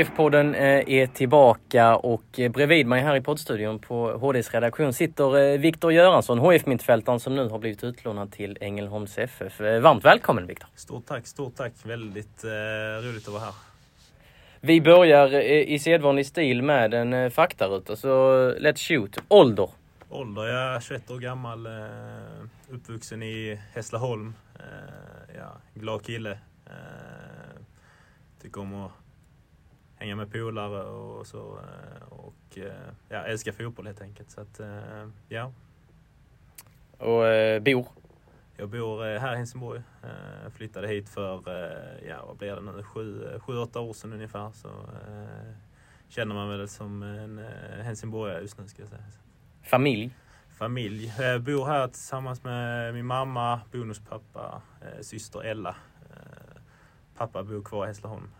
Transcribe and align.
HIF-podden 0.00 0.54
eh, 0.54 0.88
är 0.88 1.06
tillbaka 1.06 1.96
och 1.96 2.40
eh, 2.40 2.50
bredvid 2.50 2.86
mig 2.86 3.02
här 3.02 3.16
i 3.16 3.20
poddstudion 3.20 3.78
på 3.78 4.12
HDs 4.12 4.54
redaktion 4.54 4.92
sitter 4.92 5.38
eh, 5.38 5.58
Viktor 5.58 5.92
Göransson, 5.92 6.38
HIF-mittfältaren 6.38 7.20
som 7.20 7.36
nu 7.36 7.48
har 7.48 7.58
blivit 7.58 7.84
utlånad 7.84 8.32
till 8.32 8.58
Ängelholms 8.60 9.18
FF. 9.18 9.60
Varmt 9.60 10.04
välkommen 10.04 10.46
Viktor! 10.46 10.68
Stort 10.74 11.06
tack, 11.06 11.26
stort 11.26 11.56
tack! 11.56 11.72
Väldigt 11.82 12.44
eh, 12.44 12.48
roligt 13.08 13.26
att 13.26 13.32
vara 13.32 13.42
här. 13.42 13.54
Vi 14.60 14.80
börjar 14.80 15.40
i 15.42 15.78
sedvanlig 15.78 16.26
stil 16.26 16.62
med 16.62 16.94
en 16.94 17.30
faktaruta, 17.30 17.96
så 17.96 18.08
let's 18.58 18.88
shoot. 18.88 19.18
Ålder? 19.28 19.70
Ålder? 20.10 20.46
Jag 20.46 20.74
är 20.76 20.80
21 20.80 21.10
år 21.10 21.18
gammal, 21.18 21.68
uppvuxen 22.70 23.22
i 23.22 23.60
Hässleholm. 23.74 24.34
Eh, 24.54 24.64
ja, 25.36 25.80
glad 25.80 26.04
kille. 26.04 26.38
Tycker 28.42 28.60
om 28.60 28.74
att 28.74 28.99
hänga 30.00 30.16
med 30.16 30.32
polare 30.32 30.82
och 30.82 31.26
så. 31.26 31.58
Eh, 31.58 32.12
och 32.12 32.58
eh, 32.58 32.72
ja, 33.08 33.16
älskar 33.16 33.52
fotboll 33.52 33.86
helt 33.86 34.00
enkelt. 34.00 34.30
Så 34.30 34.40
att, 34.40 34.60
eh, 34.60 35.08
ja. 35.28 35.52
Och 36.98 37.26
eh, 37.26 37.62
bor? 37.62 37.86
Jag 38.56 38.68
bor 38.68 39.18
här 39.18 39.34
i 39.34 39.36
Helsingborg. 39.36 39.82
Jag 40.42 40.52
flyttade 40.52 40.88
hit 40.88 41.08
för, 41.08 41.42
ja 42.06 42.24
vad 42.26 42.36
blir 42.36 42.54
det 42.54 42.60
nu, 42.60 42.82
sju, 42.82 43.38
sju 43.38 43.56
åtta 43.58 43.80
år 43.80 43.92
sedan 43.92 44.12
ungefär. 44.12 44.50
Så 44.52 44.68
känner 46.08 46.34
man 46.34 46.48
väl 46.48 46.68
som 46.68 47.02
en 47.02 47.38
helsingborgare 47.82 48.40
just 48.40 48.58
nu 48.58 48.68
ska 48.68 48.82
jag 48.82 48.88
säga. 48.88 49.02
Familj? 49.62 50.14
Familj. 50.48 51.14
Jag 51.18 51.42
bor 51.42 51.66
här 51.66 51.88
tillsammans 51.88 52.44
med 52.44 52.94
min 52.94 53.06
mamma, 53.06 53.60
bonuspappa, 53.72 54.62
syster 55.00 55.42
Ella. 55.42 55.76
Pappa 57.16 57.42
bor 57.42 57.62
kvar 57.62 57.84
i 57.84 57.88
Hässleholm. 57.88 58.30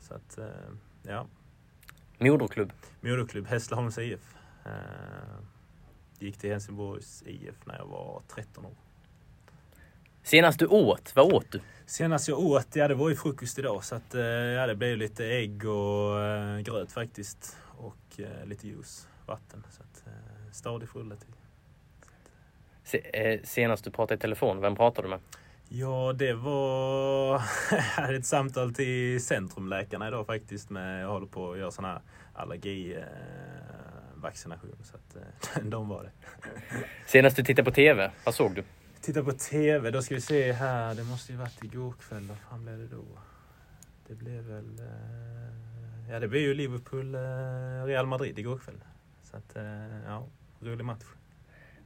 Så 0.00 0.14
att 0.14 0.38
Ja. 1.02 1.26
Moderklubb? 2.18 2.72
Moderklubb, 3.00 3.46
Hässleholms 3.46 3.98
IF. 3.98 4.34
Uh, 4.66 4.72
gick 6.18 6.38
till 6.38 6.50
Helsingborgs 6.50 7.22
IF 7.26 7.66
när 7.66 7.78
jag 7.78 7.86
var 7.86 8.22
13 8.34 8.66
år. 8.66 8.74
Senast 10.22 10.58
du 10.58 10.66
åt, 10.66 11.16
vad 11.16 11.32
åt 11.32 11.52
du? 11.52 11.60
Senast 11.86 12.28
jag 12.28 12.38
åt, 12.38 12.76
ja 12.76 12.88
det 12.88 12.94
var 12.94 13.08
ju 13.08 13.16
frukost 13.16 13.58
idag 13.58 13.84
så 13.84 13.94
att, 13.94 14.14
uh, 14.14 14.22
ja, 14.22 14.66
det 14.66 14.74
blev 14.74 14.96
lite 14.96 15.26
ägg 15.26 15.64
och 15.64 16.16
uh, 16.16 16.58
gröt 16.60 16.92
faktiskt. 16.92 17.56
Och 17.76 18.20
lite 18.44 18.68
juice, 18.68 19.08
vatten. 19.26 19.64
Så 19.70 19.82
att, 19.82 20.04
stadig 20.52 20.88
frulle 20.88 21.16
till. 21.16 21.34
Se, 22.84 23.40
senast 23.44 23.84
du 23.84 23.90
pratade 23.90 24.14
i 24.14 24.18
telefon, 24.18 24.60
vem 24.60 24.76
pratade 24.76 25.08
du 25.08 25.10
med? 25.10 25.20
Ja, 25.74 26.12
det 26.12 26.32
var 26.32 27.42
ett 28.16 28.26
samtal 28.26 28.74
till 28.74 29.24
Centrumläkarna 29.24 30.08
idag 30.08 30.26
faktiskt. 30.26 30.70
Med, 30.70 31.02
jag 31.02 31.08
håller 31.08 31.26
på 31.26 31.52
att 31.52 31.58
göra 31.58 31.70
sån 31.70 31.84
här 31.84 32.00
allergivaccination. 32.34 34.76
Så 34.82 34.96
att 34.96 35.16
eh, 35.16 35.22
de 35.64 35.88
var 35.88 36.02
det. 36.02 36.10
Senast 37.06 37.36
du 37.36 37.44
tittade 37.44 37.70
på 37.70 37.74
TV, 37.74 38.10
vad 38.24 38.34
såg 38.34 38.54
du? 38.54 38.64
Titta 39.00 39.24
på 39.24 39.32
TV, 39.32 39.90
då 39.90 40.02
ska 40.02 40.14
vi 40.14 40.20
se 40.20 40.52
här. 40.52 40.94
Det 40.94 41.04
måste 41.04 41.32
ju 41.32 41.38
varit 41.38 41.64
igår 41.64 41.94
kväll. 42.08 42.22
Vad 42.28 42.38
fan 42.38 42.64
blev 42.64 42.78
det 42.78 42.86
då? 42.86 43.04
Det 44.08 44.14
blev 44.14 44.44
väl... 44.44 44.78
Eh, 44.78 44.86
ja, 46.10 46.20
det 46.20 46.28
blev 46.28 46.42
ju 46.42 46.54
Liverpool-Real 46.54 48.06
Madrid 48.06 48.38
igår 48.38 48.58
kväll. 48.58 48.84
Så 49.22 49.36
att, 49.36 49.56
ja, 50.06 50.26
rolig 50.60 50.84
match. 50.84 51.04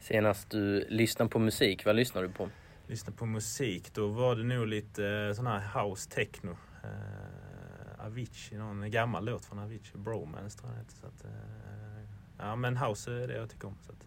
Senast 0.00 0.50
du 0.50 0.86
lyssnade 0.88 1.30
på 1.30 1.38
musik, 1.38 1.84
vad 1.84 1.97
lyssnade 1.97 2.26
du 2.26 2.32
på? 2.32 2.48
Lyssna 2.86 3.12
på 3.12 3.26
musik, 3.26 3.94
då 3.94 4.08
var 4.08 4.36
det 4.36 4.42
nog 4.42 4.66
lite 4.66 5.06
eh, 5.06 5.32
sån 5.32 5.47
här 5.47 5.82
house 5.82 6.10
techno. 6.10 6.50
Uh, 6.50 8.06
Avicii, 8.06 8.58
någon 8.58 8.91
gammal 8.91 9.24
låt 9.24 9.44
från 9.44 9.58
Avicii, 9.58 9.98
Bromance 9.98 10.58
tror 10.58 10.72
jag 10.72 10.86
det 10.86 10.92
så 10.92 11.06
att, 11.06 11.24
uh, 11.24 11.30
Ja 12.38 12.56
men 12.56 12.76
house 12.76 13.12
är 13.12 13.28
det 13.28 13.36
jag 13.36 13.50
tycker 13.50 13.69
om. 13.69 13.76
Så 13.86 13.92
att. 13.92 14.06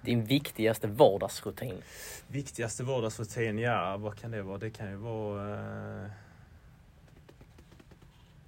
Din 0.00 0.24
viktigaste 0.24 0.86
vardagsrutin? 0.86 1.82
Viktigaste 2.28 2.84
vardagsrutin, 2.84 3.58
ja 3.58 3.96
vad 3.96 4.18
kan 4.18 4.30
det 4.30 4.42
vara? 4.42 4.58
Det 4.58 4.70
kan 4.70 4.90
ju 4.90 4.96
vara 4.96 6.04
uh, 6.04 6.10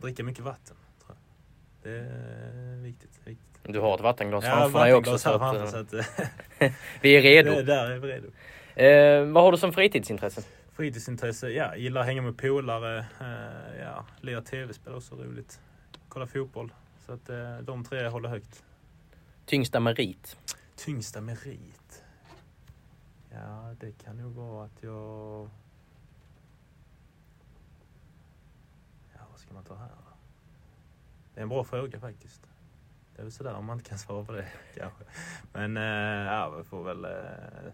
dricka 0.01 0.25
mycket 0.25 0.45
vatten. 0.45 0.77
Tror 1.05 1.17
jag. 1.83 1.93
Det 1.93 1.99
är 1.99 2.77
viktigt, 2.77 3.21
viktigt. 3.25 3.49
Du 3.63 3.81
har 3.81 3.95
ett 3.95 4.01
vattenglas 4.01 4.45
ja, 4.45 4.51
framför 4.51 4.85
dig 4.85 4.95
också. 4.95 5.19
Så 5.19 5.31
att, 5.31 5.71
så 5.71 5.77
att, 5.77 5.93
vi 7.01 7.17
är 7.17 7.23
redo. 7.23 7.51
Det, 7.51 7.63
där 7.63 7.91
är 7.91 7.99
vi 7.99 8.09
redo. 8.09 8.29
Eh, 8.75 9.25
vad 9.25 9.45
har 9.45 9.53
du 9.53 9.59
som 9.59 9.73
fritidsintresse? 9.73 10.43
Fritidsintresse? 10.73 11.51
Ja, 11.51 11.77
gillar 11.77 12.01
att 12.01 12.07
hänga 12.07 12.23
med 12.23 12.39
polare. 12.39 12.99
Eh, 13.21 13.81
ja, 13.81 14.07
lira 14.21 14.43
tv-spel 14.43 14.95
också 14.95 15.15
roligt. 15.15 15.61
Kolla 16.09 16.27
fotboll. 16.27 16.73
Så 17.07 17.13
att 17.13 17.29
eh, 17.29 17.59
de 17.59 17.85
tre 17.85 18.09
håller 18.09 18.29
högt. 18.29 18.65
Tyngsta 19.47 19.81
merit? 19.81 20.37
Tyngsta 20.77 21.21
merit? 21.21 22.05
Ja, 23.31 23.75
det 23.81 23.93
kan 24.05 24.17
nog 24.17 24.33
vara 24.33 24.65
att 24.65 24.83
jag... 24.83 25.51
Ja, 29.13 29.21
vad 29.31 29.41
ska 29.41 29.55
man 29.55 29.65
ta 29.65 29.75
här? 29.75 29.89
Det 31.35 31.41
är 31.41 31.43
en 31.43 31.49
bra 31.49 31.65
fråga 31.65 32.01
faktiskt. 32.01 32.43
Det 33.15 33.21
är 33.21 33.23
väl 33.23 33.33
sådär 33.33 33.55
om 33.55 33.65
man 33.65 33.79
inte 33.79 33.89
kan 33.89 33.99
svara 33.99 34.25
på 34.25 34.33
det 34.33 34.47
kanske. 34.77 35.05
Men 35.53 35.77
äh, 35.77 36.33
ja, 36.33 36.51
vi 36.59 36.65
får 36.65 36.85
väl... 36.85 37.05
Äh, 37.05 37.73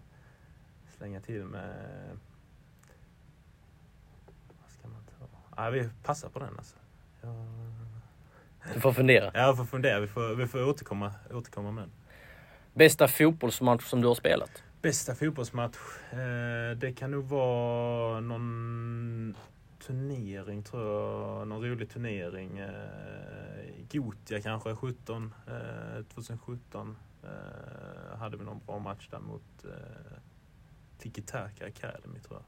slänga 0.99 1.21
till 1.21 1.45
med... 1.45 2.17
Vad 4.61 4.71
ska 4.71 4.87
man 4.87 5.03
ta? 5.03 5.25
Ja, 5.55 5.69
vi 5.69 5.89
passar 6.03 6.29
på 6.29 6.39
den 6.39 6.57
alltså. 6.57 6.75
Jag... 7.21 7.35
Du 8.73 8.79
får 8.79 8.93
fundera. 8.93 9.31
Ja, 9.33 9.39
jag 9.39 9.57
får 9.57 9.65
fundera. 9.65 9.99
Vi 9.99 10.07
får, 10.07 10.35
vi 10.35 10.47
får 10.47 10.67
återkomma, 10.69 11.13
återkomma 11.31 11.71
med 11.71 11.83
den. 11.83 11.91
Bästa 12.73 13.07
fotbollsmatch 13.07 13.83
som 13.83 14.01
du 14.01 14.07
har 14.07 14.15
spelat? 14.15 14.63
Bästa 14.81 15.15
fotbollsmatch? 15.15 15.77
Eh, 16.11 16.77
det 16.77 16.93
kan 16.95 17.11
nog 17.11 17.23
vara 17.23 18.19
någon 18.19 19.35
turnering 19.87 20.63
tror 20.63 20.83
jag. 20.83 21.47
Någon 21.47 21.63
rolig 21.69 21.89
turnering. 21.89 22.57
Eh, 22.57 22.69
Gotia 23.91 24.41
kanske, 24.41 24.75
17. 24.75 25.33
Eh, 25.47 26.03
2017 26.13 26.97
eh, 27.23 28.17
hade 28.17 28.37
vi 28.37 28.43
någon 28.43 28.59
bra 28.65 28.79
match 28.79 29.07
där 29.11 29.19
mot 29.19 29.65
Tiki 30.99 31.21
Taka 31.21 31.65
Academy 31.65 32.19
tror 32.19 32.39
jag. 32.39 32.43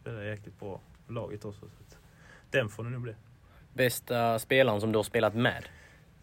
Spelar 0.00 0.22
jäkligt 0.22 0.58
bra 0.60 0.80
laget 1.08 1.44
också. 1.44 1.60
Så 1.60 1.96
den 2.50 2.68
får 2.68 2.84
det 2.84 2.90
nog 2.90 3.02
bli. 3.02 3.14
Bästa 3.72 4.38
spelaren 4.38 4.80
som 4.80 4.92
du 4.92 4.98
har 4.98 5.02
spelat 5.02 5.34
med? 5.34 5.64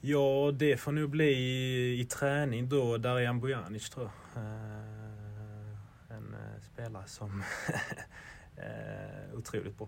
Ja, 0.02 0.52
det 0.54 0.78
får 0.78 0.92
nog 0.92 1.10
bli 1.10 1.26
i, 1.26 2.00
i 2.00 2.06
träning 2.06 2.70
då, 2.70 2.98
Darijan 2.98 3.40
Bojanic 3.40 3.90
tror 3.90 4.06
jag. 4.34 4.44
Uh, 4.44 4.50
en 6.10 6.34
uh, 6.34 6.62
spelare 6.62 7.08
som 7.08 7.44
uh, 8.58 9.34
otroligt 9.38 9.78
bra. 9.78 9.88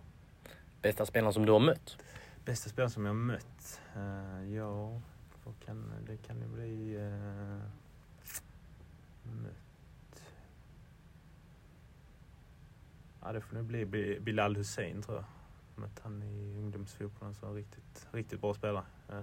Bästa 0.81 1.05
spelaren 1.05 1.33
som 1.33 1.45
du 1.45 1.51
har 1.51 1.59
mött? 1.59 1.97
Bästa 2.45 2.69
spelaren 2.69 2.91
som 2.91 3.05
jag 3.05 3.09
har 3.09 3.15
mött? 3.15 3.81
ja, 4.55 5.01
kan, 5.65 5.93
det 6.07 6.17
kan 6.17 6.41
ju 6.41 6.47
bli... 6.47 6.97
mött. 9.23 9.58
Ja, 13.21 13.31
det 13.31 13.41
får 13.41 13.55
nog 13.55 13.65
bli 13.65 13.85
Bilal 14.19 14.55
Hussein 14.55 15.01
tror 15.01 15.17
jag. 15.17 15.25
Mött 15.75 15.99
han 16.03 16.23
i 16.23 16.57
ungdomsfotbollen 16.57 17.35
så 17.35 17.53
riktigt, 17.53 18.07
riktigt 18.11 18.41
bra 18.41 18.53
spelare. 18.53 18.83
Eh, 19.09 19.15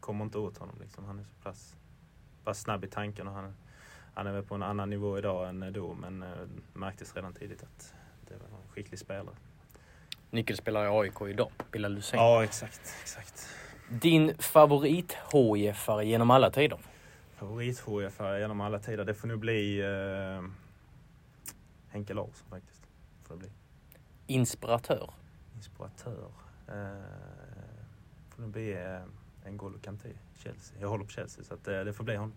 kommer 0.00 0.24
inte 0.24 0.38
åt 0.38 0.58
honom 0.58 0.76
liksom. 0.80 1.04
Han 1.04 1.18
är 1.18 1.22
så 1.24 1.34
pass, 1.42 1.76
pass 2.44 2.60
snabb 2.60 2.84
i 2.84 2.88
tanken 2.88 3.28
och 3.28 3.34
han, 3.34 3.54
han 4.14 4.26
är 4.26 4.32
väl 4.32 4.42
på 4.42 4.54
en 4.54 4.62
annan 4.62 4.90
nivå 4.90 5.18
idag 5.18 5.48
än 5.48 5.72
då 5.72 5.94
men 5.94 6.22
eh, 6.22 6.28
märktes 6.72 7.16
redan 7.16 7.32
tidigt 7.32 7.62
att 7.62 7.94
det 8.28 8.34
var 8.34 8.58
en 8.58 8.68
skicklig 8.74 8.98
spelare. 8.98 9.36
nyckelspelare 10.30 10.84
i 10.86 10.88
AIK 10.88 11.20
idag, 11.30 11.50
Bilal 11.72 11.94
Hussein. 11.96 12.22
Ja, 12.22 12.44
exakt. 12.44 12.94
exakt. 13.02 13.48
Din 13.88 14.34
favorit 14.38 15.16
HIF-are 15.32 16.02
genom 16.02 16.30
alla 16.30 16.50
tider? 16.50 16.78
Favorit 17.36 17.82
hif 17.88 18.20
genom 18.20 18.60
alla 18.60 18.78
tider, 18.78 19.04
det 19.04 19.14
får 19.14 19.28
nu 19.28 19.36
bli 19.36 19.80
eh, 19.80 20.42
Henke 21.96 22.14
Larsson 22.14 22.48
faktiskt. 22.48 22.82
Får 23.22 23.34
det 23.34 23.38
bli. 23.38 23.50
Inspiratör? 24.26 25.10
Inspiratör? 25.54 26.30
Eh, 26.68 27.04
får 28.30 28.42
nu 28.42 28.48
bli 28.48 28.72
eh, 28.72 29.02
N'Golo 29.44 29.80
Kanté, 29.80 30.08
Chelsea. 30.34 30.80
Jag 30.80 30.88
håller 30.88 31.04
på 31.04 31.10
Chelsea 31.10 31.44
så 31.44 31.54
att, 31.54 31.68
eh, 31.68 31.80
det 31.80 31.92
får 31.92 32.04
bli 32.04 32.16
honom. 32.16 32.32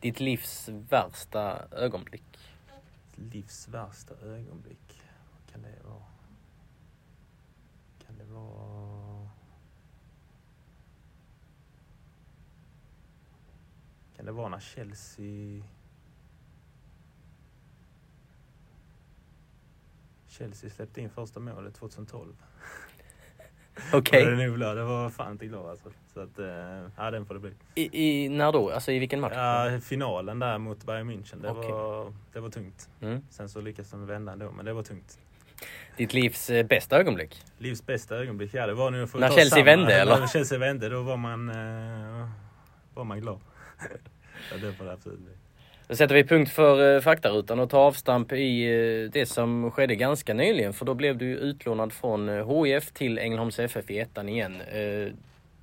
Ditt 0.00 0.20
livs 0.20 0.68
värsta 0.68 1.68
ögonblick? 1.72 2.38
Livs 3.14 3.68
värsta 3.68 4.14
ögonblick? 4.14 5.02
Vad 5.32 5.52
kan 5.52 5.62
det 5.62 5.88
vara? 5.88 6.02
Kan 8.06 8.18
det 8.18 8.24
vara... 8.24 9.28
Kan 14.16 14.26
det 14.26 14.32
vara 14.32 14.48
när 14.48 14.60
Chelsea... 14.60 15.62
Chelsea 20.40 20.70
släppte 20.70 21.00
in 21.00 21.10
första 21.10 21.40
målet 21.40 21.74
2012. 21.74 22.34
Okej. 23.92 24.22
Okay. 24.22 24.46
Det, 24.46 24.74
det 24.74 24.84
var 24.84 25.10
fan 25.10 25.32
inte 25.32 25.46
glad 25.46 25.70
alltså. 25.70 25.90
Så 26.14 26.20
att, 26.20 26.38
eh, 26.38 26.46
ja 26.96 27.10
den 27.10 27.26
får 27.26 27.34
det 27.34 27.40
bli. 27.40 27.52
I, 27.74 28.24
i, 28.24 28.28
när 28.28 28.52
då? 28.52 28.70
Alltså 28.70 28.92
i 28.92 28.98
vilken 28.98 29.20
match? 29.20 29.32
Ja, 29.34 29.80
finalen 29.82 30.38
där 30.38 30.58
mot 30.58 30.84
Bayern 30.84 31.10
München. 31.10 31.42
Det, 31.42 31.50
okay. 31.50 31.70
var, 31.70 32.12
det 32.32 32.40
var 32.40 32.50
tungt. 32.50 32.88
Mm. 33.00 33.20
Sen 33.30 33.48
så 33.48 33.60
lyckades 33.60 33.90
de 33.90 34.06
vända 34.06 34.32
ändå, 34.32 34.50
men 34.50 34.64
det 34.64 34.72
var 34.72 34.82
tungt. 34.82 35.18
Ditt 35.96 36.14
livs 36.14 36.50
eh, 36.50 36.66
bästa 36.66 36.98
ögonblick? 36.98 37.42
Livs 37.58 37.86
bästa 37.86 38.16
ögonblick? 38.16 38.54
Ja, 38.54 38.66
det 38.66 38.74
var 38.74 38.90
nu 38.90 38.98
När 38.98 39.28
Chelsea 39.28 39.44
samma. 39.44 39.64
vände 39.64 39.94
eller? 39.94 40.20
När 40.20 40.26
Chelsea 40.26 40.58
vände, 40.58 40.88
då 40.88 41.02
var 41.02 41.16
man, 41.16 41.48
eh, 41.48 42.28
var 42.94 43.04
man 43.04 43.20
glad. 43.20 43.40
ja, 44.52 44.56
det 44.60 44.72
får 44.72 44.84
det 44.84 44.92
absolut 44.92 45.20
bli. 45.20 45.32
Då 45.90 45.96
sätter 45.96 46.14
vi 46.14 46.24
punkt 46.24 46.50
för 46.52 46.96
eh, 46.96 47.00
faktarutan 47.00 47.60
och 47.60 47.70
tar 47.70 47.78
avstamp 47.78 48.32
i 48.32 48.64
eh, 48.64 49.10
det 49.10 49.26
som 49.26 49.70
skedde 49.70 49.94
ganska 49.94 50.34
nyligen. 50.34 50.72
För 50.72 50.84
då 50.84 50.94
blev 50.94 51.18
du 51.18 51.26
utlånad 51.26 51.92
från 51.92 52.28
eh, 52.28 52.64
HIF 52.64 52.92
till 52.92 53.18
Ängelholms 53.18 53.58
FF 53.58 53.90
i 53.90 53.98
ettan 53.98 54.28
igen. 54.28 54.60
Eh, 54.60 55.12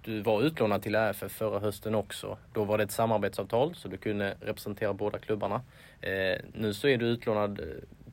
du 0.02 0.22
var 0.22 0.42
utlånad 0.42 0.82
till 0.82 0.96
AFF 0.96 1.32
förra 1.32 1.60
hösten 1.60 1.96
också. 1.96 2.38
Då 2.54 2.64
var 2.64 2.78
det 2.78 2.84
ett 2.84 2.92
samarbetsavtal 2.92 3.76
så 3.76 3.88
du 3.88 3.98
kunde 3.98 4.38
representera 4.42 4.94
båda 4.94 5.20
klubbarna. 5.20 5.62
Eh, 6.02 6.42
nu 6.54 6.74
så 6.74 6.88
är 6.88 6.98
du 6.98 7.06
utlånad 7.06 7.62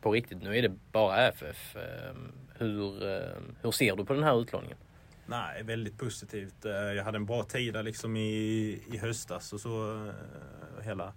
på 0.01 0.13
riktigt. 0.13 0.43
Nu 0.43 0.59
är 0.59 0.63
det 0.63 0.73
bara 0.93 1.29
AFF. 1.29 1.77
Ehm, 1.77 2.33
hur, 2.59 2.95
hur 3.63 3.71
ser 3.71 3.97
du 3.97 4.05
på 4.05 4.13
den 4.13 4.23
här 4.23 4.41
utlåningen? 4.41 4.77
Nej, 5.27 5.63
väldigt 5.63 5.99
positivt. 5.99 6.65
Jag 6.97 7.05
hade 7.05 7.17
en 7.17 7.27
bra 7.27 7.43
tid 7.43 7.75
där 7.75 7.83
liksom 7.83 8.17
i, 8.17 8.83
i 8.93 8.97
höstas 8.97 9.53
och 9.53 9.61
så 9.61 10.07
hela 10.83 11.13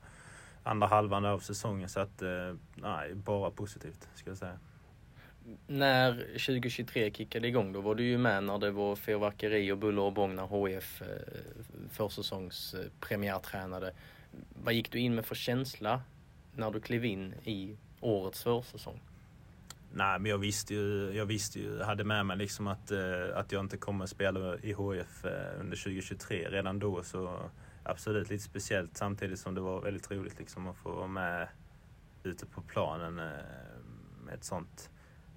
andra 0.68 0.88
halvan 0.88 1.26
av 1.26 1.40
säsongen. 1.40 1.90
Så 1.90 2.00
att, 2.00 2.22
eh, 2.22 2.56
nej, 2.76 3.16
bara 3.16 3.52
positivt 3.52 4.10
ska 4.16 4.30
jag 4.30 4.38
säga. 4.38 4.60
När 5.68 6.14
2023 6.14 7.12
kickade 7.12 7.48
igång 7.48 7.74
då 7.74 7.82
var 7.82 7.96
du 7.96 8.04
ju 8.04 8.18
med 8.18 8.44
när 8.44 8.58
det 8.58 8.72
var 8.72 8.96
fyrverkeri 8.96 9.72
och 9.72 9.78
buller 9.78 10.02
och 10.02 10.14
bång 10.14 10.36
när 10.36 10.44
HF 10.44 11.02
eh, 11.02 11.08
försäsongspremiärtränade. 11.92 13.94
Vad 14.64 14.74
gick 14.74 14.92
du 14.92 15.00
in 15.00 15.16
med 15.16 15.26
för 15.26 15.36
känsla 15.36 16.02
när 16.56 16.72
du 16.72 16.80
klev 16.80 17.06
in 17.06 17.34
i 17.44 17.78
årets 18.02 18.44
försäsong? 18.44 19.00
Nej, 19.94 20.20
men 20.20 20.32
jag 20.32 20.38
visste 20.38 20.74
ju, 20.74 21.12
jag 21.14 21.26
visste 21.26 21.60
ju, 21.60 21.82
hade 21.82 22.04
med 22.04 22.26
mig 22.26 22.38
liksom 22.38 22.68
att, 22.68 22.92
eh, 22.92 23.00
att 23.36 23.52
jag 23.52 23.60
inte 23.60 23.78
kommer 23.78 24.06
spela 24.06 24.58
i 24.58 24.74
HF 24.74 25.26
under 25.60 25.78
2023. 25.78 26.48
Redan 26.50 26.80
då 26.80 27.04
så 27.04 27.40
absolut 27.88 28.30
lite 28.30 28.44
speciellt 28.44 28.98
samtidigt 28.98 29.40
som 29.40 29.56
det 29.56 29.62
var 29.62 29.82
väldigt 29.82 30.12
roligt 30.12 30.40
liksom 30.40 30.68
att 30.68 30.78
få 30.78 30.92
vara 30.92 31.08
med 31.08 31.48
ute 32.24 32.46
på 32.46 32.62
planen 32.62 33.20
eh, 33.20 33.26
med 34.26 34.34
ett 34.34 34.44
sånt 34.44 34.90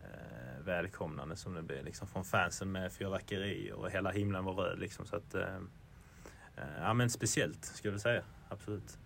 eh, 0.03 0.65
välkomnande 0.65 1.37
som 1.37 1.55
det 1.55 1.63
blir 1.63 1.83
liksom 1.83 2.09
från 2.09 2.25
fansen 2.25 2.73
med 2.73 2.93
fyrverkerier 2.93 3.75
och 3.75 3.91
hela 3.91 4.11
himlen 4.11 4.45
var 4.45 4.55
röd 4.55 4.79
liksom 4.79 5.07
så 5.07 5.17
att 5.17 5.35
eh, 5.35 5.59
ja 6.81 6.95
men 6.95 7.11
speciellt 7.11 7.65
skulle 7.65 7.95
jag 7.95 8.01
säga, 8.01 8.23
absolut. 8.49 8.99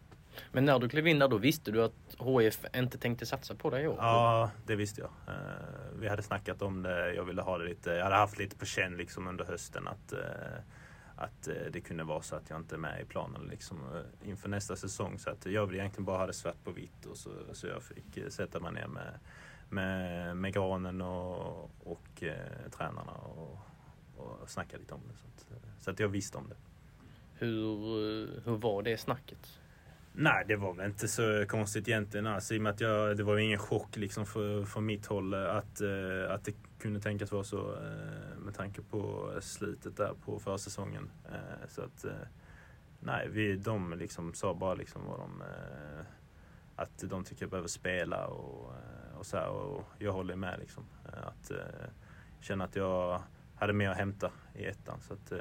Men 0.53 0.65
när 0.65 0.79
du 0.79 0.89
klev 0.89 1.07
in 1.07 1.19
där 1.19 1.29
då 1.29 1.39
visste 1.39 1.71
du 1.71 1.85
att 1.85 2.15
HF 2.19 2.65
inte 2.75 2.99
tänkte 2.99 3.27
satsa 3.27 3.55
på 3.55 3.71
dig 3.71 3.85
i 3.85 3.87
år? 3.87 3.97
Ja, 3.99 4.51
det 4.67 4.77
visste 4.77 5.01
jag. 5.01 5.11
Vi 5.99 6.09
hade 6.09 6.23
snackat 6.23 6.63
om 6.63 6.83
det. 6.83 7.15
Jag 7.15 7.25
ville 7.25 7.43
ha 7.43 7.59
det 7.59 7.65
lite. 7.65 7.91
Jag 7.91 8.05
hade 8.05 8.17
haft 8.17 8.39
lite 8.39 8.57
på 8.57 8.65
känn 8.65 8.97
liksom 8.97 9.29
under 9.29 9.45
hösten 9.45 9.89
att 9.89 10.13
att 11.17 11.49
eh, 11.49 11.55
det 11.73 11.81
kunde 11.81 12.05
vara 12.05 12.23
så 12.23 12.37
att 12.37 12.51
jag 12.51 12.61
inte 12.61 12.75
är 12.75 12.79
med 12.79 13.01
i 13.01 13.05
planen 13.05 13.43
liksom, 13.51 13.79
eh, 13.79 14.29
inför 14.29 14.49
nästa 14.49 14.77
säsong. 14.77 15.19
Så 15.19 15.31
att 15.31 15.47
jag 15.47 15.67
vill 15.67 15.77
egentligen 15.77 16.05
bara 16.05 16.19
ha 16.19 16.27
det 16.27 16.33
svart 16.33 16.65
på 16.65 16.71
vitt 16.71 17.07
och 17.07 17.17
så, 17.17 17.31
så 17.53 17.67
jag 17.67 17.83
fick 17.83 18.17
eh, 18.17 18.29
sätta 18.29 18.61
mig 18.61 18.73
ner 18.73 18.87
med, 18.87 19.19
med, 19.69 20.37
med 20.37 20.55
Granen 20.55 21.01
och, 21.01 21.71
och 21.85 22.23
eh, 22.23 22.71
tränarna 22.71 23.13
och, 23.13 23.59
och 24.17 24.51
snacka 24.51 24.77
lite 24.77 24.95
om 24.95 25.01
det. 25.09 25.15
Så 25.17 25.27
att, 25.27 25.63
så 25.81 25.91
att 25.91 26.01
jag 26.01 26.09
visste 26.09 26.39
om 26.39 26.49
det. 26.49 26.57
Hur, 27.35 27.77
hur 28.45 28.57
var 28.57 28.83
det 28.83 28.97
snacket? 28.97 29.61
Nej, 30.13 30.45
det 30.49 30.57
var 30.57 30.75
väl 30.75 30.87
inte 30.87 31.09
så 31.09 31.45
konstigt 31.49 31.89
egentligen. 31.89 32.27
Alltså, 32.27 32.55
I 32.55 32.59
och 32.59 32.63
med 32.63 32.73
att 32.73 32.81
jag, 32.81 33.17
det 33.17 33.23
var 33.23 33.39
ingen 33.39 33.59
chock 33.59 33.97
liksom 33.97 34.27
för, 34.27 34.81
mitt 34.81 35.07
håll 35.07 35.35
att, 35.35 35.81
att 36.29 36.45
det 36.45 36.55
kunde 36.85 37.01
tänkas 37.01 37.33
vara 37.33 37.45
så 37.45 37.73
eh, 37.73 38.39
med 38.39 38.55
tanke 38.55 38.83
på 38.83 39.33
slutet 39.41 39.97
där 39.97 40.15
på 40.25 40.39
försäsongen. 40.39 41.11
Eh, 41.33 41.69
så 41.69 41.83
att 41.83 42.05
eh, 42.05 42.13
nej, 43.01 43.29
vi, 43.29 43.57
de 43.57 43.93
liksom 43.99 44.35
sa 44.35 44.55
bara 44.55 44.75
liksom 44.75 45.03
vad 45.07 45.19
de 45.19 45.43
att 46.77 46.99
de 46.99 47.25
tycker 47.25 47.43
jag 47.43 47.51
behöver 47.51 47.69
spela 47.69 48.27
och, 48.27 48.73
och 49.19 49.27
så 49.27 49.37
här, 49.37 49.49
och 49.49 49.85
jag 49.99 50.13
håller 50.13 50.37
med 50.37 50.59
liksom. 50.59 50.85
Att 51.23 51.51
känna 52.41 52.65
att 52.65 52.77
jag 52.77 53.23
hade 53.55 53.73
mer 53.73 53.91
att 53.91 53.97
hämta 53.97 54.31
i 54.55 54.65
ettan 54.65 55.01
så 55.01 55.15
att, 55.15 55.33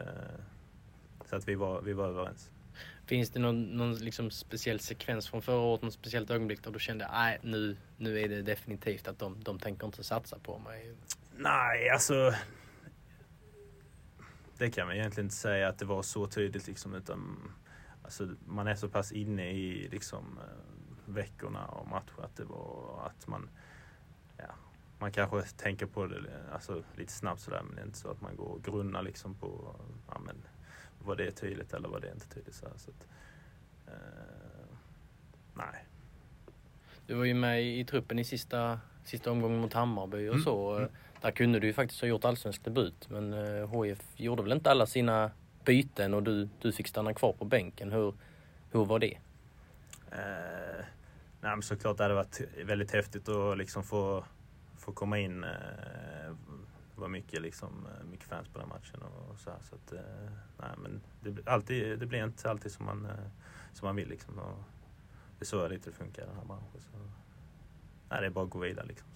så 1.26 1.36
att 1.36 1.48
vi, 1.48 1.56
var, 1.56 1.82
vi 1.82 1.94
var 1.94 2.08
överens. 2.08 2.52
Finns 3.06 3.30
det 3.30 3.40
någon, 3.40 3.64
någon 3.64 3.96
liksom 3.96 4.32
speciell 4.32 4.80
sekvens 4.80 5.28
från 5.28 5.42
förra 5.42 5.60
året, 5.60 5.82
något 5.82 5.94
speciellt 5.94 6.32
ögonblick 6.32 6.64
där 6.64 6.72
du 6.72 6.80
kände 6.80 7.06
att 7.08 7.44
nu, 7.44 7.78
nu 7.98 8.20
är 8.20 8.30
det 8.30 8.42
definitivt 8.42 9.08
att 9.08 9.20
de, 9.20 9.44
de 9.44 9.60
tänker 9.60 9.86
inte 9.86 10.04
satsa 10.04 10.40
på 10.40 10.60
mig? 10.60 10.96
Nej, 11.38 11.90
alltså. 11.90 12.34
Det 14.58 14.72
kan 14.72 14.88
man 14.88 14.96
egentligen 14.96 15.26
inte 15.26 15.36
säga 15.36 15.68
att 15.68 15.80
det 15.80 15.86
var 15.86 16.02
så 16.02 16.28
tydligt 16.28 16.68
liksom 16.68 16.94
utan 16.94 17.52
alltså, 18.04 18.30
man 18.46 18.68
är 18.68 18.76
så 18.76 18.90
pass 18.90 19.12
inne 19.12 19.52
i 19.52 19.88
liksom 19.92 20.40
eh, 20.40 21.14
veckorna 21.14 21.66
och 21.66 21.88
matcher 21.88 22.24
att 22.24 22.36
det 22.36 22.44
var 22.44 23.04
att 23.06 23.28
man 23.28 23.50
ja, 24.38 24.56
man 25.00 25.12
kanske 25.12 25.42
tänker 25.42 25.86
på 25.86 26.06
det 26.06 26.22
alltså, 26.54 26.84
lite 26.96 27.14
snabbt 27.14 27.42
sådär 27.42 27.62
men 27.64 27.76
det 27.76 27.82
är 27.82 27.86
inte 27.86 27.98
så 27.98 28.10
att 28.10 28.22
man 28.22 28.36
går 28.36 28.46
och 28.46 28.64
grunnar 28.64 29.02
liksom 29.02 29.36
på 29.36 29.76
ja, 30.08 30.20
men, 30.26 30.36
var 31.06 31.16
det 31.16 31.32
tydligt 31.32 31.74
eller 31.74 31.90
var 31.90 32.00
det 32.00 32.12
inte 32.12 32.28
tydligt. 32.30 32.56
Så, 32.56 32.66
så 32.78 32.92
att, 32.92 33.08
eh, 33.88 34.76
nej. 35.54 35.86
Du 37.08 37.14
var 37.14 37.26
ju 37.26 37.34
med 37.34 37.64
i 37.64 37.86
truppen 37.86 38.20
i 38.20 38.24
sista, 38.24 38.80
sista 39.04 39.32
omgången 39.32 39.62
mot 39.62 39.74
Hammarby 39.74 40.30
och 40.30 40.34
mm. 40.34 40.44
så. 40.44 40.78
Mm. 40.78 40.90
Där 41.24 41.32
kunde 41.32 41.60
du 41.60 41.68
ju 41.68 41.74
faktiskt 41.74 42.02
ha 42.02 42.08
gjort 42.08 42.26
allsvensk 42.26 42.64
debut 42.64 43.10
men 43.10 43.34
HIF 43.34 44.00
eh, 44.00 44.26
gjorde 44.26 44.44
väl 44.44 44.52
inte 44.52 44.72
alla 44.72 44.86
sina 44.86 45.32
byten 45.66 46.14
och 46.14 46.24
du, 46.24 46.50
du 46.62 46.72
fick 46.72 46.88
stanna 46.88 47.14
kvar 47.14 47.34
på 47.34 47.46
bänken. 47.46 47.92
Hur, 47.92 48.14
hur 48.72 48.86
var 48.86 49.00
det? 49.00 49.18
Eh, 50.12 50.86
nej, 51.42 51.52
men 51.56 51.62
såklart 51.62 51.98
det 51.98 52.04
hade 52.04 52.16
varit 52.16 52.42
väldigt 52.66 52.92
häftigt 52.92 53.30
att 53.30 53.58
liksom 53.58 53.84
få, 53.84 54.26
få 54.78 54.92
komma 54.92 55.20
in. 55.20 55.44
Eh, 55.44 55.50
det 56.96 57.02
var 57.02 57.08
mycket, 57.08 57.42
liksom, 57.42 57.88
eh, 57.88 58.06
mycket 58.12 58.28
fans 58.28 58.48
på 58.48 58.60
den 58.60 58.70
matchen 58.70 59.02
och, 59.02 59.40
så 59.40 59.50
här, 59.50 59.60
så 59.70 59.76
att, 59.76 59.92
eh, 59.92 60.32
nej, 60.58 60.72
men 60.78 61.02
det, 61.22 61.48
alltid, 61.48 62.00
det 62.00 62.06
blir 62.06 62.24
inte 62.24 62.50
alltid 62.50 62.72
som 62.72 62.86
man, 62.86 63.06
eh, 63.06 63.28
som 63.74 63.86
man 63.86 63.96
vill 63.96 64.10
liksom. 64.10 64.40
Och 64.40 64.64
det 65.40 65.44
är 65.44 65.46
så 65.46 65.68
lite 65.68 65.90
det 65.90 65.96
funkar 65.96 66.24
i 66.24 66.26
den 66.26 66.36
här 66.36 66.46
branschen. 66.46 66.82
Så, 66.82 66.98
nej, 68.10 68.22
det 68.22 68.26
är 68.26 68.30
bara 68.30 68.46
att 68.46 68.52
gå 68.52 68.60
vidare 68.60 68.86
liksom. 68.86 69.08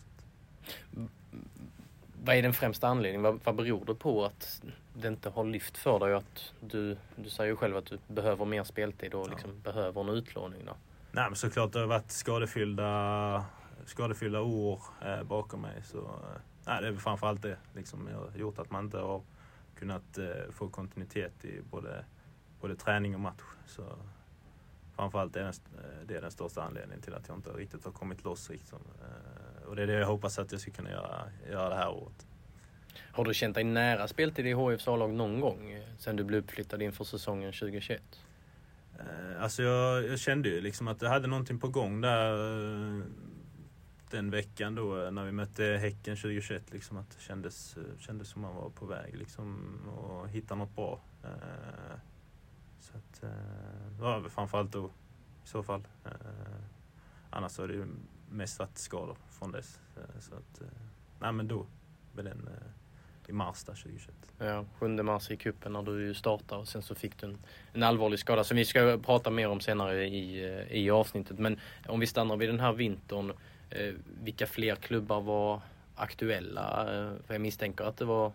Vad 2.24 2.36
är 2.36 2.42
den 2.42 2.54
främsta 2.54 2.88
anledningen? 2.88 3.22
Vad, 3.22 3.40
vad 3.44 3.56
beror 3.56 3.86
det 3.86 3.96
på 3.96 4.26
att 4.26 4.62
det 4.94 5.08
inte 5.08 5.30
har 5.30 5.44
lyft 5.44 5.78
för 5.78 6.00
dig? 6.00 6.14
Att 6.14 6.54
du, 6.60 6.98
du 7.16 7.30
säger 7.30 7.50
ju 7.52 7.56
själv 7.56 7.78
att 7.78 7.86
du 7.86 8.00
behöver 8.08 8.46
mer 8.46 8.64
speltid 8.64 9.14
och 9.14 9.30
liksom 9.30 9.50
ja. 9.50 9.72
behöver 9.72 10.02
en 10.02 10.10
utlåning. 10.10 10.66
Då. 10.66 10.76
Nej, 11.12 11.26
men 11.30 11.36
såklart 11.36 11.74
det 11.74 11.80
har 11.80 11.88
varit 11.88 12.12
skadefyllda, 12.12 13.46
skadefyllda 13.86 14.42
år 14.42 14.82
eh, 15.06 15.24
bakom 15.24 15.62
mig. 15.62 15.84
Så, 15.84 15.98
eh, 15.98 16.42
nej, 16.66 16.82
det 16.82 16.88
är 16.88 16.96
framförallt 16.96 17.42
det 17.42 17.58
liksom, 17.76 18.10
har 18.34 18.40
gjort 18.40 18.60
att 18.60 18.72
man 18.72 18.86
inte 18.86 18.98
har 18.98 19.22
kunnat 19.80 20.18
eh, 20.18 20.52
få 20.52 20.70
kontinuitet 20.70 21.46
i 21.46 21.62
både, 21.62 22.06
både 22.62 22.76
träning 22.76 23.16
och 23.16 23.22
match. 23.22 23.44
Så, 23.66 23.84
framförallt 24.96 25.36
är 25.36 25.44
det, 25.44 25.54
det 26.06 26.16
är 26.16 26.22
den 26.22 26.32
största 26.32 26.64
anledningen 26.64 27.02
till 27.02 27.14
att 27.14 27.28
jag 27.28 27.38
inte 27.38 27.50
riktigt 27.50 27.86
har 27.86 27.92
kommit 27.92 28.24
loss. 28.24 28.50
Liksom. 28.50 28.80
Eh, 29.02 29.47
och 29.68 29.76
det 29.76 29.84
är 29.84 29.88
det 29.88 29.94
jag 29.94 30.08
hoppas 30.08 30.40
att 30.40 30.52
jag 30.52 30.62
ska 30.62 30.72
kunna 30.72 30.90
göra, 30.90 31.24
göra 31.52 31.70
det 31.70 31.76
här 31.76 31.90
året. 31.90 32.28
Har 33.18 33.26
du 33.26 33.34
känt 33.34 33.56
dig 33.56 33.64
nära 33.64 34.08
speltid 34.08 34.48
i 34.48 34.54
HIFs 34.56 34.88
A-lag 34.88 35.14
någon 35.14 35.42
gång 35.42 35.72
eh, 35.72 35.84
sen 35.98 36.16
du 36.16 36.24
blev 36.24 36.44
uppflyttad 36.44 36.82
inför 36.82 37.04
säsongen 37.04 37.54
2021? 37.54 38.02
Eh, 39.00 39.44
alltså 39.44 39.64
jag, 39.64 40.08
jag, 40.08 40.20
kände 40.20 40.50
ju 40.50 40.62
liksom 40.62 40.88
att 40.88 41.02
jag 41.02 41.10
hade 41.10 41.28
någonting 41.28 41.60
på 41.60 41.68
gång 41.68 42.02
där 42.02 42.34
eh, 42.34 43.04
den 44.12 44.32
veckan 44.32 44.76
då 44.76 45.10
när 45.12 45.26
vi 45.26 45.32
mötte 45.32 45.64
Häcken 45.64 46.16
2021. 46.16 46.64
Liksom 46.72 46.98
att 46.98 47.10
det 47.10 47.22
kändes, 47.22 47.78
kändes 48.00 48.30
som 48.30 48.42
man 48.42 48.56
var 48.56 48.70
på 48.70 48.86
väg 48.86 49.18
liksom 49.18 49.80
att 50.24 50.30
hitta 50.30 50.56
något 50.56 50.76
bra. 50.76 51.00
Så 52.80 52.98
att, 52.98 53.24
var 54.00 54.30
framförallt 54.30 54.72
då 54.72 54.86
i 55.44 55.48
så 55.48 55.64
fall. 55.64 55.88
Annars 57.30 57.58
har 57.58 57.68
det 57.68 57.74
ju 57.74 57.86
mest 58.30 58.60
varit 58.60 58.78
skador 58.78 59.18
från 59.40 59.52
dess. 59.52 59.80
Så 60.20 60.36
att, 60.36 60.62
nej 61.20 61.32
men 61.32 61.48
då 61.48 61.66
med 62.14 62.26
den 62.26 62.50
i 63.28 63.34
mars 63.34 63.64
där 63.64 63.74
2021. 63.74 64.16
Ja, 64.38 64.66
7 64.80 64.88
mars 64.88 65.32
i 65.32 65.38
kuppen 65.38 65.74
när 65.74 65.84
du 65.84 66.14
startade 66.14 66.62
och 66.62 66.68
sen 66.68 66.82
så 66.82 66.96
fick 66.96 67.18
du 67.18 67.28
en, 67.28 67.38
en 67.74 67.84
allvarlig 67.84 68.20
skada 68.20 68.44
som 68.44 68.58
vi 68.58 68.66
ska 68.66 69.00
prata 69.06 69.30
mer 69.30 69.50
om 69.50 69.60
senare 69.60 70.08
i, 70.08 70.44
eh, 70.46 70.78
i 70.78 70.90
avsnittet. 70.90 71.40
Men 71.40 71.60
om 71.88 72.00
vi 72.00 72.08
stannar 72.08 72.38
vid 72.38 72.50
den 72.50 72.60
här 72.60 72.74
vintern. 72.74 73.34
Eh, 73.70 73.94
vilka 74.24 74.48
fler 74.48 74.76
klubbar 74.76 75.22
var 75.22 75.62
aktuella? 75.96 76.82
Eh, 76.82 77.12
för 77.26 77.34
jag 77.34 77.42
misstänker 77.42 77.84
att 77.84 77.98
det 77.98 78.06
var, 78.06 78.32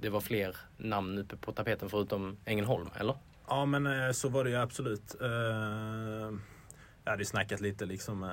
det 0.00 0.08
var 0.08 0.20
fler 0.20 0.56
namn 0.76 1.18
uppe 1.18 1.36
på 1.36 1.52
tapeten 1.52 1.88
förutom 1.88 2.36
Ängelholm, 2.44 2.88
eller? 2.96 3.16
Ja 3.48 3.64
men 3.64 3.86
eh, 3.86 4.12
så 4.12 4.28
var 4.28 4.44
det 4.44 4.50
ju 4.50 4.56
absolut. 4.56 5.16
Eh, 5.20 5.28
jag 7.04 7.10
hade 7.10 7.24
snackat 7.24 7.60
lite 7.60 7.86
liksom 7.86 8.24
eh, 8.24 8.30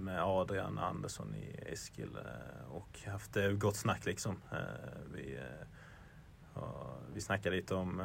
med 0.00 0.22
Adrian 0.22 0.78
Andersson 0.78 1.34
i 1.34 1.72
Eskil 1.72 2.16
eh, 2.16 2.72
och 2.72 3.00
haft 3.06 3.36
eh, 3.36 3.50
gott 3.50 3.76
snack 3.76 4.04
liksom. 4.04 4.42
Eh, 4.52 4.58
vi, 5.14 5.38
vi 7.14 7.20
snackade 7.20 7.56
lite 7.56 7.74
om, 7.74 8.02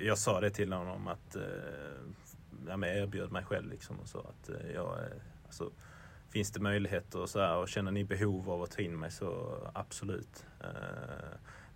jag 0.00 0.18
sa 0.18 0.40
det 0.40 0.50
till 0.50 0.72
honom 0.72 1.08
att 1.08 1.36
jag 2.66 2.96
erbjöd 2.96 3.32
mig 3.32 3.44
själv 3.44 3.70
liksom 3.70 4.00
och 4.00 4.08
sa 4.08 4.18
att 4.18 4.50
jag, 4.74 4.98
alltså, 5.46 5.70
finns 6.30 6.50
det 6.50 6.60
möjligheter 6.60 7.20
och 7.20 7.28
så 7.28 7.40
här, 7.40 7.56
och 7.56 7.68
känner 7.68 7.90
ni 7.90 8.04
behov 8.04 8.50
av 8.50 8.62
att 8.62 8.70
ta 8.70 8.82
in 8.82 8.98
mig 8.98 9.10
så 9.10 9.56
absolut. 9.74 10.44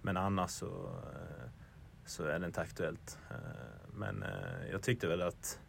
Men 0.02 0.16
annars 0.16 0.50
så, 0.50 0.90
så 2.04 2.24
är 2.24 2.38
det 2.38 2.46
inte 2.46 2.60
aktuellt. 2.60 3.18
Men 3.92 4.24
jag 4.70 4.82
tyckte 4.82 5.08
väl 5.08 5.22
att 5.22 5.60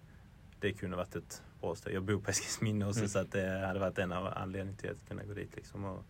det 0.60 0.74
kunde 0.74 0.98
varit 0.98 1.16
ett 1.16 1.44
steg. 1.76 1.94
Jag 1.94 2.04
bor 2.04 2.22
på 2.22 2.32
Eskilsminne 2.32 2.86
också 2.86 3.00
mm. 3.00 3.10
så 3.10 3.20
att 3.20 3.32
det 3.32 3.66
hade 3.68 3.80
varit 3.80 3.98
en 3.98 4.12
av 4.12 4.34
anledningarna 4.36 4.78
till 4.78 4.90
att 4.90 5.08
kunna 5.08 5.24
gå 5.24 5.34
dit 5.34 5.56
liksom 5.56 5.86
och 5.86 6.04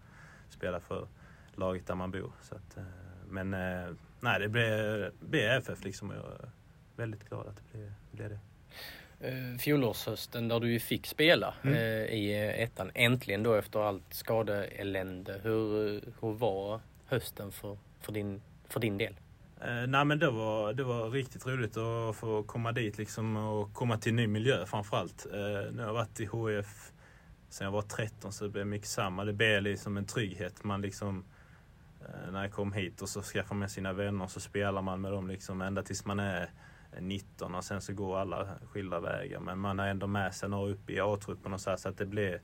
spela 0.49 0.79
för 0.79 1.07
laget 1.55 1.87
där 1.87 1.95
man 1.95 2.11
bor. 2.11 2.31
Så 2.41 2.55
att, 2.55 2.77
eh, 2.77 2.83
men 3.29 3.53
eh, 3.53 3.93
nej, 4.19 4.39
det 4.39 4.49
blev, 4.49 5.11
blev 5.19 5.51
FF 5.51 5.83
liksom 5.83 6.09
och 6.09 6.15
jag 6.15 6.25
är 6.25 6.49
väldigt 6.95 7.29
glad 7.29 7.47
att 7.47 7.55
det 7.55 7.77
blev, 7.77 7.93
blev 8.11 8.29
det. 8.29 8.39
Uh, 9.23 9.57
fjolårshösten 9.57 10.47
där 10.47 10.59
du 10.59 10.71
ju 10.71 10.79
fick 10.79 11.07
spela 11.07 11.53
mm. 11.63 11.77
i 12.09 12.33
ettan, 12.57 12.91
äntligen 12.93 13.43
då 13.43 13.53
efter 13.53 13.79
allt 13.79 14.13
skadeelände. 14.13 15.39
Hur, 15.43 16.01
hur 16.21 16.33
var 16.33 16.81
hösten 17.05 17.51
för, 17.51 17.77
för, 17.99 18.11
din, 18.11 18.41
för 18.67 18.79
din 18.79 18.97
del? 18.97 19.15
Eh, 19.61 19.87
nej 19.87 20.05
men 20.05 20.19
det 20.19 20.29
var, 20.29 20.73
det 20.73 20.83
var 20.83 21.09
riktigt 21.09 21.47
roligt 21.47 21.77
att 21.77 22.15
få 22.15 22.43
komma 22.43 22.71
dit 22.71 22.97
liksom 22.97 23.37
och 23.37 23.73
komma 23.73 23.97
till 23.97 24.09
en 24.09 24.15
ny 24.15 24.27
miljö 24.27 24.65
framförallt. 24.65 25.25
Eh, 25.25 25.73
nu 25.73 25.77
har 25.77 25.87
jag 25.87 25.93
varit 25.93 26.19
i 26.19 26.25
HF 26.25 26.91
sen 27.49 27.65
jag 27.65 27.71
var 27.71 27.81
13 27.81 28.33
så 28.33 28.43
det 28.43 28.49
blev 28.49 28.67
mycket 28.67 28.87
samma. 28.87 29.25
Det 29.25 29.33
blev 29.33 29.61
liksom 29.61 29.97
en 29.97 30.05
trygghet. 30.05 30.63
Man 30.63 30.81
liksom, 30.81 31.25
eh, 32.01 32.31
när 32.31 32.41
jag 32.41 32.51
kom 32.51 32.73
hit 32.73 33.01
och 33.01 33.09
så 33.09 33.21
skaffar 33.21 33.55
man 33.55 33.69
sina 33.69 33.93
vänner 33.93 34.23
och 34.23 34.31
så 34.31 34.39
spelar 34.39 34.81
man 34.81 35.01
med 35.01 35.11
dem 35.11 35.27
liksom 35.27 35.61
ända 35.61 35.83
tills 35.83 36.05
man 36.05 36.19
är 36.19 36.49
eh, 36.91 37.01
19 37.01 37.55
och 37.55 37.63
sen 37.63 37.81
så 37.81 37.93
går 37.93 38.17
alla 38.19 38.47
skilda 38.71 38.99
vägar. 38.99 39.39
Men 39.39 39.59
man 39.59 39.79
har 39.79 39.87
ändå 39.87 40.07
med 40.07 40.35
sig 40.35 40.49
några 40.49 40.71
upp 40.71 40.89
i 40.89 40.99
A-truppen 40.99 41.53
och 41.53 41.61
så 41.61 41.69
här, 41.69 41.77
så 41.77 41.89
att 41.89 41.97
det 41.97 42.05
blev 42.05 42.39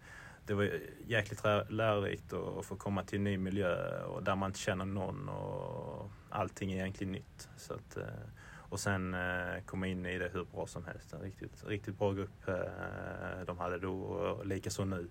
det 0.46 0.54
var 0.54 0.70
jäkligt 1.08 1.44
lärorikt 1.70 2.34
att 2.34 2.66
få 2.66 2.76
komma 2.76 3.04
till 3.04 3.18
en 3.18 3.24
ny 3.24 3.38
miljö 3.38 4.04
och 4.04 4.24
där 4.24 4.36
man 4.36 4.50
inte 4.50 4.60
känner 4.60 4.86
någon 4.86 5.30
och 5.30 6.12
allting 6.34 6.72
är 6.72 6.76
egentligen 6.76 7.14
nytt. 7.14 7.50
Så 7.58 7.74
att, 7.74 7.98
eh, 7.98 8.06
och 8.54 8.80
sen 8.80 9.14
eh, 9.14 9.64
komma 9.66 9.88
in 9.88 10.06
i 10.06 10.18
det 10.18 10.30
hur 10.34 10.46
bra 10.46 10.68
som 10.68 10.86
helst. 10.86 11.14
En 11.14 11.22
riktigt, 11.22 11.64
riktigt 11.68 11.98
bra 11.98 12.14
grupp 12.14 12.48
eh, 12.48 13.46
de 13.46 13.58
hade 13.58 13.80
då 13.80 14.02
och 14.02 14.46
likaså 14.46 14.86
nu. 14.86 15.10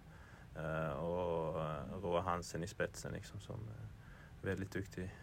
Och 0.96 1.54
Roa 2.02 2.20
Hansen 2.20 2.64
i 2.64 2.66
spetsen 2.66 3.12
liksom 3.12 3.40
som 3.40 3.54
är 4.42 4.46
väldigt 4.46 4.72
duktig 4.72 5.14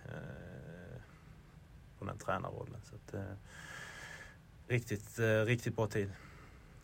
på 1.99 2.05
den 2.05 2.17
tränarrollen. 2.17 2.81
Så 2.83 2.95
att, 2.95 3.23
riktigt, 4.67 5.19
riktigt 5.45 5.75
bra 5.75 5.87
tid. 5.87 6.11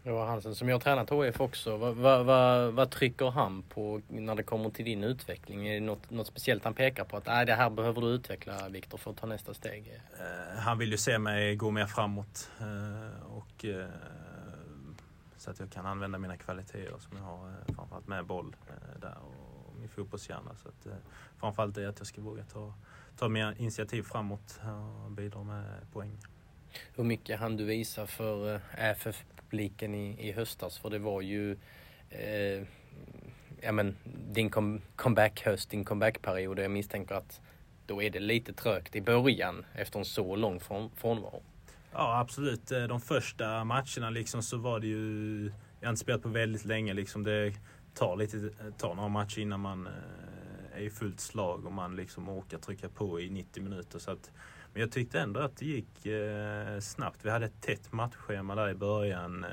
Roa 0.05 0.25
Hansen 0.25 0.55
som 0.55 0.69
jag 0.69 0.75
har 0.75 0.79
tränat 0.79 1.09
HF 1.09 1.41
också. 1.41 1.77
Vad, 1.77 1.95
vad, 1.95 2.25
vad, 2.25 2.73
vad, 2.73 2.91
trycker 2.91 3.31
han 3.31 3.63
på 3.63 4.01
när 4.07 4.35
det 4.35 4.43
kommer 4.43 4.69
till 4.69 4.85
din 4.85 5.03
utveckling? 5.03 5.67
Är 5.67 5.73
det 5.73 5.79
något, 5.79 6.09
något 6.09 6.27
speciellt 6.27 6.63
han 6.63 6.73
pekar 6.73 7.03
på? 7.03 7.17
Att 7.17 7.25
det 7.25 7.53
här 7.53 7.69
behöver 7.69 8.01
du 8.01 8.07
utveckla 8.07 8.69
Viktor 8.69 8.97
för 8.97 9.11
att 9.11 9.17
ta 9.17 9.27
nästa 9.27 9.53
steg? 9.53 10.01
Uh, 10.13 10.59
han 10.59 10.77
vill 10.77 10.91
ju 10.91 10.97
se 10.97 11.19
mig 11.19 11.55
gå 11.55 11.71
mer 11.71 11.85
framåt. 11.85 12.49
Uh, 12.61 13.37
och, 13.37 13.65
uh, 13.65 13.85
så 15.37 15.51
att 15.51 15.59
jag 15.59 15.71
kan 15.71 15.85
använda 15.85 16.17
mina 16.17 16.37
kvaliteter 16.37 16.97
som 16.99 17.17
jag 17.17 17.23
har 17.23 17.53
framförallt 17.75 18.07
med 18.07 18.25
boll 18.25 18.55
där 19.01 19.17
och 19.17 19.79
min 19.79 19.89
fotbollshjärna. 19.89 20.55
Så 20.55 20.67
att, 20.67 20.87
framförallt 21.39 21.75
det 21.75 21.89
att 21.89 21.99
jag 21.99 22.07
ska 22.07 22.21
våga 22.21 22.43
ta, 22.43 22.73
ta 23.17 23.29
mer 23.29 23.55
initiativ 23.57 24.03
framåt 24.03 24.59
och 25.05 25.11
bidra 25.11 25.43
med 25.43 25.65
poäng. 25.93 26.17
Hur 26.95 27.03
mycket 27.03 27.39
hann 27.39 27.57
du 27.57 27.65
visa 27.65 28.07
för 28.07 28.55
eh, 28.55 28.89
FF-publiken 28.91 29.95
i, 29.95 30.29
i 30.29 30.31
höstas? 30.31 30.77
För 30.77 30.89
det 30.89 30.99
var 30.99 31.21
ju 31.21 31.57
eh, 32.09 32.63
ja, 33.61 33.71
men, 33.71 33.95
din 34.31 34.49
com 34.49 34.81
comeback-höst, 34.95 35.69
din 35.69 35.85
comeback-period. 35.85 36.59
Jag 36.59 36.71
misstänker 36.71 37.15
att 37.15 37.41
då 37.85 38.01
är 38.01 38.09
det 38.09 38.19
lite 38.19 38.53
trögt 38.53 38.95
i 38.95 39.01
början 39.01 39.65
efter 39.73 39.99
en 39.99 40.05
så 40.05 40.35
lång 40.35 40.59
från, 40.59 40.91
frånvaro. 40.95 41.43
Ja 41.91 42.19
absolut. 42.19 42.71
Eh, 42.71 42.83
de 42.83 43.01
första 43.01 43.63
matcherna 43.63 44.09
liksom 44.09 44.43
så 44.43 44.57
var 44.57 44.79
det 44.79 44.87
ju... 44.87 45.51
Jag 45.79 45.87
har 45.87 45.89
inte 45.89 46.01
spelat 46.01 46.21
på 46.21 46.29
väldigt 46.29 46.65
länge. 46.65 46.93
Liksom 46.93 47.23
det 47.23 47.53
tar, 47.93 48.15
lite, 48.15 48.49
tar 48.77 48.95
några 48.95 49.09
matcher 49.09 49.39
innan 49.39 49.59
man 49.59 49.87
eh, 49.87 50.77
är 50.77 50.81
i 50.81 50.89
fullt 50.89 51.19
slag 51.19 51.65
och 51.65 51.71
man 51.71 51.95
liksom 51.95 52.29
orkar 52.29 52.57
trycka 52.57 52.89
på 52.89 53.21
i 53.21 53.29
90 53.29 53.63
minuter. 53.63 53.99
Så 53.99 54.11
att 54.11 54.31
men 54.75 54.81
jag 54.81 54.91
tyckte 54.91 55.19
ändå 55.19 55.39
att 55.39 55.57
det 55.57 55.65
gick 55.65 56.05
eh, 56.05 56.79
snabbt. 56.79 57.25
Vi 57.25 57.29
hade 57.29 57.45
ett 57.45 57.61
tätt 57.61 57.91
matchschema 57.91 58.55
där 58.55 58.69
i 58.69 58.75
början. 58.75 59.43
Eh, 59.43 59.49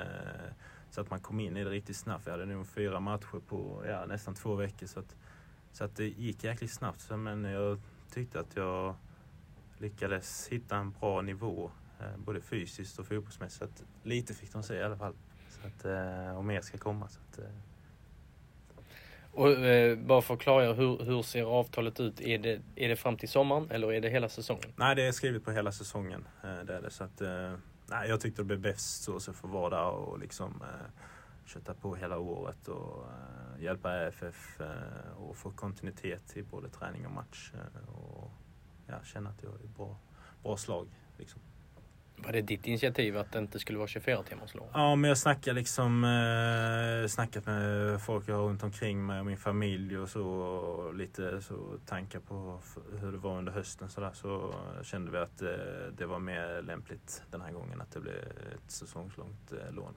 så 0.90 1.00
att 1.00 1.10
man 1.10 1.20
kom 1.20 1.40
in 1.40 1.56
i 1.56 1.64
det 1.64 1.70
riktigt 1.70 1.96
snabbt. 1.96 2.26
Vi 2.26 2.30
hade 2.30 2.46
nog 2.46 2.66
fyra 2.66 3.00
matcher 3.00 3.40
på 3.48 3.84
ja, 3.86 4.06
nästan 4.06 4.34
två 4.34 4.54
veckor. 4.54 4.86
Så 4.86 5.00
att, 5.00 5.16
så 5.72 5.84
att 5.84 5.96
det 5.96 6.04
gick 6.04 6.44
jäkligt 6.44 6.72
snabbt. 6.72 7.00
Så, 7.00 7.16
men 7.16 7.44
jag 7.44 7.80
tyckte 8.10 8.40
att 8.40 8.56
jag 8.56 8.94
lyckades 9.78 10.48
hitta 10.48 10.76
en 10.76 10.90
bra 10.90 11.22
nivå. 11.22 11.70
Eh, 12.00 12.16
både 12.16 12.40
fysiskt 12.40 12.98
och 12.98 13.06
fotbollsmässigt. 13.06 13.84
Lite 14.02 14.34
fick 14.34 14.52
de 14.52 14.62
se 14.62 14.74
i 14.74 14.82
alla 14.82 14.96
fall. 14.96 15.14
Så 15.48 15.66
att, 15.66 15.84
eh, 15.84 16.36
och 16.36 16.44
mer 16.44 16.60
ska 16.60 16.78
komma. 16.78 17.08
Så 17.08 17.20
att, 17.20 17.38
eh, 17.38 17.54
och 19.32 19.50
eh, 19.50 19.98
bara 19.98 20.22
för 20.22 20.34
att 20.34 20.40
klargöra, 20.40 20.72
hur, 20.72 20.98
hur 21.04 21.22
ser 21.22 21.44
avtalet 21.44 22.00
ut? 22.00 22.20
Är 22.20 22.38
det, 22.38 22.60
är 22.76 22.88
det 22.88 22.96
fram 22.96 23.16
till 23.16 23.28
sommaren 23.28 23.70
eller 23.70 23.92
är 23.92 24.00
det 24.00 24.08
hela 24.08 24.28
säsongen? 24.28 24.72
Nej, 24.76 24.96
det 24.96 25.02
är 25.02 25.12
skrivet 25.12 25.44
på 25.44 25.50
hela 25.50 25.72
säsongen. 25.72 26.28
Eh, 26.44 26.64
det 26.64 26.74
är 26.74 26.82
det. 26.82 26.90
Så 26.90 27.04
att, 27.04 27.20
eh, 27.20 27.52
nej, 27.86 28.08
jag 28.08 28.20
tyckte 28.20 28.42
det 28.42 28.46
blev 28.46 28.60
bäst 28.60 29.02
så, 29.02 29.20
så 29.20 29.32
för 29.32 29.48
vara 29.48 29.70
där 29.70 29.90
och 29.90 30.18
liksom 30.18 30.62
eh, 30.62 30.90
kötta 31.46 31.74
på 31.74 31.94
hela 31.94 32.18
året 32.18 32.68
och 32.68 33.06
eh, 33.06 33.62
hjälpa 33.62 34.06
EFF 34.06 34.60
eh, 34.60 35.12
och 35.16 35.36
få 35.36 35.50
kontinuitet 35.50 36.36
i 36.36 36.42
både 36.42 36.68
träning 36.68 37.06
och 37.06 37.12
match. 37.12 37.52
Eh, 37.54 37.94
och 37.94 38.30
ja, 38.86 38.94
känna 39.04 39.30
att 39.30 39.42
jag 39.42 39.52
är 39.52 39.64
i 39.64 39.68
bra, 39.76 39.96
bra 40.42 40.56
slag. 40.56 40.88
Liksom. 41.18 41.40
Var 42.24 42.32
det 42.32 42.42
ditt 42.42 42.66
initiativ 42.66 43.18
att 43.18 43.32
det 43.32 43.38
inte 43.38 43.58
skulle 43.58 43.78
vara 43.78 43.88
24 43.88 44.22
timmars 44.22 44.54
lov? 44.54 44.66
Ja, 44.72 44.94
men 44.94 45.08
jag 45.08 45.18
snackar 45.18 45.52
liksom, 45.52 46.04
eh, 46.04 47.08
snackat 47.08 47.46
med 47.46 48.02
folk 48.02 48.28
jag 48.28 48.34
har 48.34 48.42
runt 48.42 48.62
omkring 48.62 49.06
mig 49.06 49.20
och 49.20 49.26
min 49.26 49.36
familj 49.36 49.98
och 49.98 50.08
så. 50.08 50.26
Och 50.26 50.94
lite 50.94 51.42
så 51.42 51.78
tankar 51.86 52.20
på 52.20 52.60
hur 53.00 53.12
det 53.12 53.18
var 53.18 53.38
under 53.38 53.52
hösten 53.52 53.88
så 53.88 54.00
där. 54.00 54.12
Så 54.12 54.54
kände 54.82 55.10
vi 55.10 55.18
att 55.18 55.42
eh, 55.42 55.48
det 55.96 56.06
var 56.06 56.18
mer 56.18 56.62
lämpligt 56.62 57.22
den 57.30 57.40
här 57.40 57.52
gången 57.52 57.80
att 57.80 57.92
det 57.92 58.00
blev 58.00 58.14
ett 58.14 58.70
säsongslångt 58.70 59.52
eh, 59.52 59.74
lån. 59.74 59.94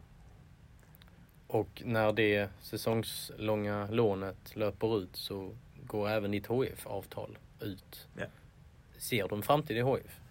Och 1.48 1.82
när 1.86 2.14
det 2.14 2.50
säsongslånga 2.62 3.88
lånet 3.92 4.56
löper 4.56 4.98
ut 4.98 5.16
så 5.16 5.56
går 5.84 6.10
även 6.10 6.32
ditt 6.32 6.48
HF-avtal 6.48 7.38
ut. 7.60 8.08
Ja. 8.18 8.26
Ser 8.98 9.28
du 9.28 9.36
en 9.36 9.42
framtid 9.42 9.78
i 9.78 9.82
HF? 9.82 10.22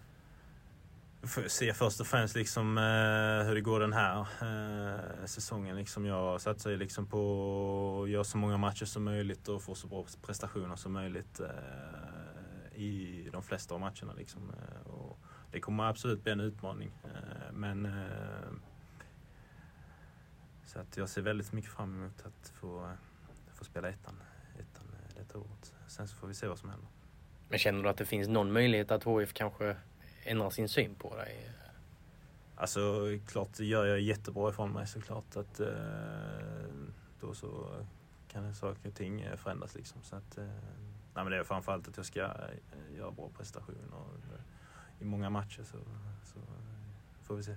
Se 1.47 1.73
först 1.73 1.99
och 1.99 2.07
främst 2.07 2.35
liksom, 2.35 2.77
eh, 2.77 3.47
hur 3.47 3.55
det 3.55 3.61
går 3.61 3.79
den 3.79 3.93
här 3.93 4.19
eh, 4.19 5.25
säsongen. 5.25 5.75
Liksom 5.75 6.05
jag 6.05 6.41
satsar 6.41 6.69
ju 6.69 6.77
liksom 6.77 7.05
på 7.05 8.01
att 8.03 8.09
göra 8.09 8.23
så 8.23 8.37
många 8.37 8.57
matcher 8.57 8.85
som 8.85 9.03
möjligt 9.03 9.47
och 9.47 9.63
få 9.63 9.75
så 9.75 9.87
bra 9.87 10.05
prestationer 10.21 10.75
som 10.75 10.93
möjligt 10.93 11.39
eh, 11.39 12.75
i 12.75 13.29
de 13.31 13.43
flesta 13.43 13.73
av 13.73 13.79
matcherna. 13.79 14.13
Liksom. 14.17 14.49
Eh, 14.49 14.91
och 14.91 15.19
det 15.51 15.59
kommer 15.59 15.83
absolut 15.83 16.23
bli 16.23 16.31
en 16.31 16.39
utmaning. 16.39 16.91
Eh, 17.03 17.53
men 17.53 17.85
eh, 17.85 18.51
så 20.65 20.79
att 20.79 20.97
jag 20.97 21.09
ser 21.09 21.21
väldigt 21.21 21.51
mycket 21.51 21.71
fram 21.71 21.95
emot 21.95 22.25
att 22.25 22.49
få, 22.49 22.91
få 23.53 23.63
spela 23.63 23.89
ettan, 23.89 24.15
ettan 24.59 24.85
detta 25.17 25.37
året. 25.37 25.75
Sen 25.87 26.07
så 26.07 26.15
får 26.15 26.27
vi 26.27 26.33
se 26.33 26.47
vad 26.47 26.59
som 26.59 26.69
händer. 26.69 26.87
Men 27.49 27.59
känner 27.59 27.83
du 27.83 27.89
att 27.89 27.97
det 27.97 28.05
finns 28.05 28.27
någon 28.27 28.51
möjlighet 28.51 28.91
att 28.91 29.03
HIF 29.03 29.33
kanske 29.33 29.75
ändrar 30.25 30.49
sin 30.49 30.69
syn 30.69 30.95
på 30.95 31.15
dig? 31.15 31.49
Alltså 32.55 32.79
klart 33.27 33.59
gör 33.59 33.85
jag 33.85 33.99
jättebra 33.99 34.49
ifrån 34.49 34.71
mig 34.71 34.87
såklart 34.87 35.35
att 35.35 35.59
eh, 35.59 35.67
då 37.21 37.33
så 37.33 37.67
kan 38.31 38.55
saker 38.55 38.89
och 38.89 38.95
ting 38.95 39.25
förändras 39.37 39.75
liksom. 39.75 40.01
Så 40.03 40.15
att, 40.15 40.37
eh, 40.37 40.45
nej, 41.13 41.23
men 41.23 41.31
det 41.31 41.37
är 41.37 41.43
framförallt 41.43 41.87
att 41.87 41.97
jag 41.97 42.05
ska 42.05 42.21
eh, 42.21 42.97
göra 42.97 43.11
bra 43.11 43.29
prestationer 43.37 43.79
i 44.99 45.05
många 45.05 45.29
matcher 45.29 45.63
så, 45.63 45.77
så 46.23 46.39
får 47.23 47.35
vi 47.35 47.43
se. 47.43 47.55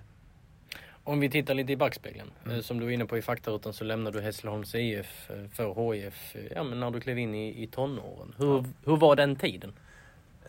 Om 1.03 1.19
vi 1.19 1.29
tittar 1.29 1.53
lite 1.53 1.71
i 1.71 1.77
backspegeln. 1.77 2.31
Mm. 2.45 2.63
Som 2.63 2.79
du 2.79 2.85
var 2.85 2.91
inne 2.91 3.05
på 3.05 3.17
i 3.17 3.21
faktarutan 3.21 3.73
så 3.73 3.83
lämnade 3.83 4.19
du 4.19 4.23
Hässleholms 4.23 4.75
IF 4.75 5.29
för 5.51 5.93
HIF 5.93 6.35
ja, 6.55 6.63
men 6.63 6.79
när 6.79 6.91
du 6.91 6.99
klev 6.99 7.19
in 7.19 7.35
i, 7.35 7.63
i 7.63 7.67
tonåren. 7.67 8.35
Hur, 8.37 8.55
ja. 8.55 8.65
hur 8.85 8.97
var 8.97 9.15
den 9.15 9.35
tiden? 9.35 9.73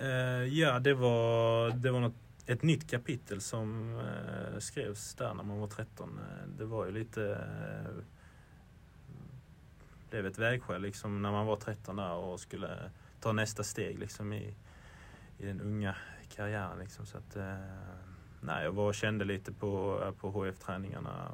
Uh, 0.00 0.44
ja, 0.44 0.78
det 0.78 0.94
var, 0.94 1.70
det 1.70 1.90
var 1.90 2.00
något, 2.00 2.14
ett 2.46 2.62
nytt 2.62 2.90
kapitel 2.90 3.40
som 3.40 3.94
uh, 3.94 4.58
skrevs 4.58 5.14
där 5.14 5.34
när 5.34 5.44
man 5.44 5.60
var 5.60 5.66
13. 5.66 6.08
Uh, 6.08 6.24
eh, 6.24 6.48
det 6.58 6.64
var 6.64 6.86
ju 6.86 6.92
lite... 6.92 7.20
Uh, 7.20 8.04
blev 10.10 10.26
ett 10.26 10.38
vägskäl 10.38 10.82
liksom 10.82 11.22
när 11.22 11.30
man 11.30 11.46
var 11.46 11.56
13 11.56 11.96
där 11.96 12.12
och 12.12 12.40
skulle 12.40 12.90
ta 13.20 13.32
nästa 13.32 13.64
steg 13.64 13.98
liksom 13.98 14.32
i, 14.32 14.54
i 15.38 15.46
den 15.46 15.60
unga 15.60 15.96
karriären. 16.36 16.78
Liksom. 16.78 17.06
Så 17.06 17.18
att, 17.18 17.36
nej, 18.40 18.64
jag 18.64 18.72
var 18.72 18.86
och 18.86 18.94
kände 18.94 19.24
lite 19.24 19.52
på, 19.52 20.00
på 20.20 20.30
HF-träningarna. 20.30 21.32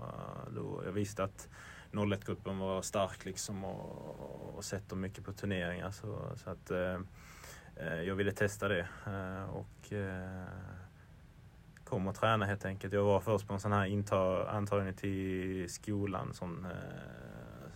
Jag 0.85 0.93
visste 0.93 1.25
att 1.25 1.49
01-gruppen 1.93 2.59
var 2.59 2.83
stark 2.83 3.25
liksom 3.25 3.65
och, 3.65 4.57
och 4.57 4.65
sett 4.65 4.89
dem 4.89 5.01
mycket 5.01 5.25
på 5.25 5.33
turneringar. 5.33 5.91
Så, 5.91 6.33
så 6.37 6.51
att, 6.51 6.71
jag 7.85 8.15
ville 8.15 8.33
testa 8.33 8.69
det. 8.69 8.89
Eh, 9.07 9.51
och 9.51 9.93
eh, 9.93 10.47
kom 11.85 12.09
och 12.09 12.15
träna 12.15 12.47
helt 12.47 12.65
enkelt. 12.65 12.93
Jag 12.93 13.05
var 13.05 13.21
först 13.21 13.47
på 13.47 13.55
en 13.55 13.61
sån 13.61 13.73
här 13.73 13.87
intag, 13.87 14.49
antagning 14.49 14.95
till 14.95 15.71
skolan. 15.71 16.35
Sån, 16.35 16.65
eh, 16.65 17.71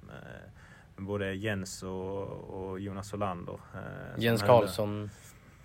med, 0.00 1.06
både 1.06 1.34
Jens 1.34 1.82
och, 1.82 2.22
och 2.28 2.80
Jonas 2.80 3.14
Olander. 3.14 3.60
Eh, 3.74 4.22
Jens 4.22 4.42
Karlsson? 4.42 5.10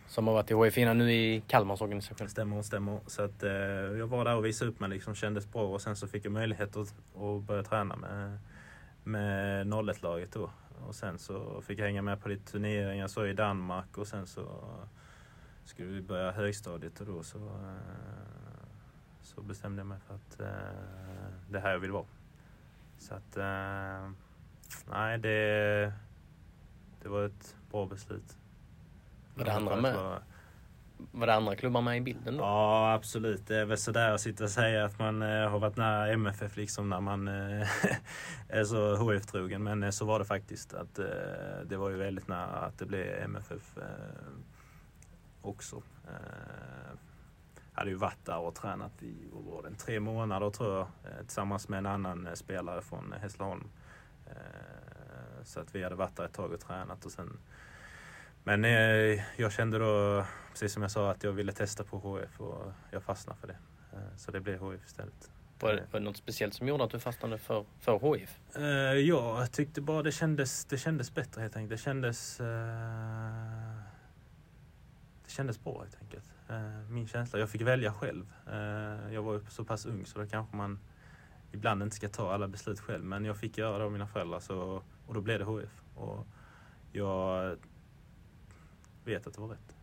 Som 0.08 0.28
har 0.28 0.34
varit 0.34 0.52
i 0.52 0.56
HIF 0.56 0.78
innan 0.78 0.98
nu 0.98 1.14
i 1.14 1.44
Kalmars 1.48 1.82
organisation. 1.82 2.30
Stämmer, 2.30 2.62
stämmer. 2.62 3.00
Så 3.08 3.24
att, 3.24 3.44
eh, 3.44 3.52
jag 3.52 4.08
var 4.08 4.26
där 4.26 4.36
och 4.36 4.46
visade 4.46 4.72
upp 4.72 4.80
mig, 4.80 4.90
liksom, 4.90 5.16
kändes 5.16 5.52
bra 5.52 5.64
och 5.64 5.82
sen 5.82 5.96
så 5.96 6.08
fick 6.08 6.26
jag 6.26 6.32
möjlighet 6.32 6.78
att, 6.78 6.94
att 7.16 7.42
börja 7.44 7.64
träna 7.64 7.96
med, 7.96 8.40
med 9.04 9.68
01-laget 9.68 10.32
då. 10.32 10.50
Och 10.88 10.96
sen 10.96 11.20
så 11.20 11.62
fick 11.62 11.80
jag 11.80 11.86
hänga 11.86 12.02
med 12.02 12.22
på 12.22 12.30
lite 12.30 12.52
turneringar 12.52 13.08
så 13.08 13.26
i 13.26 13.34
Danmark 13.34 13.98
och 13.98 14.08
sen 14.08 14.28
så 14.28 14.46
skulle 15.66 15.88
vi 15.88 16.02
börja 16.02 16.32
högstadiet 16.32 17.00
och 17.00 17.06
då 17.06 17.24
så, 17.24 17.38
eh, 17.38 18.66
så 19.22 19.42
bestämde 19.42 19.80
jag 19.80 19.88
mig 19.88 20.00
för 20.00 20.16
att 20.16 20.40
eh, 20.40 21.34
det 21.50 21.60
här 21.60 21.72
jag 21.72 21.80
vill 21.80 21.92
vara. 21.92 22.06
Så 22.98 23.14
att, 23.14 23.38
eh, 23.38 24.12
nej 24.90 25.18
det, 25.18 25.94
det 27.02 27.10
var 27.10 27.26
ett 27.26 27.56
bra 27.72 27.86
beslut. 27.86 28.38
Var 29.36 29.46
det 29.46 29.54
andra 29.54 29.76
med? 29.82 30.22
Var 31.12 31.28
det 31.28 31.34
andra 31.34 31.56
klubbar 31.56 31.82
med 31.82 31.98
i 31.98 32.02
bilden 32.02 32.38
då? 32.38 32.44
Ja 32.44 32.94
absolut. 32.94 33.48
Det 33.48 33.56
är 33.56 33.66
väl 33.66 33.78
sådär 33.78 34.12
att 34.12 34.22
sitta 34.22 34.44
och 34.44 34.50
säga 34.50 34.86
att 34.86 35.00
man 35.00 35.22
eh, 35.22 35.50
har 35.50 35.60
varit 35.60 35.78
nära 35.78 36.08
MFF 36.12 36.58
liksom 36.58 36.90
när 36.90 37.02
man 37.02 37.28
eh, 37.28 37.68
är 38.50 38.64
så 38.64 38.96
HF-trogen. 38.96 39.64
Men 39.64 39.84
eh, 39.84 39.90
så 39.90 40.06
var 40.06 40.20
det 40.20 40.26
faktiskt. 40.26 40.74
att 40.74 40.96
Det 41.66 41.78
var 41.78 41.90
ju 41.90 41.96
väldigt 41.96 42.28
nära 42.28 42.60
att 42.60 42.78
det 42.78 42.86
blev 42.86 43.24
MFF 43.24 43.78
också. 45.42 45.82
Jag 47.74 47.80
hade 47.80 47.90
ju 47.90 47.96
varit 47.96 48.26
där 48.26 48.40
och 48.40 48.56
tränat 48.56 49.04
i 49.04 49.16
var 49.32 49.64
det, 49.64 49.76
tre 49.76 50.00
månader 50.00 50.50
tror 50.50 50.78
jag 50.78 50.88
tillsammans 51.20 51.70
med 51.70 51.78
en 51.78 51.86
annan 51.86 52.30
spelare 52.34 52.82
från 52.82 53.14
Hässleholm. 53.22 53.64
Så 55.44 55.60
att 55.60 55.76
vi 55.76 55.84
hade 55.84 55.96
varit 55.96 56.16
där 56.16 56.26
ett 56.26 56.34
tag 56.34 56.52
och 56.52 56.60
tränat 56.60 57.06
och 57.06 57.12
sen 57.12 57.40
men 58.44 58.66
eh, 58.66 59.24
jag 59.38 59.52
kände 59.52 59.80
då, 59.80 60.26
precis 60.52 60.74
som 60.74 60.82
jag 60.82 60.92
sa, 60.92 61.12
att 61.12 61.24
jag 61.24 61.32
ville 61.32 61.52
testa 61.52 61.84
på 61.84 61.98
HF 61.98 62.42
och 62.42 62.74
jag 62.92 63.04
fastnade 63.04 63.40
för 63.40 63.48
det. 63.48 63.58
Eh, 63.94 64.16
så 64.18 64.32
det 64.32 64.40
blev 64.40 64.60
HF 64.60 64.86
istället. 64.86 65.32
Var 65.60 65.74
det, 65.74 65.84
var 65.92 66.00
det 66.00 66.06
något 66.06 66.18
speciellt 66.18 66.54
som 66.54 66.68
gjorde 66.68 66.84
att 66.84 66.90
du 66.90 67.00
fastnade 67.00 67.38
för, 67.38 67.66
för 67.80 68.16
HIF? 68.16 68.40
Uh, 68.58 68.64
eh, 68.64 68.94
ja, 68.94 69.40
jag 69.40 69.52
tyckte 69.52 69.82
bara 69.82 70.04
det 70.04 70.12
kändes, 70.12 70.66
det 70.66 70.78
kändes 70.78 71.14
bättre 71.14 71.42
helt 71.42 71.56
enkelt. 71.56 71.80
Det 71.80 71.84
kändes, 71.84 72.40
uh, 72.40 72.48
det 75.26 75.32
kändes 75.32 75.64
bra 75.64 75.80
helt 75.80 75.98
enkelt. 76.02 76.30
Uh, 76.50 76.90
min 76.90 77.08
känsla. 77.08 77.40
Jag 77.40 77.50
fick 77.50 77.62
välja 77.62 77.94
själv. 77.94 78.34
jag 79.12 79.22
var 79.22 79.42
så 79.50 79.66
pass 79.66 79.86
ung 79.86 80.06
så 80.06 80.20
då 80.20 80.28
kanske 80.28 80.56
man 80.56 80.80
ibland 81.52 81.84
inte 81.84 81.96
ska 81.96 82.10
ta 82.10 82.34
alla 82.34 82.48
beslut 82.48 82.80
själv. 82.80 83.04
Men 83.04 83.26
jag 83.26 83.38
fick 83.38 83.58
göra 83.58 83.78
det 83.78 83.84
av 83.84 83.92
mina 83.92 84.08
föräldrar 84.08 84.40
så, 84.40 84.84
och 85.08 85.14
då 85.14 85.22
blev 85.22 85.40
det 85.40 85.46
HF. 85.46 85.84
Och 85.96 86.28
jag 86.92 87.58
vet 89.04 89.28
att 89.28 89.34
det 89.34 89.42
var 89.42 89.48
rätt. 89.48 89.76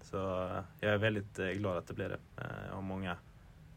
Så 0.00 0.44
eh, 0.44 0.62
jag 0.80 0.94
är 0.94 0.98
väldigt 0.98 1.38
eh, 1.38 1.48
glad 1.48 1.76
att 1.76 1.86
det 1.86 1.94
blev 1.94 2.08
det. 2.08 2.18
Eh, 2.36 2.66
jag 2.68 2.74
har 2.74 2.82
många, 2.82 3.16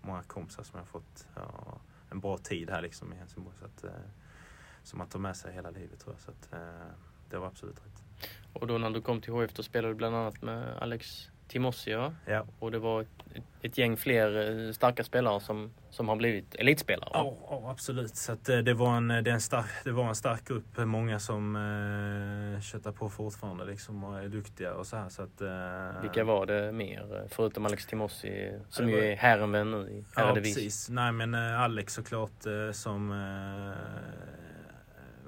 många 0.02 0.24
kompisar 0.24 0.64
som 0.64 0.78
jag 0.78 0.82
har 0.82 0.88
fått 0.88 1.28
ja, 1.36 1.80
en 2.12 2.20
bra 2.20 2.38
tid 2.38 2.70
här 2.70 2.82
liksom 2.82 3.14
i 3.14 3.16
Helsingborg. 3.16 3.56
Så 3.60 3.66
att, 3.66 3.94
som 4.84 4.98
man 5.00 5.08
tar 5.08 5.20
med 5.20 5.38
sig 5.38 5.54
hela 5.54 5.70
livet 5.70 6.00
tror 6.00 6.16
jag. 6.16 6.22
Så 6.22 6.32
att, 6.32 6.62
det 7.30 7.38
var 7.38 7.48
absolut 7.48 7.78
rätt. 7.78 8.30
Och 8.54 8.68
då 8.68 8.78
när 8.78 8.90
du 8.90 9.02
kom 9.02 9.22
till 9.22 9.34
HF 9.34 9.54
då 9.54 9.64
spelade 9.64 9.94
du 9.94 9.98
bland 9.98 10.16
annat 10.16 10.42
med 10.42 10.78
Alex 10.78 11.31
Timossia. 11.52 12.16
Ja. 12.26 12.46
Och 12.60 12.72
det 12.72 12.80
var 12.80 13.02
ett, 13.02 13.08
ett, 13.62 13.78
gäng 13.78 13.98
fler 13.98 14.60
eh, 14.68 14.72
starka 14.72 15.04
spelare 15.04 15.40
som, 15.40 15.74
som 15.90 16.10
har 16.10 16.16
blivit 16.16 16.56
elitspelare. 16.56 17.10
Ja, 17.14 17.38
ja 17.50 17.72
absolut. 17.72 18.16
Så 18.16 18.32
att, 18.32 18.50
eh, 18.50 18.58
det, 18.58 18.74
var 18.74 18.98
en, 18.98 19.08
det, 19.08 19.32
en 19.32 19.42
stark, 19.42 19.66
det 19.84 19.92
var 19.92 20.10
en 20.10 20.16
stark 20.16 20.48
grupp. 20.48 20.78
Många 20.78 21.20
som 21.20 21.56
eh, 22.56 22.62
köttar 22.62 22.92
på 22.92 23.10
fortfarande 23.10 23.66
liksom, 23.66 24.04
och 24.04 24.20
är 24.20 24.28
duktiga 24.28 24.74
och 24.74 24.88
så 24.88 24.98
här. 24.98 25.10
Så 25.10 25.24
att, 25.24 25.42
eh, 25.42 26.02
Vilka 26.02 26.24
var 26.24 26.46
det 26.46 26.72
mer? 26.72 27.28
Förutom 27.30 27.66
Alex 27.66 27.86
Timossi 27.86 28.52
som 28.70 28.90
ju 28.90 29.00
är 29.06 29.16
herrenvän 29.16 29.72
nu 29.72 29.78
i 29.78 30.04
Ja, 30.16 30.34
precis. 30.34 30.90
Nej 30.90 31.12
men 31.12 31.34
eh, 31.34 31.62
Alex 31.62 31.94
såklart 31.94 32.46
eh, 32.46 32.72
som 32.72 33.12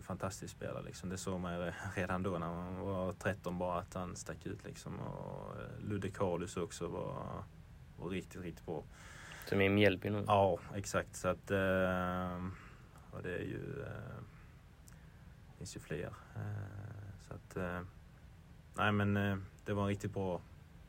fantastisk 0.04 0.56
spelare. 0.56 0.84
Liksom. 0.84 1.10
Det 1.10 1.18
såg 1.18 1.40
man 1.40 1.72
redan 1.96 2.24
då 2.24 2.30
när 2.30 2.48
man 2.48 2.80
var 2.80 3.14
13 3.14 3.58
bara 3.58 3.80
att 3.80 3.94
han 3.94 4.16
stack 4.16 4.46
ut. 4.46 4.66
Liksom. 4.66 5.00
Och 5.00 5.56
eh, 5.62 5.90
Ludde 5.90 6.10
Carlus 6.10 6.58
också 6.58 6.88
var, 6.88 7.44
var 7.98 8.10
riktigt, 8.10 8.42
riktigt 8.42 8.66
bra. 8.66 8.84
Som 9.46 9.62
i 9.62 9.70
Mjällby 9.70 10.10
nu? 10.10 10.24
Ja, 10.28 10.60
exakt. 10.76 11.16
Så 11.16 11.28
att, 11.28 11.52
eh, 11.52 12.46
och 13.12 13.24
det 13.24 13.36
är 13.36 13.44
ju... 13.44 13.82
Eh, 13.82 14.24
finns 15.58 15.76
ju 15.76 15.80
fler. 15.80 16.14
Så 17.28 17.34
att, 17.34 17.58
nej 18.78 18.92
men 18.92 19.14
det 19.66 19.74
var 19.74 19.84
en 19.84 19.90
riktigt 19.90 20.14
bra, 20.14 20.42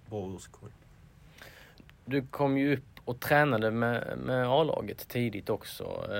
bra 0.09 0.19
årskull. 0.19 0.73
Du 2.05 2.27
kom 2.27 2.59
ju 2.59 2.77
upp 2.77 3.01
och 3.05 3.21
tränade 3.21 3.71
med, 3.71 4.19
med 4.19 4.47
A-laget 4.47 5.09
tidigt 5.09 5.51
också. 5.51 6.15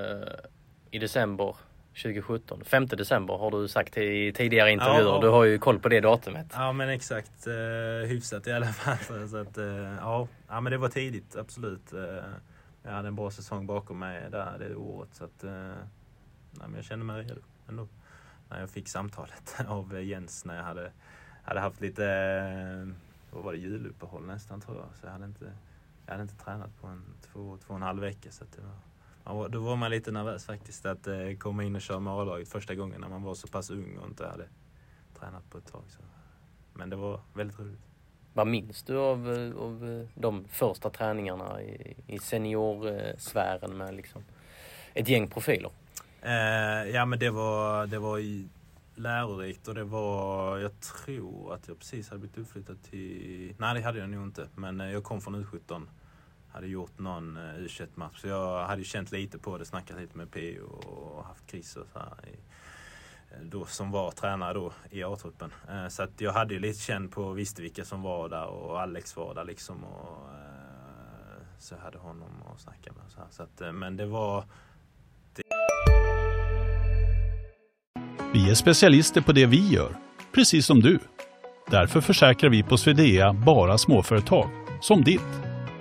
I 0.91 0.99
december 0.99 1.57
2017. 1.95 2.65
5 2.65 2.87
december 2.87 3.35
har 3.35 3.51
du 3.51 3.69
sagt 3.69 3.97
i 3.97 4.33
tidigare 4.33 4.73
intervjuer. 4.73 5.15
Ja, 5.15 5.21
Du 5.21 5.29
har 5.29 5.45
ju 5.45 5.59
koll 5.59 5.79
på 5.79 5.89
det 5.89 6.01
datumet. 6.01 6.47
Ja 6.53 6.73
men 6.73 6.89
exakt. 6.89 7.47
Uh, 7.47 8.07
hyfsat 8.07 8.47
i 8.47 8.53
alla 8.53 8.67
fall. 8.73 9.29
Så 9.29 9.37
att, 9.37 9.59
uh, 9.59 9.67
ja. 10.01 10.29
ja 10.49 10.61
men 10.61 10.73
det 10.73 10.79
var 10.79 10.89
tidigt, 10.89 11.37
absolut. 11.37 11.93
Uh, 11.93 12.01
jag 12.83 12.93
hade 12.93 13.09
en 13.09 13.17
bra 13.17 13.31
säsong 13.31 13.67
bakom 13.67 13.99
mig 13.99 14.31
där 14.31 14.59
det 14.59 14.75
året. 14.75 15.09
Så 15.13 15.25
att, 15.25 15.45
uh, 15.45 15.51
nej, 15.51 16.67
men 16.69 16.75
jag 16.75 16.85
kände 16.85 17.05
mig 17.05 17.23
redo 17.23 17.41
ändå. 17.69 17.89
När 18.49 18.61
jag 18.61 18.71
fick 18.71 18.89
samtalet 18.89 19.57
av 19.69 20.03
Jens 20.03 20.45
när 20.45 20.57
jag 20.57 20.65
hade, 20.65 20.93
hade 21.43 21.61
haft 21.61 21.81
lite, 21.81 22.05
vad 23.31 23.45
var 23.45 23.53
det, 23.53 23.59
juluppehåll 23.59 24.27
nästan 24.27 24.61
tror 24.61 24.77
jag. 24.77 24.87
Så 25.01 25.07
jag 25.07 25.13
hade 25.13 25.25
inte, 25.25 25.53
jag 26.07 26.13
hade 26.13 26.23
inte 26.23 26.45
tränat 26.45 26.81
på 26.81 26.87
en 26.87 27.05
två, 27.33 27.59
två 27.67 27.71
och 27.71 27.77
en 27.77 27.83
halv 27.83 28.01
vecka. 28.01 28.31
Så 28.31 28.45
det 28.45 28.63
var, 28.63 28.77
Ja, 29.25 29.49
då 29.49 29.61
var 29.61 29.77
man 29.77 29.91
lite 29.91 30.11
nervös 30.11 30.47
faktiskt 30.47 30.87
att 30.87 31.07
eh, 31.07 31.35
komma 31.39 31.65
in 31.65 31.77
och 31.77 31.83
köra 31.83 32.01
med 32.01 32.13
A-laget 32.13 32.49
första 32.49 32.75
gången 32.75 33.01
när 33.01 33.09
man 33.09 33.23
var 33.23 33.35
så 33.35 33.49
pass 33.49 33.71
ung 33.71 33.99
och 33.99 34.09
inte 34.09 34.27
hade 34.27 34.49
tränat 35.19 35.51
på 35.51 35.59
ett 35.59 35.73
tag. 35.73 35.83
Så. 35.89 36.03
Men 36.73 36.91
det 36.91 36.97
var 36.97 37.21
väldigt 37.35 37.59
roligt. 37.59 37.81
Vad 38.33 38.47
minns 38.47 38.83
du 38.83 38.99
av, 38.99 39.33
eh, 39.33 39.57
av 39.57 39.91
eh, 39.91 40.21
de 40.21 40.45
första 40.49 40.91
träningarna 40.91 41.63
i, 41.63 41.97
i 42.07 42.19
seniorsfären 42.19 43.77
med 43.77 43.95
liksom 43.95 44.25
ett 44.95 45.09
gäng 45.09 45.29
profiler? 45.29 45.71
Eh, 46.23 46.91
ja 46.91 47.05
men 47.05 47.19
det 47.19 47.31
var, 47.31 47.87
det 47.87 47.99
var 47.99 48.21
lärorikt 48.95 49.69
och 49.69 49.75
det 49.75 49.85
var, 49.85 50.59
jag 50.59 50.81
tror 50.81 51.55
att 51.55 51.69
jag 51.69 51.79
precis 51.79 52.09
hade 52.09 52.21
blivit 52.21 52.39
uppflyttad 52.39 52.83
till, 52.83 53.55
nej 53.59 53.75
det 53.75 53.81
hade 53.81 53.99
jag 53.99 54.11
nog 54.11 54.23
inte, 54.23 54.49
men 54.55 54.79
jag 54.79 55.05
kom 55.05 55.21
från 55.21 55.45
U17. 55.45 55.83
Hade 56.55 56.67
gjort 56.67 56.99
någon 56.99 57.37
eh, 57.37 57.55
u 57.55 57.69
match 57.95 58.21
så 58.21 58.29
jag 58.29 58.67
hade 58.67 58.85
känt 58.85 59.13
lite 59.13 59.39
på 59.39 59.59
det, 59.59 59.65
snackat 59.65 60.01
lite 60.01 60.17
med 60.19 60.31
P 60.31 60.59
och 60.61 61.25
haft 61.25 61.47
kriser 61.47 61.83
så 61.93 61.99
här 61.99 62.29
i, 62.29 62.37
eh, 63.31 63.43
då, 63.43 63.65
som 63.65 63.91
var 63.91 64.11
tränare 64.11 64.55
då 64.55 64.73
i 64.91 65.03
A-truppen. 65.03 65.53
Eh, 65.71 65.89
så 65.89 66.03
att 66.03 66.21
jag 66.21 66.33
hade 66.33 66.55
ju 66.55 66.61
lite 66.61 66.81
känn 66.81 67.09
på, 67.09 67.33
visste 67.33 67.63
vilka 67.63 67.85
som 67.85 68.03
var 68.03 68.29
där 68.29 68.47
och 68.47 68.81
Alex 68.81 69.17
var 69.17 69.35
där 69.35 69.45
liksom. 69.45 69.85
Och, 69.85 70.29
så 71.59 71.75
jag 71.75 71.81
hade 71.81 71.99
honom 71.99 72.43
att 72.53 72.61
snacka 72.61 72.93
med. 72.93 73.03
Så, 73.09 73.21
här. 73.21 73.27
så 73.31 73.43
att, 73.43 73.75
men 73.75 73.97
det 73.97 74.07
var 74.07 74.45
Vi 78.33 78.51
är 78.51 78.55
specialister 78.55 79.21
på 79.21 79.33
det 79.33 79.47
vi 79.47 79.69
gör, 79.69 79.97
precis 80.35 80.67
som 80.67 80.81
du. 80.81 80.99
Därför 81.71 82.01
försäkrar 82.01 82.51
vi 82.51 82.63
på 82.63 82.77
Swedea 82.77 83.33
bara 83.33 83.79
småföretag, 83.79 84.51
som 84.81 85.05
ditt. 85.05 85.44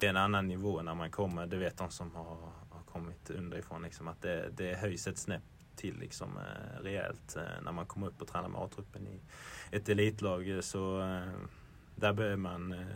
Det 0.00 0.06
är 0.06 0.10
en 0.10 0.16
annan 0.16 0.48
nivå 0.48 0.82
när 0.82 0.94
man 0.94 1.10
kommer, 1.10 1.46
det 1.46 1.56
vet 1.56 1.78
de 1.78 1.90
som 1.90 2.14
har, 2.14 2.24
har 2.70 2.82
kommit 2.92 3.30
underifrån, 3.30 3.82
liksom, 3.82 4.08
att 4.08 4.22
det, 4.22 4.50
det 4.56 4.74
höjs 4.74 5.06
ett 5.06 5.18
snäpp 5.18 5.42
till 5.76 5.98
liksom, 5.98 6.36
eh, 6.36 6.82
rejält 6.82 7.36
eh, 7.36 7.62
när 7.62 7.72
man 7.72 7.86
kommer 7.86 8.06
upp 8.06 8.22
och 8.22 8.28
tränar 8.28 8.48
med 8.48 8.60
A-truppen 8.60 9.06
i 9.06 9.20
ett 9.70 9.88
elitlag. 9.88 10.58
Så 10.62 11.00
eh, 11.00 11.32
där 11.96 12.12
behöver 12.12 12.36
man, 12.36 12.72
eh, 12.72 12.88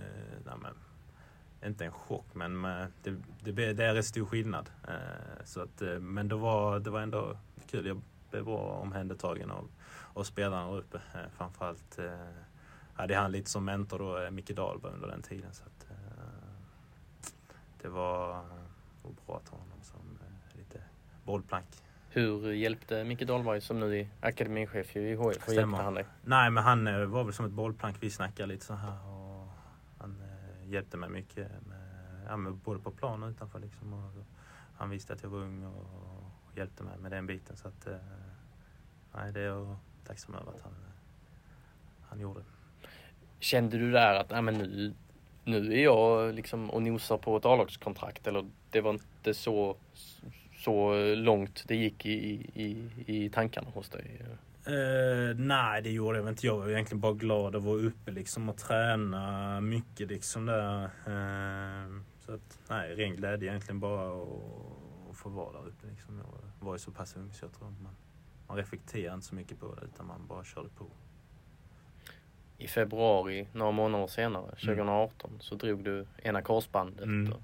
inte 1.67 1.85
en 1.85 1.93
chock, 1.93 2.27
men 2.33 2.64
eh, 2.64 2.87
det, 3.03 3.17
det, 3.40 3.73
det 3.73 3.85
är 3.85 3.95
en 3.95 4.05
stor 4.05 4.27
skillnad. 4.27 4.71
Eh, 4.88 5.45
så 5.45 5.61
att, 5.61 5.83
eh, 5.83 5.99
men 5.99 6.29
det 6.29 6.35
var, 6.35 6.79
det 6.79 6.90
var 6.90 7.01
ändå 7.01 7.38
kul. 7.71 7.87
Jag 7.87 8.01
blev 8.31 8.45
bra 8.45 8.59
omhändertagen 8.59 9.51
av, 9.51 9.69
av 10.14 10.25
spelarna 10.25 10.71
där 10.71 10.79
uppe. 10.79 10.97
Eh, 11.14 11.31
framförallt 11.37 11.99
eh, 11.99 12.29
hade 12.95 13.17
han 13.17 13.33
lite 13.33 13.51
som 13.51 13.64
mentor 13.64 13.99
då, 13.99 14.19
eh, 14.19 14.31
Micke 14.31 14.57
Dahlberg 14.57 14.93
under 14.93 15.09
den 15.09 15.23
tiden. 15.23 15.55
Så 15.55 15.64
att, 15.64 15.74
det 17.85 17.90
var, 17.90 18.44
bra 19.27 19.37
att 19.37 19.49
ha 19.49 19.59
honom 19.59 19.83
som 19.83 20.18
lite 20.53 20.83
bollplank. 21.25 21.66
Hur 22.09 22.53
hjälpte 22.53 23.05
Micke 23.05 23.27
Dahlberg 23.27 23.61
som 23.61 23.81
nu 23.81 24.01
är 24.01 24.09
akademichef 24.20 24.97
i 24.97 25.14
HF? 25.14 25.49
Hur 25.49 25.55
hjälpte 25.55 25.83
han 25.83 25.94
dig? 25.94 26.07
Nej, 26.25 26.51
men 26.51 26.64
han 26.64 27.11
var 27.11 27.25
väl 27.25 27.33
som 27.33 27.47
ett 27.47 27.53
bollplank. 27.53 27.97
Vi 28.01 28.11
snackade 28.11 28.47
lite 28.47 28.64
så 28.64 28.75
här 28.75 29.14
hjälpte 30.75 30.97
mig 30.97 31.11
mycket 31.11 31.49
med, 31.66 32.25
ja, 32.29 32.37
med 32.37 32.55
både 32.55 32.81
på 32.81 32.90
plan 32.90 33.23
och 33.23 33.31
utanför. 33.31 33.59
Liksom. 33.59 33.92
Och 33.92 34.25
han 34.77 34.90
visste 34.90 35.12
att 35.12 35.23
jag 35.23 35.31
var 35.31 35.38
ung 35.38 35.64
och, 35.64 35.81
och 35.81 36.57
hjälpte 36.57 36.83
mig 36.83 36.99
med 36.99 37.11
den 37.11 37.27
biten. 37.27 37.57
Så 37.57 37.68
att, 37.68 37.87
eh, 37.87 37.97
nej, 39.14 39.33
det 39.33 39.40
är 39.40 39.44
jag 39.44 39.77
tacksam 40.07 40.35
över 40.35 40.53
att 40.53 40.61
han, 40.61 40.75
han 42.09 42.20
gjorde. 42.20 42.40
Kände 43.38 43.79
du 43.79 43.92
där 43.92 44.14
att, 44.14 44.31
ja, 44.31 44.42
men 44.42 44.55
nu, 44.55 44.94
nu 45.44 45.72
är 45.72 45.85
jag 45.85 46.35
liksom 46.35 46.70
och 46.70 46.83
nosar 46.83 47.18
på 47.18 47.37
ett 47.37 47.44
A-lagskontrakt 47.44 48.26
eller 48.26 48.44
det 48.70 48.80
var 48.80 48.90
inte 48.90 49.35
så, 49.35 49.76
så 50.57 50.94
långt 51.14 51.64
det 51.68 51.76
gick 51.76 52.07
i, 52.07 52.46
i, 52.54 52.90
i 53.07 53.30
tankarna 53.30 53.68
hos 53.74 53.88
dig? 53.88 54.20
Uh, 54.68 55.37
nej, 55.37 55.83
det 55.83 55.90
gjorde 55.90 56.18
jag 56.18 56.28
inte. 56.28 56.46
Jag 56.46 56.59
var 56.59 56.68
egentligen 56.68 57.00
bara 57.00 57.12
glad 57.12 57.57
att 57.57 57.62
vara 57.62 57.76
uppe 57.76 58.11
liksom 58.11 58.48
och 58.48 58.57
träna 58.57 59.61
mycket 59.61 60.09
liksom 60.09 60.46
där. 60.46 60.85
Uh, 60.85 62.00
så 62.20 62.35
att, 62.35 62.59
nej, 62.68 62.94
ren 62.94 63.16
glädje 63.16 63.48
egentligen 63.48 63.80
bara 63.80 64.22
att 65.11 65.16
få 65.16 65.28
vara 65.28 65.52
där 65.52 65.68
uppe 65.68 65.87
liksom. 65.87 66.18
Jag 66.18 66.66
var 66.66 66.74
ju 66.74 66.78
så 66.78 66.90
pass 66.90 67.16
ung 67.16 67.33
så 67.33 67.44
jag 67.44 67.52
tror 67.52 67.70
man, 67.70 67.96
man 68.46 68.57
reflekterar 68.57 69.14
inte 69.14 69.26
så 69.26 69.35
mycket 69.35 69.61
på 69.61 69.74
det 69.74 69.87
utan 69.87 70.07
man 70.07 70.26
bara 70.26 70.44
körde 70.44 70.68
på. 70.68 70.87
I 72.59 72.67
februari, 72.67 73.47
några 73.53 73.73
månader 73.73 74.07
senare, 74.07 74.51
2018, 74.51 75.31
mm. 75.31 75.40
så 75.40 75.55
drog 75.55 75.85
du 75.85 76.07
ena 76.23 76.43
korsbandet. 76.43 77.05
Mm. 77.05 77.35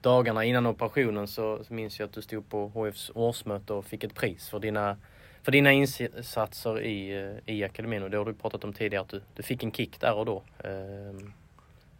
Dagarna 0.00 0.44
innan 0.44 0.66
operationen 0.66 1.28
så 1.28 1.60
minns 1.68 1.98
jag 1.98 2.06
att 2.06 2.12
du 2.12 2.22
stod 2.22 2.48
på 2.48 2.68
HFs 2.68 3.10
årsmöte 3.14 3.72
och 3.72 3.84
fick 3.84 4.04
ett 4.04 4.14
pris 4.14 4.48
för 4.48 4.58
dina 4.60 4.96
för 5.42 5.52
dina 5.52 5.72
insatser 5.72 6.80
i, 6.80 7.22
eh, 7.46 7.54
i 7.54 7.64
akademin 7.64 8.02
och 8.02 8.10
det 8.10 8.16
har 8.16 8.24
du 8.24 8.34
pratat 8.34 8.64
om 8.64 8.72
tidigare 8.72 9.02
att 9.02 9.08
du, 9.08 9.20
du 9.34 9.42
fick 9.42 9.62
en 9.62 9.72
kick 9.72 10.00
där 10.00 10.14
och 10.14 10.26
då. 10.26 10.42
Eh, 10.58 11.28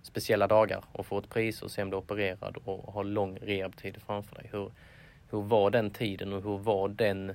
speciella 0.03 0.47
dagar 0.47 0.85
och 0.93 1.07
få 1.07 1.19
ett 1.19 1.31
pris 1.31 1.63
och 1.63 1.71
sen 1.71 1.89
bli 1.89 1.99
opererad 1.99 2.57
och 2.65 2.93
ha 2.93 3.03
lång 3.03 3.39
rehabtid 3.39 3.97
framför 4.07 4.35
dig. 4.35 4.49
Hur, 4.53 4.71
hur 5.31 5.43
var 5.43 5.71
den 5.71 5.91
tiden 5.91 6.33
och 6.33 6.43
hur 6.43 6.59
var 6.59 6.89
den 6.89 7.35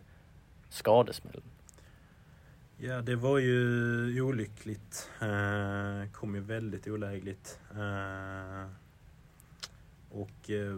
skadesmällen? 0.70 1.44
Ja, 2.86 3.02
det 3.02 3.16
var 3.16 3.38
ju 3.38 4.22
olyckligt. 4.22 5.10
Eh, 5.22 6.12
kom 6.12 6.36
ju 6.36 6.42
väldigt 6.42 6.88
olägligt. 6.88 7.60
Eh, 7.72 8.70
och 10.10 10.50
eh, 10.50 10.78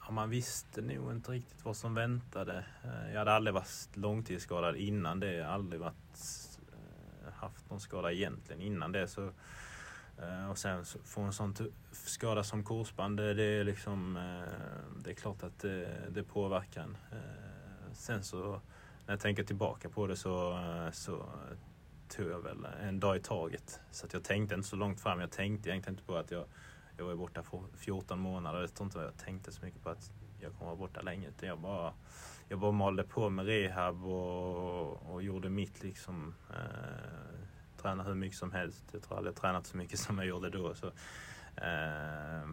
Ja, 0.00 0.10
man 0.10 0.30
visste 0.30 0.80
nog 0.80 1.12
inte 1.12 1.32
riktigt 1.32 1.64
vad 1.64 1.76
som 1.76 1.94
väntade. 1.94 2.64
Eh, 2.84 3.12
jag 3.12 3.18
hade 3.18 3.32
aldrig 3.32 3.54
varit 3.54 3.88
långtidsskadad 3.96 4.76
innan 4.76 5.20
det. 5.20 5.48
Aldrig 5.48 5.80
varit, 5.80 6.20
eh, 6.72 7.32
haft 7.32 7.70
någon 7.70 7.80
skada 7.80 8.12
egentligen 8.12 8.62
innan 8.62 8.92
det. 8.92 9.08
Så, 9.08 9.30
eh, 10.18 10.50
och 10.50 10.58
sen 10.58 10.84
få 10.84 11.20
en 11.20 11.32
sån 11.32 11.54
skada 11.92 12.44
som 12.44 12.64
korsband, 12.64 13.16
det, 13.16 13.44
är 13.44 13.64
liksom, 13.64 14.16
eh, 14.16 15.02
det 15.04 15.10
är 15.10 15.14
klart 15.14 15.42
att 15.42 15.58
det, 15.58 15.88
det 16.10 16.22
påverkar 16.22 16.82
en. 16.82 16.96
Eh, 17.12 17.92
sen 17.92 18.24
så, 18.24 18.60
när 19.06 19.12
jag 19.12 19.20
tänker 19.20 19.44
tillbaka 19.44 19.88
på 19.88 20.06
det 20.06 20.16
så, 20.16 20.58
så 20.92 21.28
tog 22.08 22.30
jag 22.30 22.40
väl 22.40 22.66
en 22.82 23.00
dag 23.00 23.16
i 23.16 23.20
taget. 23.20 23.80
Så 23.90 24.06
att 24.06 24.12
jag 24.12 24.24
tänkte 24.24 24.54
inte 24.54 24.68
så 24.68 24.76
långt 24.76 25.00
fram. 25.00 25.20
Jag 25.20 25.30
tänkte 25.30 25.70
egentligen 25.70 25.94
inte 25.94 26.06
på 26.06 26.16
att 26.16 26.30
jag 26.30 26.44
jag 26.96 27.04
var 27.04 27.14
borta 27.14 27.42
14 27.76 28.18
månader. 28.18 28.60
Jag 28.60 28.74
tror 28.74 28.86
inte 28.86 28.98
jag 28.98 29.16
tänkte 29.16 29.52
så 29.52 29.64
mycket 29.64 29.82
på 29.82 29.90
att 29.90 30.10
jag 30.40 30.52
kommer 30.52 30.66
vara 30.66 30.76
borta 30.76 31.00
länge. 31.00 31.28
Utan 31.28 31.48
jag 31.48 31.58
bara, 31.58 31.92
jag 32.48 32.58
bara 32.58 32.72
malde 32.72 33.04
på 33.04 33.30
med 33.30 33.46
rehab 33.46 34.04
och, 34.04 35.12
och 35.12 35.22
gjorde 35.22 35.48
mitt 35.48 35.82
liksom. 35.82 36.34
Eh, 36.50 37.38
tränade 37.82 38.08
hur 38.08 38.16
mycket 38.16 38.38
som 38.38 38.52
helst. 38.52 38.84
Jag 38.92 39.02
tror 39.02 39.16
aldrig 39.16 39.34
jag 39.34 39.40
tränat 39.40 39.66
så 39.66 39.76
mycket 39.76 39.98
som 40.06 40.18
jag 40.18 40.26
gjorde 40.26 40.50
då. 40.50 40.74
Så, 40.74 40.86
eh, 41.56 42.48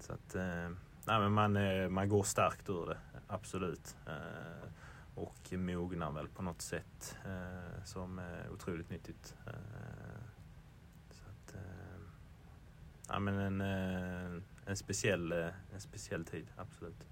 så 0.00 0.12
att, 0.12 0.34
eh, 0.34 0.70
nej, 1.04 1.20
men 1.20 1.32
man, 1.32 1.56
eh, 1.56 1.88
man 1.88 2.08
går 2.08 2.22
starkt 2.22 2.68
ur 2.68 2.86
det, 2.86 2.98
absolut. 3.26 3.96
Eh, 4.06 4.68
och 5.14 5.52
mognar 5.52 6.12
väl 6.12 6.28
på 6.28 6.42
något 6.42 6.62
sätt 6.62 7.16
eh, 7.24 7.84
som 7.84 8.18
är 8.18 8.50
otroligt 8.50 8.90
nyttigt. 8.90 9.34
ja, 13.08 13.18
men 13.18 13.38
en, 13.38 13.60
eh, 13.60 14.42
en, 14.66 14.76
speciell, 14.76 15.32
eh, 15.32 15.46
en 15.74 15.80
speciell 15.80 16.24
tid, 16.24 16.46
absolut. 16.56 17.06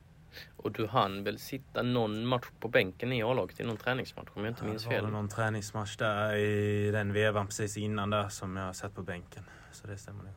Och 0.56 0.72
du 0.72 0.86
hann 0.86 1.24
väl 1.24 1.38
sitta 1.38 1.82
någon 1.82 2.26
match 2.26 2.46
på 2.60 2.68
bänken 2.68 3.12
i 3.12 3.22
A-laget 3.22 3.60
i 3.60 3.64
någon 3.64 3.76
träningsmatch 3.76 4.28
om 4.34 4.44
jag 4.44 4.50
inte 4.50 4.64
minns 4.64 4.84
fel? 4.84 4.94
Det 4.94 5.02
var 5.02 5.10
någon 5.10 5.28
träningsmatch 5.28 5.96
där 5.96 6.34
i 6.34 6.90
den 6.90 7.12
vevan 7.12 7.46
precis 7.46 7.76
innan 7.76 8.10
där 8.10 8.28
som 8.28 8.56
jag 8.56 8.76
satt 8.76 8.94
på 8.94 9.02
bänken. 9.02 9.44
Så 9.72 9.86
det 9.86 9.98
stämmer 9.98 10.24
nog. 10.24 10.32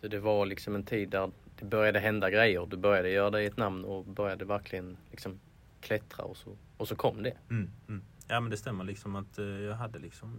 Så 0.00 0.08
det 0.08 0.18
var 0.18 0.46
liksom 0.46 0.74
en 0.74 0.84
tid 0.84 1.08
där 1.08 1.30
det 1.58 1.64
började 1.64 1.98
hända 1.98 2.30
grejer. 2.30 2.66
Du 2.66 2.76
började 2.76 3.10
göra 3.10 3.30
dig 3.30 3.46
ett 3.46 3.56
namn 3.56 3.84
och 3.84 4.04
började 4.04 4.44
verkligen 4.44 4.96
liksom 5.10 5.40
klättra 5.86 6.24
och 6.24 6.36
så, 6.36 6.56
och 6.76 6.88
så 6.88 6.96
kom 6.96 7.22
det. 7.22 7.36
Mm, 7.50 7.70
mm. 7.88 8.02
Ja 8.28 8.40
men 8.40 8.50
det 8.50 8.56
stämmer 8.56 8.84
liksom 8.84 9.16
att 9.16 9.38
eh, 9.38 9.44
jag 9.44 9.74
hade 9.74 9.98
liksom 9.98 10.30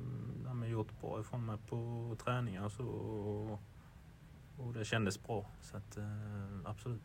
ja, 0.45 0.67
gjort 0.67 1.01
bra 1.01 1.19
ifrån 1.19 1.45
mig 1.45 1.57
på 1.69 2.15
träningar 2.23 2.65
och 2.65 2.71
så. 2.71 2.83
Och 2.83 3.59
och 4.57 4.73
det 4.73 4.85
kändes 4.85 5.23
bra. 5.23 5.45
Så 5.61 5.77
att, 5.77 5.97
eh, 5.97 6.03
absolut. 6.63 7.01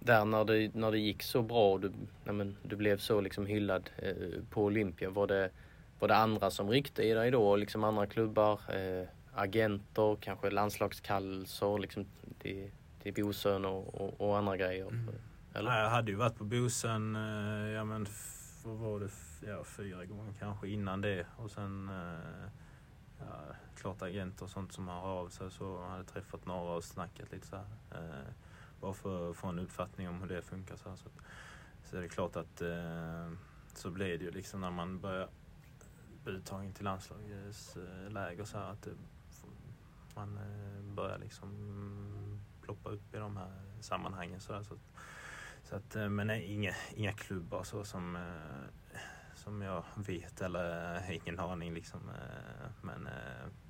Där 0.00 0.24
när 0.24 0.44
det, 0.44 0.74
när 0.74 0.90
det 0.90 0.98
gick 0.98 1.22
så 1.22 1.42
bra 1.42 1.72
och 1.72 1.80
du, 1.80 1.92
ja, 2.24 2.32
men, 2.32 2.56
du 2.62 2.76
blev 2.76 2.98
så 2.98 3.20
liksom 3.20 3.46
hyllad 3.46 3.90
eh, 3.96 4.14
på 4.50 4.64
Olympia, 4.64 5.10
var 5.10 5.26
det, 5.26 5.50
var 5.98 6.08
det 6.08 6.16
andra 6.16 6.50
som 6.50 6.70
ryckte 6.70 7.02
i 7.02 7.12
dig 7.12 7.30
då? 7.30 7.56
Liksom 7.56 7.84
andra 7.84 8.06
klubbar, 8.06 8.60
eh, 8.74 9.08
agenter, 9.34 10.16
kanske 10.20 10.50
landslagskallelser 10.50 11.78
liksom 11.78 12.06
till, 12.38 12.70
till 13.02 13.14
Bosön 13.14 13.64
och, 13.64 13.94
och, 13.94 14.20
och, 14.20 14.38
andra 14.38 14.56
grejer? 14.56 14.86
Mm. 14.86 15.14
Eller? 15.54 15.82
jag 15.82 15.90
hade 15.90 16.10
ju 16.10 16.16
varit 16.16 16.38
på 16.38 16.44
Bosön 16.44 17.16
eh, 17.16 17.68
ja, 17.68 17.84
men 17.84 18.06
vad 18.64 18.76
var 18.76 19.00
det, 19.00 19.10
ja, 19.46 19.64
fyra 19.64 20.04
gånger 20.04 20.34
kanske 20.38 20.68
innan 20.68 21.00
det. 21.00 21.26
Och 21.36 21.50
sen 21.50 21.88
eh, 21.88 22.50
ja, 23.18 23.54
klart 23.76 24.02
agenter 24.02 24.44
och 24.44 24.50
sånt 24.50 24.72
som 24.72 24.88
hör 24.88 25.00
av 25.00 25.28
sig 25.28 25.50
så 25.50 25.86
hade 25.86 26.04
träffat 26.04 26.46
några 26.46 26.72
och 26.72 26.84
snackat 26.84 27.32
lite 27.32 27.46
så 27.46 27.56
här. 27.56 27.66
Eh, 27.90 28.32
bara 28.80 28.94
för 28.94 29.30
att 29.30 29.36
få 29.36 29.46
en 29.48 29.58
uppfattning 29.58 30.08
om 30.08 30.20
hur 30.20 30.28
det 30.28 30.42
funkar. 30.42 30.76
Så, 30.76 30.88
här. 30.88 30.96
så, 30.96 31.08
så 31.84 31.96
är 31.96 32.00
det 32.00 32.08
klart 32.08 32.36
att 32.36 32.62
eh, 32.62 33.32
så 33.74 33.90
blir 33.90 34.18
det 34.18 34.24
ju 34.24 34.30
liksom 34.30 34.60
när 34.60 34.70
man 34.70 35.00
börjar 35.00 35.28
uttagning 36.24 36.72
till 36.72 36.84
landslagsläger 36.84 38.38
eh, 38.38 38.44
så 38.44 38.58
här 38.58 38.70
att 38.70 38.82
det, 38.82 38.90
man 40.14 40.36
eh, 40.36 40.94
börjar 40.94 41.18
liksom 41.18 41.50
ploppa 42.62 42.90
upp 42.90 43.14
i 43.14 43.18
de 43.18 43.36
här 43.36 43.52
sammanhangen. 43.80 44.40
Så, 44.40 44.52
här, 44.52 44.62
så, 44.62 44.74
så 45.70 45.76
att, 45.76 46.10
men 46.10 46.26
nej, 46.26 46.44
inga, 46.44 46.74
inga 46.96 47.12
klubbar 47.12 47.62
så 47.62 47.84
som 47.84 48.18
som 49.34 49.62
jag 49.62 49.84
vet 49.96 50.40
eller 50.40 51.00
ingen 51.10 51.38
aning 51.38 51.74
liksom. 51.74 52.00
Men 52.82 53.08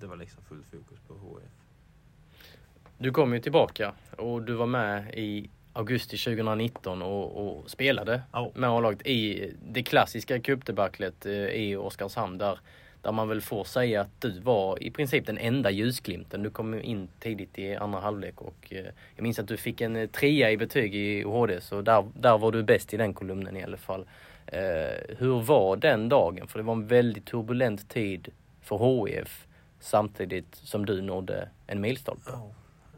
det 0.00 0.06
var 0.06 0.16
liksom 0.16 0.42
fullt 0.44 0.66
fokus 0.66 1.00
på 1.08 1.14
HF. 1.14 1.52
Du 2.98 3.10
kom 3.10 3.34
ju 3.34 3.40
tillbaka 3.40 3.94
och 4.18 4.42
du 4.42 4.52
var 4.52 4.66
med 4.66 5.14
i 5.14 5.50
augusti 5.72 6.16
2019 6.16 7.02
och, 7.02 7.46
och 7.46 7.70
spelade 7.70 8.22
oh. 8.32 8.48
med 8.54 8.70
A-laget 8.70 9.06
i 9.06 9.52
det 9.62 9.82
klassiska 9.82 10.40
cupdebaclet 10.40 11.26
i 11.26 11.76
Oskarshamn 11.76 12.38
där, 12.38 12.60
där 13.02 13.12
man 13.12 13.28
väl 13.28 13.40
får 13.40 13.64
säga 13.64 14.00
att 14.00 14.20
du 14.20 14.40
var 14.40 14.82
i 14.82 14.90
princip 14.90 15.26
den 15.26 15.38
enda 15.38 15.70
ljusglimten. 15.70 16.42
Du 16.42 16.50
kom 16.50 16.74
in 16.74 17.08
tidigt 17.18 17.58
i 17.58 17.74
andra 17.74 18.00
halvlek 18.00 18.40
och 18.40 18.66
eh, 18.70 18.86
jag 19.16 19.22
minns 19.22 19.38
att 19.38 19.48
du 19.48 19.56
fick 19.56 19.80
en 19.80 19.96
eh, 19.96 20.08
trea 20.08 20.50
i 20.50 20.56
betyg 20.56 20.94
i 20.94 21.24
OHD 21.24 21.60
så 21.60 21.82
där, 21.82 22.04
där 22.14 22.38
var 22.38 22.52
du 22.52 22.62
bäst 22.62 22.94
i 22.94 22.96
den 22.96 23.14
kolumnen 23.14 23.56
i 23.56 23.62
alla 23.62 23.76
fall. 23.76 24.06
Eh, 24.46 25.16
hur 25.18 25.42
var 25.42 25.76
den 25.76 26.08
dagen? 26.08 26.46
För 26.46 26.58
det 26.58 26.62
var 26.62 26.72
en 26.72 26.86
väldigt 26.86 27.26
turbulent 27.26 27.88
tid 27.88 28.28
för 28.60 29.06
HIF 29.06 29.46
samtidigt 29.80 30.54
som 30.54 30.86
du 30.86 31.02
nådde 31.02 31.48
en 31.66 31.80
milstolpe. 31.80 32.30
Oh. 32.30 32.50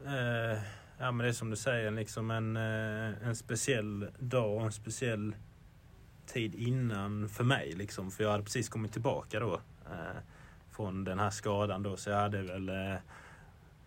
Eh, 0.05 0.57
ja 0.99 1.11
men 1.11 1.17
det 1.17 1.27
är 1.27 1.33
som 1.33 1.49
du 1.49 1.55
säger, 1.55 1.91
liksom 1.91 2.31
en, 2.31 2.55
en 2.55 3.35
speciell 3.35 4.07
dag 4.19 4.55
och 4.55 4.61
en 4.61 4.71
speciell 4.71 5.35
tid 6.33 6.55
innan 6.55 7.29
för 7.29 7.43
mig. 7.43 7.71
Liksom, 7.71 8.11
för 8.11 8.23
jag 8.23 8.31
hade 8.31 8.43
precis 8.43 8.69
kommit 8.69 8.91
tillbaka 8.91 9.39
då 9.39 9.53
eh, 9.85 10.17
från 10.71 11.03
den 11.03 11.19
här 11.19 11.29
skadan 11.29 11.83
då 11.83 11.97
så 11.97 12.09
jag 12.09 12.17
hade 12.17 12.41
väl 12.41 12.69
eh, 12.69 12.95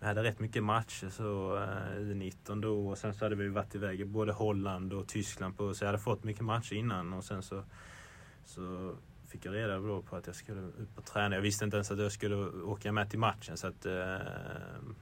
jag 0.01 0.07
hade 0.07 0.23
rätt 0.23 0.41
mycket 0.41 0.65
matcher 0.65 1.09
så 1.09 1.57
uh, 1.57 2.11
i 2.11 2.15
19 2.15 2.61
då 2.61 2.89
och 2.89 2.99
sen 2.99 3.15
så 3.15 3.25
hade 3.25 3.35
vi 3.35 3.49
varit 3.49 3.75
iväg 3.75 4.01
i 4.01 4.05
både 4.05 4.33
Holland 4.33 4.93
och 4.93 5.09
Tyskland 5.09 5.57
på 5.57 5.75
så 5.75 5.85
jag 5.85 5.89
hade 5.89 5.99
fått 5.99 6.25
mycket 6.25 6.45
matcher 6.45 6.75
innan 6.75 7.13
och 7.13 7.25
sen 7.25 7.43
så, 7.43 7.63
så 8.45 8.95
fick 9.29 9.45
jag 9.45 9.55
reda 9.55 9.79
då 9.79 10.03
på 10.03 10.17
att 10.17 10.27
jag 10.27 10.37
skulle 10.37 10.61
upp 10.61 10.99
och 10.99 11.05
träna. 11.05 11.35
Jag 11.35 11.43
visste 11.43 11.65
inte 11.65 11.77
ens 11.77 11.91
att 11.91 11.99
jag 11.99 12.13
skulle 12.13 12.37
åka 12.63 12.93
med 12.93 13.11
till 13.11 13.19
matchen 13.19 13.57
så 13.57 13.67
att 13.67 13.87
eh, 13.87 13.93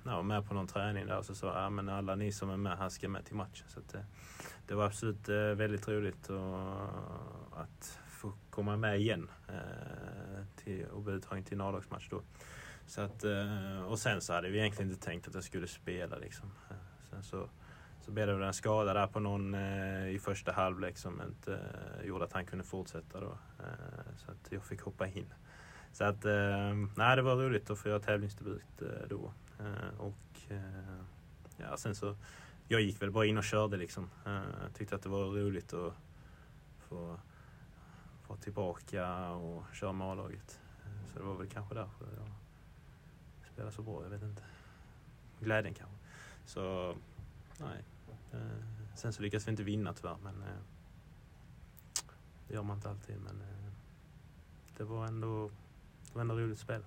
jag 0.05 0.17
var 0.17 0.23
med 0.23 0.49
på 0.49 0.55
någon 0.55 0.67
träning 0.67 1.07
där 1.07 1.19
och 1.19 1.25
så 1.25 1.35
sa 1.35 1.63
ja 1.63 1.71
men 1.71 1.89
alla 1.89 2.15
ni 2.15 2.33
som 2.33 2.51
är 2.51 2.57
med 2.57 2.79
här 2.79 2.89
ska 2.89 3.09
med 3.09 3.25
till 3.25 3.37
matchen. 3.37 3.67
Så 3.69 3.81
att, 3.81 3.95
eh, 3.95 4.01
det 4.67 4.75
var 4.75 4.85
absolut 4.85 5.29
eh, 5.29 5.37
väldigt 5.37 5.89
roligt 5.89 6.31
och, 6.31 6.59
att 7.53 7.99
få 8.09 8.33
komma 8.51 8.77
med 8.77 9.01
igen 9.01 9.31
eh, 9.49 10.45
till, 10.57 10.87
och 10.87 11.03
bli 11.03 11.15
uttagen 11.15 11.45
till 11.45 11.55
en 11.55 11.61
A-lagsmatch 11.61 12.09
då. 12.11 12.23
Så 12.87 13.01
att, 13.01 13.25
eh, 13.25 13.83
och 13.83 13.99
sen 13.99 14.21
så 14.21 14.33
hade 14.33 14.49
vi 14.49 14.59
egentligen 14.59 14.91
inte 14.91 15.05
tänkt 15.05 15.29
att 15.29 15.35
jag 15.35 15.45
skulle 15.45 15.67
spela. 15.67 16.17
Liksom. 16.17 16.51
Eh, 16.71 16.77
sen 17.11 17.23
så, 17.23 17.49
så 18.01 18.11
blev 18.11 18.39
det 18.39 18.47
en 18.47 18.55
skada 18.55 18.95
där 18.95 19.07
på 19.07 19.21
någon 19.21 19.55
eh, 19.55 20.09
i 20.09 20.19
första 20.19 20.53
halvlek 20.53 20.99
som 20.99 21.23
inte 21.23 21.59
gjorde 22.05 22.25
att 22.25 22.33
han 22.33 22.47
kunde 22.47 22.65
fortsätta. 22.65 23.21
Då. 23.21 23.39
Så 24.17 24.31
att 24.31 24.53
jag 24.53 24.65
fick 24.65 24.81
hoppa 24.81 25.07
in. 25.07 25.35
Så 25.93 26.05
att, 26.05 26.25
nej, 26.97 27.17
det 27.17 27.23
var 27.23 27.37
roligt 27.37 27.71
att 27.71 27.79
få 27.79 27.89
göra 27.89 28.01
tävlingsdebut 28.01 28.83
då. 29.09 29.33
Och 29.99 30.41
ja, 31.57 31.77
sen 31.77 31.95
så, 31.95 32.17
jag 32.69 32.81
gick 32.81 33.03
väl 33.03 33.11
bara 33.11 33.27
in 33.27 33.39
och 33.39 33.45
körde 33.45 33.77
liksom. 33.77 34.11
Eh, 34.27 34.43
tyckte 34.75 34.95
att 34.95 35.03
det 35.03 35.09
var 35.09 35.25
roligt 35.25 35.73
att 35.73 35.95
få 36.79 37.19
vara 38.27 38.39
tillbaka 38.39 39.31
och 39.31 39.65
köra 39.73 39.93
med 39.93 40.07
A-laget. 40.07 40.61
Eh, 40.85 41.13
så 41.13 41.19
det 41.19 41.25
var 41.25 41.35
väl 41.35 41.49
kanske 41.49 41.75
därför 41.75 42.07
jag 42.17 42.29
spelade 43.53 43.73
så 43.73 43.83
bra. 43.83 44.03
Jag 44.03 44.11
vet 44.11 44.23
inte. 44.23 44.43
Glädjen 45.41 45.75
kanske. 45.75 45.97
Så 46.47 46.95
nej. 47.61 47.85
Eh, 48.33 48.97
sen 48.97 49.13
så 49.13 49.23
lyckades 49.23 49.47
vi 49.47 49.51
inte 49.51 49.63
vinna 49.63 49.95
tyvärr. 49.95 50.17
Men 50.23 50.45
det 52.49 52.55
gör 52.55 52.63
man 52.63 52.77
inte 52.77 52.91
alltid. 52.91 53.21
Men 53.21 53.43
det 54.77 54.85
var 54.85 55.07
ändå, 55.07 55.51
det 56.07 56.15
var 56.15 56.21
ändå 56.21 56.39
roligt 56.39 56.59
spel. 56.59 56.85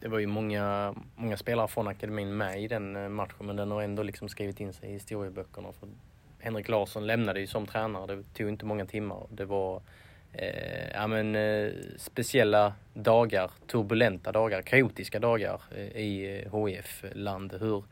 Det 0.00 0.08
var 0.08 0.18
ju 0.18 0.26
många, 0.26 0.94
många 1.16 1.36
spelare 1.36 1.68
från 1.68 1.88
akademin 1.88 2.36
med 2.36 2.62
i 2.62 2.68
den 2.68 2.96
eh, 2.96 3.08
matchen 3.08 3.46
men 3.46 3.56
den 3.56 3.70
har 3.70 3.82
ändå 3.82 4.02
liksom 4.02 4.28
skrivit 4.28 4.60
in 4.60 4.72
sig 4.72 4.88
i 4.88 4.92
historieböckerna. 4.92 5.72
För 5.72 5.88
Henrik 6.38 6.68
Larsson 6.68 7.06
lämnade 7.06 7.40
ju 7.40 7.46
som 7.46 7.66
tränare. 7.66 8.16
Det 8.16 8.22
tog 8.34 8.48
inte 8.48 8.64
många 8.64 8.86
timmar. 8.86 9.26
Det 9.30 9.44
var 9.44 9.82
eh, 10.32 10.90
ja, 10.94 11.06
men, 11.06 11.36
eh, 11.36 11.72
speciella 11.96 12.74
dagar, 12.94 13.50
turbulenta 13.66 14.32
dagar, 14.32 14.62
kaotiska 14.62 15.18
dagar 15.18 15.62
eh, 15.70 15.96
i 15.96 16.42
eh, 16.44 16.66
HIF-land. 16.66 17.52
Hur, 17.60 17.84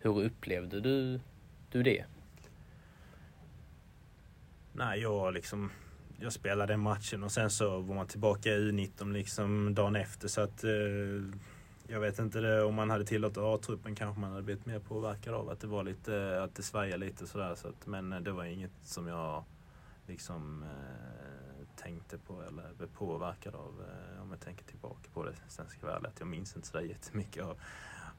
hur 0.00 0.22
upplevde 0.22 0.80
du, 0.80 1.20
du 1.70 1.82
det? 1.82 2.04
Nej, 4.72 5.00
jag 5.00 5.34
liksom 5.34 5.70
jag 6.18 6.32
spelade 6.32 6.72
den 6.72 6.80
matchen 6.80 7.22
och 7.22 7.32
sen 7.32 7.50
så 7.50 7.80
var 7.80 7.94
man 7.94 8.06
tillbaka 8.06 8.48
i 8.48 8.72
U19 8.72 9.12
liksom 9.12 9.74
dagen 9.74 9.96
efter 9.96 10.28
så 10.28 10.40
att 10.40 10.64
eh, 10.64 10.70
jag 11.88 12.00
vet 12.00 12.18
inte 12.18 12.40
det, 12.40 12.62
om 12.62 12.74
man 12.74 12.90
hade 12.90 13.04
tillåtit 13.04 13.38
A-truppen 13.38 13.94
kanske 13.94 14.20
man 14.20 14.30
hade 14.30 14.42
blivit 14.42 14.66
mer 14.66 14.78
påverkad 14.78 15.34
av 15.34 15.50
att 15.50 15.60
det 15.60 15.66
var 15.66 15.84
lite, 15.84 16.42
att 16.42 16.54
det 16.54 16.62
svajade 16.62 17.06
lite 17.06 17.26
sådär 17.26 17.54
så 17.54 17.68
att, 17.68 17.86
men 17.86 18.12
eh, 18.12 18.20
det 18.20 18.32
var 18.32 18.44
inget 18.44 18.72
som 18.82 19.06
jag 19.06 19.44
liksom 20.06 20.62
eh, 20.62 21.66
tänkte 21.76 22.18
på 22.18 22.42
eller 22.42 22.74
blev 22.78 22.88
påverkad 22.88 23.54
av 23.54 23.84
eh, 23.88 24.22
om 24.22 24.30
jag 24.30 24.40
tänker 24.40 24.64
tillbaka 24.64 25.10
på 25.14 25.24
det. 25.24 25.34
Sen 25.48 25.68
ska 25.68 25.78
jag 25.80 25.86
vara 25.86 25.96
ärlig 25.96 26.08
att 26.08 26.20
jag 26.20 26.28
minns 26.28 26.56
inte 26.56 26.68
sådär 26.68 26.84
jättemycket 26.84 27.44
av, 27.44 27.58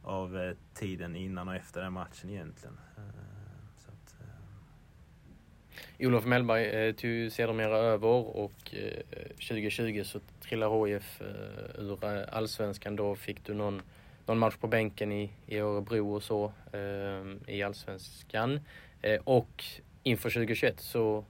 av 0.04 0.38
eh, 0.38 0.56
tiden 0.74 1.16
innan 1.16 1.48
och 1.48 1.56
efter 1.56 1.82
den 1.82 1.94
matchen 1.94 2.30
egentligen. 2.30 2.80
Eh, 2.98 3.17
Olof 6.00 6.26
Mellberg 6.26 6.66
eh, 6.66 6.96
tog 6.96 7.32
sedermera 7.32 7.78
över 7.78 8.38
och 8.38 8.76
eh, 8.76 9.22
2020 9.32 10.04
så 10.06 10.20
trillade 10.42 10.90
HIF 10.90 11.22
eh, 11.22 11.82
ur 11.84 12.06
allsvenskan. 12.30 12.96
Då 12.96 13.16
fick 13.16 13.46
du 13.46 13.54
någon, 13.54 13.82
någon 14.26 14.38
match 14.38 14.56
på 14.56 14.68
bänken 14.68 15.12
i, 15.12 15.32
i 15.48 15.58
Örebro 15.58 16.16
och 16.16 16.24
så 16.24 16.52
eh, 16.74 17.56
i 17.56 17.64
allsvenskan. 17.64 18.60
Eh, 19.02 19.22
och 19.24 19.64
inför 20.04 20.30
2021 20.30 20.80
så, 20.80 21.26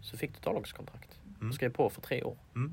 så 0.00 0.16
fick 0.16 0.30
du 0.30 0.36
ett 0.38 0.46
A-lagskontrakt 0.46 1.12
mm. 1.42 1.52
skrev 1.52 1.72
på 1.72 1.90
för 1.90 2.00
tre 2.00 2.22
år. 2.22 2.36
Mm. 2.56 2.72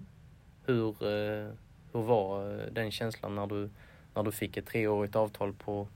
Hur, 0.65 0.89
eh, 0.89 1.53
hur 1.93 2.01
var 2.01 2.53
eh, 2.53 2.65
den 2.71 2.91
känslan 2.91 3.35
när 3.35 3.47
du, 3.47 3.69
när 4.13 4.23
du 4.23 4.31
fick 4.31 4.57
ett 4.57 4.65
treårigt 4.65 5.15
avtal 5.15 5.53
på, 5.53 5.87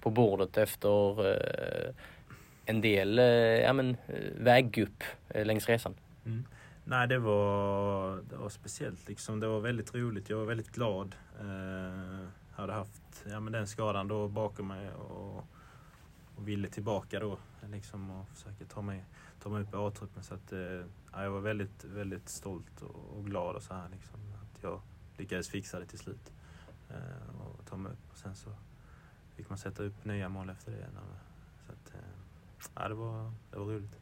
på 0.00 0.10
bordet 0.10 0.56
efter 0.56 1.26
eh, 1.30 1.94
en 2.72 2.80
del 2.80 3.18
eh, 3.18 3.24
ja, 3.66 3.72
men, 3.72 3.96
eh, 4.06 4.32
väggupp 4.36 5.04
eh, 5.28 5.46
längs 5.46 5.68
resan? 5.68 5.94
Mm. 6.24 6.44
Nej, 6.84 7.08
det 7.08 7.18
var, 7.18 8.16
det 8.30 8.36
var 8.36 8.48
speciellt. 8.48 9.08
Liksom. 9.08 9.40
Det 9.40 9.46
var 9.46 9.60
väldigt 9.60 9.94
roligt. 9.94 10.30
Jag 10.30 10.36
var 10.36 10.44
väldigt 10.44 10.72
glad. 10.72 11.14
Eh, 11.40 12.28
hade 12.52 12.72
haft 12.72 13.24
ja, 13.30 13.40
men 13.40 13.52
den 13.52 13.66
skadan 13.66 14.08
då 14.08 14.28
bakom 14.28 14.68
mig 14.68 14.90
och, 14.90 15.36
och 16.36 16.48
ville 16.48 16.68
tillbaka 16.68 17.20
då. 17.20 17.38
Liksom, 17.70 18.10
och 18.10 18.28
försöka 18.28 18.64
ta 18.64 18.82
mig, 18.82 19.04
ta 19.42 19.48
mig 19.48 19.62
upp 19.62 19.74
i 19.74 19.76
A-truppen. 19.76 20.22
Så 20.22 20.34
att, 20.34 20.52
eh, 20.52 20.60
ja, 21.12 21.22
jag 21.22 21.30
var 21.30 21.40
väldigt, 21.40 21.84
väldigt 21.84 22.28
stolt 22.28 22.82
och, 22.82 23.16
och 23.16 23.26
glad 23.26 23.56
och 23.56 23.62
så 23.62 23.74
här 23.74 23.88
liksom, 23.92 24.20
att 24.42 24.62
jag 24.62 24.80
lyckades 25.16 25.48
fixa 25.48 25.80
det 25.80 25.86
till 25.86 25.98
slut. 25.98 26.32
Eh, 26.90 27.40
och 27.40 27.66
ta 27.66 27.76
mig 27.76 27.92
upp. 27.92 28.10
Och 28.10 28.16
sen 28.16 28.34
så 28.34 28.50
fick 29.36 29.48
man 29.48 29.58
sätta 29.58 29.82
upp 29.82 30.04
nya 30.04 30.28
mål 30.28 30.50
efter 30.50 30.72
det. 30.72 30.86
Så 31.66 31.72
att, 31.72 31.94
eh, 31.94 32.21
ja, 32.74 32.88
det, 32.88 32.94
var, 32.94 33.32
det 33.50 33.58
var 33.58 33.64
roligt. 33.64 33.96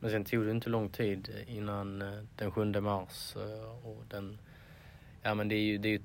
Men 0.00 0.10
sen 0.10 0.24
tog 0.24 0.44
det 0.44 0.50
inte 0.50 0.70
lång 0.70 0.88
tid 0.88 1.28
eh, 1.34 1.56
innan 1.56 2.02
eh, 2.02 2.22
den 2.36 2.50
7 2.50 2.64
mars 2.64 3.36
eh, 3.36 3.86
och 3.86 4.04
den 4.08 4.38
Ja 5.22 5.34
men 5.34 5.48
det 5.48 5.54
är 5.54 5.62
ju 5.62 5.78
det 5.78 5.88
är 5.88 5.92
ju 5.92 6.02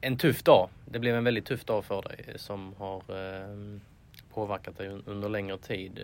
en 0.00 0.18
tuff 0.18 0.42
dag. 0.42 0.68
Det 0.84 0.98
blev 0.98 1.16
en 1.16 1.24
väldigt 1.24 1.46
tuff 1.46 1.64
dag 1.64 1.84
för 1.84 2.02
dig 2.02 2.32
som 2.36 2.74
har 2.78 2.96
eh, 2.96 3.78
påverkat 4.30 4.78
dig 4.78 4.88
under 4.88 5.28
längre 5.28 5.58
tid. 5.58 6.00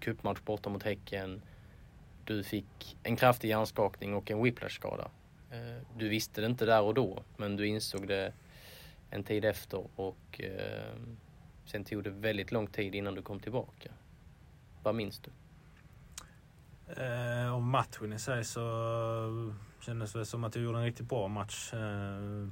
Cupmatch 0.00 0.40
borta 0.44 0.70
mot 0.70 0.82
Häcken, 0.82 1.42
du 2.24 2.42
fick 2.44 2.96
en 3.02 3.16
kraftig 3.16 3.48
hjärnskakning 3.48 4.14
och 4.14 4.30
en 4.30 4.42
whiplashskada. 4.42 5.10
Eh, 5.50 5.82
du 5.98 6.08
visste 6.08 6.40
det 6.40 6.46
inte 6.46 6.66
där 6.66 6.82
och 6.82 6.94
då, 6.94 7.22
men 7.36 7.56
du 7.56 7.66
insåg 7.66 8.08
det 8.08 8.32
en 9.10 9.24
tid 9.24 9.44
efter 9.44 9.84
och 9.96 10.40
eh, 10.40 10.96
sen 11.70 11.84
tog 11.84 12.04
det 12.04 12.10
väldigt 12.10 12.52
lång 12.52 12.66
tid 12.66 12.94
innan 12.94 13.14
du 13.14 13.22
kom 13.22 13.40
tillbaka. 13.40 13.90
Vad 14.82 14.94
minns 14.94 15.18
du? 15.20 15.30
Eh, 17.02 17.54
om 17.54 17.70
matchen 17.70 18.12
i 18.12 18.18
sig 18.18 18.44
så 18.44 19.54
kändes 19.80 20.12
det 20.12 20.26
som 20.26 20.44
att 20.44 20.54
jag 20.54 20.64
gjorde 20.64 20.78
en 20.78 20.84
riktigt 20.84 21.08
bra 21.08 21.28
match. 21.28 21.74
Eh, 21.74 22.48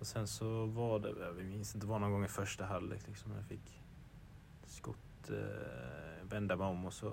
och 0.00 0.06
sen 0.06 0.26
så 0.26 0.66
var 0.66 0.98
det, 0.98 1.14
jag 1.20 1.44
minns 1.44 1.74
inte, 1.74 1.86
det 1.86 1.90
var 1.90 1.98
någon 1.98 2.12
gång 2.12 2.24
i 2.24 2.28
första 2.28 2.64
halvlek 2.64 3.06
liksom 3.06 3.32
jag 3.32 3.44
fick 3.44 3.82
skott, 4.66 5.30
eh, 5.30 6.28
vända 6.28 6.56
mig 6.56 6.66
om 6.66 6.84
och 6.84 6.92
så 6.92 7.12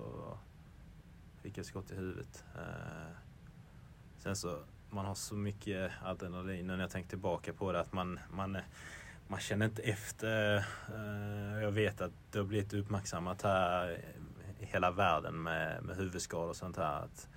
fick 1.42 1.58
jag 1.58 1.66
skott 1.66 1.90
i 1.90 1.94
huvudet. 1.94 2.44
Eh, 2.54 3.16
sen 4.16 4.36
så, 4.36 4.58
man 4.90 5.06
har 5.06 5.14
så 5.14 5.34
mycket 5.34 5.92
adrenalin 6.02 6.66
nu 6.66 6.72
när 6.72 6.80
jag 6.80 6.90
tänker 6.90 7.10
tillbaka 7.10 7.52
på 7.52 7.72
det 7.72 7.80
att 7.80 7.92
man, 7.92 8.20
man, 8.30 8.58
man 9.28 9.40
känner 9.40 9.66
inte 9.66 9.82
efter. 9.82 10.56
Eh, 10.94 11.62
jag 11.62 11.70
vet 11.70 12.00
att 12.00 12.12
det 12.30 12.38
har 12.38 12.46
blivit 12.46 12.74
uppmärksammat 12.74 13.42
här 13.42 14.00
i 14.60 14.64
hela 14.64 14.90
världen 14.90 15.42
med, 15.42 15.84
med 15.84 15.96
huvudskador 15.96 16.48
och 16.48 16.56
sånt 16.56 16.76
här. 16.76 17.02
Att 17.04 17.28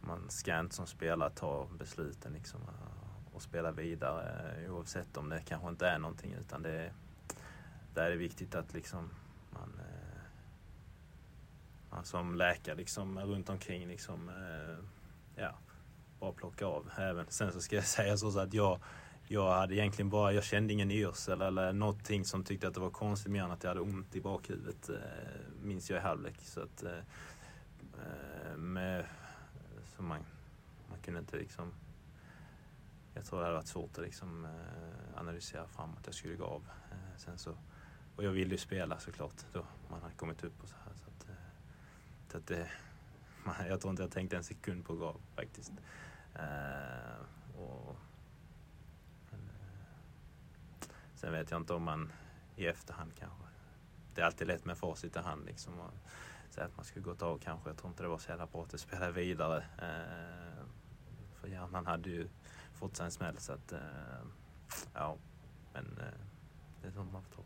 man 0.00 0.30
ska 0.30 0.60
inte 0.60 0.74
som 0.74 0.86
spelare 0.86 1.30
ta 1.30 1.68
besluten 1.78 2.32
liksom 2.32 2.60
och 3.32 3.42
spela 3.42 3.72
vidare 3.72 4.54
oavsett 4.70 5.16
om 5.16 5.28
det 5.28 5.42
kanske 5.46 5.68
inte 5.68 5.88
är 5.88 5.98
någonting 5.98 6.32
utan 6.32 6.62
det, 6.62 6.92
där 7.94 8.04
är 8.04 8.10
det 8.10 8.16
viktigt 8.16 8.54
att 8.54 8.74
liksom 8.74 9.10
man, 9.50 9.72
eh, 9.78 10.22
man 11.90 12.04
som 12.04 12.34
läkare 12.34 12.74
liksom 12.74 13.18
runt 13.18 13.48
omkring 13.48 13.88
liksom, 13.88 14.28
eh, 14.28 14.84
ja, 15.36 15.54
bara 16.20 16.32
plocka 16.32 16.66
av. 16.66 16.90
Även, 16.96 17.26
sen 17.28 17.52
så 17.52 17.60
ska 17.60 17.76
jag 17.76 17.84
säga 17.98 18.16
så 18.16 18.38
att 18.38 18.54
jag, 18.54 18.80
jag 19.28 19.52
hade 19.52 19.74
egentligen 19.74 20.10
bara, 20.10 20.32
jag 20.32 20.44
kände 20.44 20.72
ingen 20.72 20.90
yrsel 20.90 21.42
eller 21.42 21.72
någonting 21.72 22.24
som 22.24 22.44
tyckte 22.44 22.68
att 22.68 22.74
det 22.74 22.80
var 22.80 22.90
konstigt 22.90 23.32
mer 23.32 23.42
än 23.42 23.50
att 23.50 23.62
jag 23.62 23.70
hade 23.70 23.80
ont 23.80 24.16
i 24.16 24.20
bakhuvudet. 24.20 24.88
Eh, 24.88 24.96
minns 25.62 25.90
jag 25.90 25.98
i 25.98 26.02
halvlek. 26.02 26.34
Så 26.40 26.60
att, 26.60 26.82
eh, 26.82 26.98
eh, 27.98 28.56
med, 28.56 29.06
så 29.96 30.02
man, 30.02 30.24
man 30.90 30.98
kunde 30.98 31.20
inte 31.20 31.36
liksom 31.36 31.72
jag 33.14 33.24
tror 33.24 33.38
det 33.38 33.44
hade 33.44 33.56
varit 33.56 33.66
svårt 33.66 33.98
att 33.98 34.04
liksom, 34.04 34.48
analysera 35.16 35.66
fram 35.66 35.90
att 35.98 36.06
jag 36.06 36.14
skulle 36.14 36.34
gå 36.34 36.44
av. 36.44 36.68
Sen 37.16 37.38
så, 37.38 37.56
och 38.16 38.24
jag 38.24 38.30
ville 38.30 38.50
ju 38.50 38.58
spela 38.58 38.98
såklart 38.98 39.34
då 39.52 39.66
man 39.90 40.02
hade 40.02 40.14
kommit 40.14 40.44
upp 40.44 40.62
och 40.62 40.68
så 40.68 40.74
här. 40.84 40.94
Så 40.94 41.10
att, 41.10 41.26
så 42.28 42.38
att 42.38 42.46
det, 42.46 42.70
man, 43.44 43.54
jag 43.68 43.80
tror 43.80 43.90
inte 43.90 44.02
jag 44.02 44.12
tänkte 44.12 44.36
en 44.36 44.44
sekund 44.44 44.84
på 44.84 44.92
att 44.92 44.98
gå 44.98 45.06
av 45.06 45.20
faktiskt. 45.34 45.72
Och, 47.56 47.96
men, 49.30 49.40
sen 51.22 51.32
vet 51.32 51.50
jag 51.50 51.60
inte 51.60 51.74
om 51.74 51.82
man 51.82 52.12
i 52.56 52.66
efterhand 52.66 53.12
kanske. 53.18 53.44
Det 54.14 54.20
är 54.20 54.24
alltid 54.24 54.46
lätt 54.46 54.64
med 54.64 54.78
facit 54.78 55.16
i 55.16 55.18
hand 55.18 55.46
liksom. 55.46 55.80
Och 55.80 55.90
säga 56.50 56.66
att 56.66 56.76
man 56.76 56.84
skulle 56.84 57.04
gått 57.04 57.22
av 57.22 57.38
kanske. 57.38 57.70
Jag 57.70 57.76
tror 57.76 57.90
inte 57.90 58.02
det 58.02 58.08
var 58.08 58.18
så 58.18 58.30
jävla 58.30 58.46
bra 58.46 58.62
att 58.62 58.80
spela 58.80 59.10
vidare. 59.10 59.64
Eh, 59.78 60.64
för 61.40 61.48
hjärnan 61.48 61.86
hade 61.86 62.10
ju 62.10 62.28
fått 62.74 62.96
sig 62.96 63.04
en 63.04 63.12
smäll. 63.12 63.38
Så 63.38 63.52
att, 63.52 63.72
eh, 63.72 63.78
ja, 64.94 65.16
men 65.72 65.84
eh, 65.84 66.20
det 66.82 66.88
är 66.88 66.92
sånt 66.92 67.12
man 67.12 67.22
får 67.22 67.30
ta. 67.30 67.42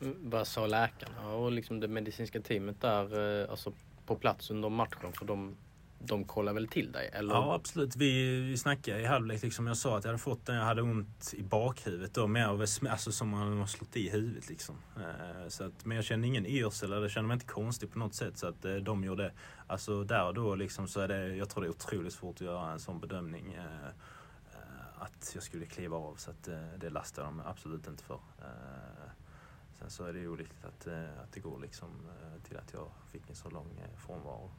Mm, 0.00 0.30
vad 0.30 0.46
sa 0.46 0.66
läkarna 0.66 1.32
och 1.32 1.52
liksom 1.52 1.80
det 1.80 1.88
medicinska 1.88 2.40
teamet 2.40 2.80
där 2.80 3.40
eh, 3.42 3.50
alltså 3.50 3.72
på 4.06 4.16
plats 4.16 4.50
under 4.50 4.68
matchen? 4.68 5.12
För 5.12 5.24
de, 5.24 5.56
de 5.98 6.24
kollar 6.24 6.52
väl 6.52 6.68
till 6.68 6.92
dig? 6.92 7.10
Eller? 7.12 7.34
Ja 7.34 7.54
absolut. 7.54 7.96
Vi, 7.96 8.40
vi 8.40 8.56
snackade 8.56 9.00
i 9.00 9.04
halvlek. 9.04 9.42
Liksom 9.42 9.66
jag 9.66 9.76
sa 9.76 9.98
att 9.98 10.04
jag 10.04 10.08
hade 10.08 10.22
fått 10.22 10.46
den. 10.46 10.56
Jag 10.56 10.64
hade 10.64 10.82
ont 10.82 11.34
i 11.36 11.42
bakhuvudet. 11.42 12.14
Då, 12.14 12.26
med 12.26 12.48
av, 12.48 12.60
alltså 12.90 13.12
som 13.12 13.28
man 13.28 13.58
har 13.58 13.66
slått 13.66 13.96
i 13.96 14.10
huvudet. 14.10 14.48
Liksom. 14.48 14.76
Eh, 14.96 15.48
så 15.48 15.64
att, 15.64 15.84
men 15.84 15.96
jag 15.96 16.04
kände 16.04 16.26
ingen 16.26 16.46
yrsel 16.46 16.92
eller 16.92 17.08
kände 17.08 17.28
mig 17.28 17.34
inte 17.34 17.46
konstig 17.46 17.92
på 17.92 17.98
något 17.98 18.14
sätt. 18.14 18.38
Så 18.38 18.46
att 18.46 18.64
eh, 18.64 18.74
de 18.74 19.04
gjorde, 19.04 19.32
alltså 19.66 20.04
där 20.04 20.26
och 20.26 20.34
då 20.34 20.54
liksom, 20.54 20.88
så 20.88 21.00
är 21.00 21.08
det, 21.08 21.36
jag 21.36 21.48
tror 21.48 21.62
det 21.62 21.68
är 21.68 21.70
otroligt 21.70 22.12
svårt 22.12 22.34
att 22.34 22.40
göra 22.40 22.72
en 22.72 22.80
sån 22.80 23.00
bedömning 23.00 23.54
eh, 23.54 23.90
att 25.00 25.30
jag 25.34 25.42
skulle 25.42 25.66
kliva 25.66 25.96
av 25.96 26.14
så 26.14 26.30
att 26.30 26.48
eh, 26.48 26.72
det 26.78 26.90
lastar 26.90 27.24
de 27.24 27.40
absolut 27.40 27.86
inte 27.86 28.04
för. 28.04 28.20
Eh, 28.38 29.10
sen 29.78 29.90
så 29.90 30.04
är 30.04 30.12
det 30.12 30.18
ju 30.18 30.28
olyckligt 30.28 30.64
att, 30.64 30.86
eh, 30.86 31.20
att 31.22 31.32
det 31.32 31.40
går 31.40 31.60
liksom 31.60 31.90
till 32.44 32.56
att 32.56 32.72
jag 32.72 32.88
fick 33.12 33.30
en 33.30 33.36
så 33.36 33.50
lång 33.50 33.82
frånvaro. 33.96 34.50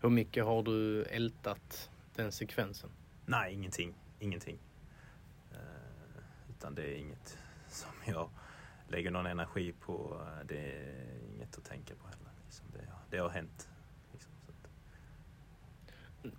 Hur 0.00 0.10
mycket 0.10 0.44
har 0.44 0.62
du 0.62 1.04
ältat 1.04 1.90
den 2.14 2.32
sekvensen? 2.32 2.90
Nej, 3.26 3.54
ingenting. 3.54 3.94
Ingenting. 4.18 4.58
Utan 6.50 6.74
det 6.74 6.82
är 6.82 6.94
inget 6.94 7.38
som 7.68 7.90
jag 8.06 8.30
lägger 8.88 9.10
någon 9.10 9.26
energi 9.26 9.72
på. 9.80 10.20
Det 10.44 10.58
är 10.58 11.18
inget 11.34 11.58
att 11.58 11.64
tänka 11.64 11.94
på 11.94 12.06
heller. 12.06 12.30
Liksom 12.46 12.66
det, 12.72 12.88
det 13.10 13.18
har 13.18 13.28
hänt. 13.28 13.68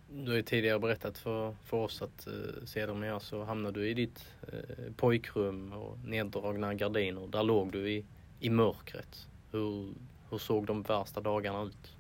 Du 0.10 0.32
har 0.32 0.36
ju 0.36 0.44
tidigare 0.44 0.80
berättat 0.80 1.18
för, 1.18 1.56
för 1.64 1.78
oss 1.78 2.02
att 2.02 2.28
eh, 2.28 2.66
sedermera 2.66 3.20
så 3.20 3.44
hamnade 3.44 3.80
du 3.80 3.90
i 3.90 3.94
ditt 3.94 4.34
eh, 4.42 4.94
pojkrum 4.96 5.74
och 5.74 6.00
neddragna 6.00 6.74
gardiner. 6.74 7.28
Där 7.28 7.44
låg 7.44 7.72
du 7.72 7.92
i, 7.92 8.06
i 8.40 8.50
mörkret. 8.50 9.28
Hur, 9.52 9.94
hur 10.30 10.38
såg 10.38 10.66
de 10.66 10.82
värsta 10.82 11.22
dagarna 11.22 11.62
ut? 11.62 11.97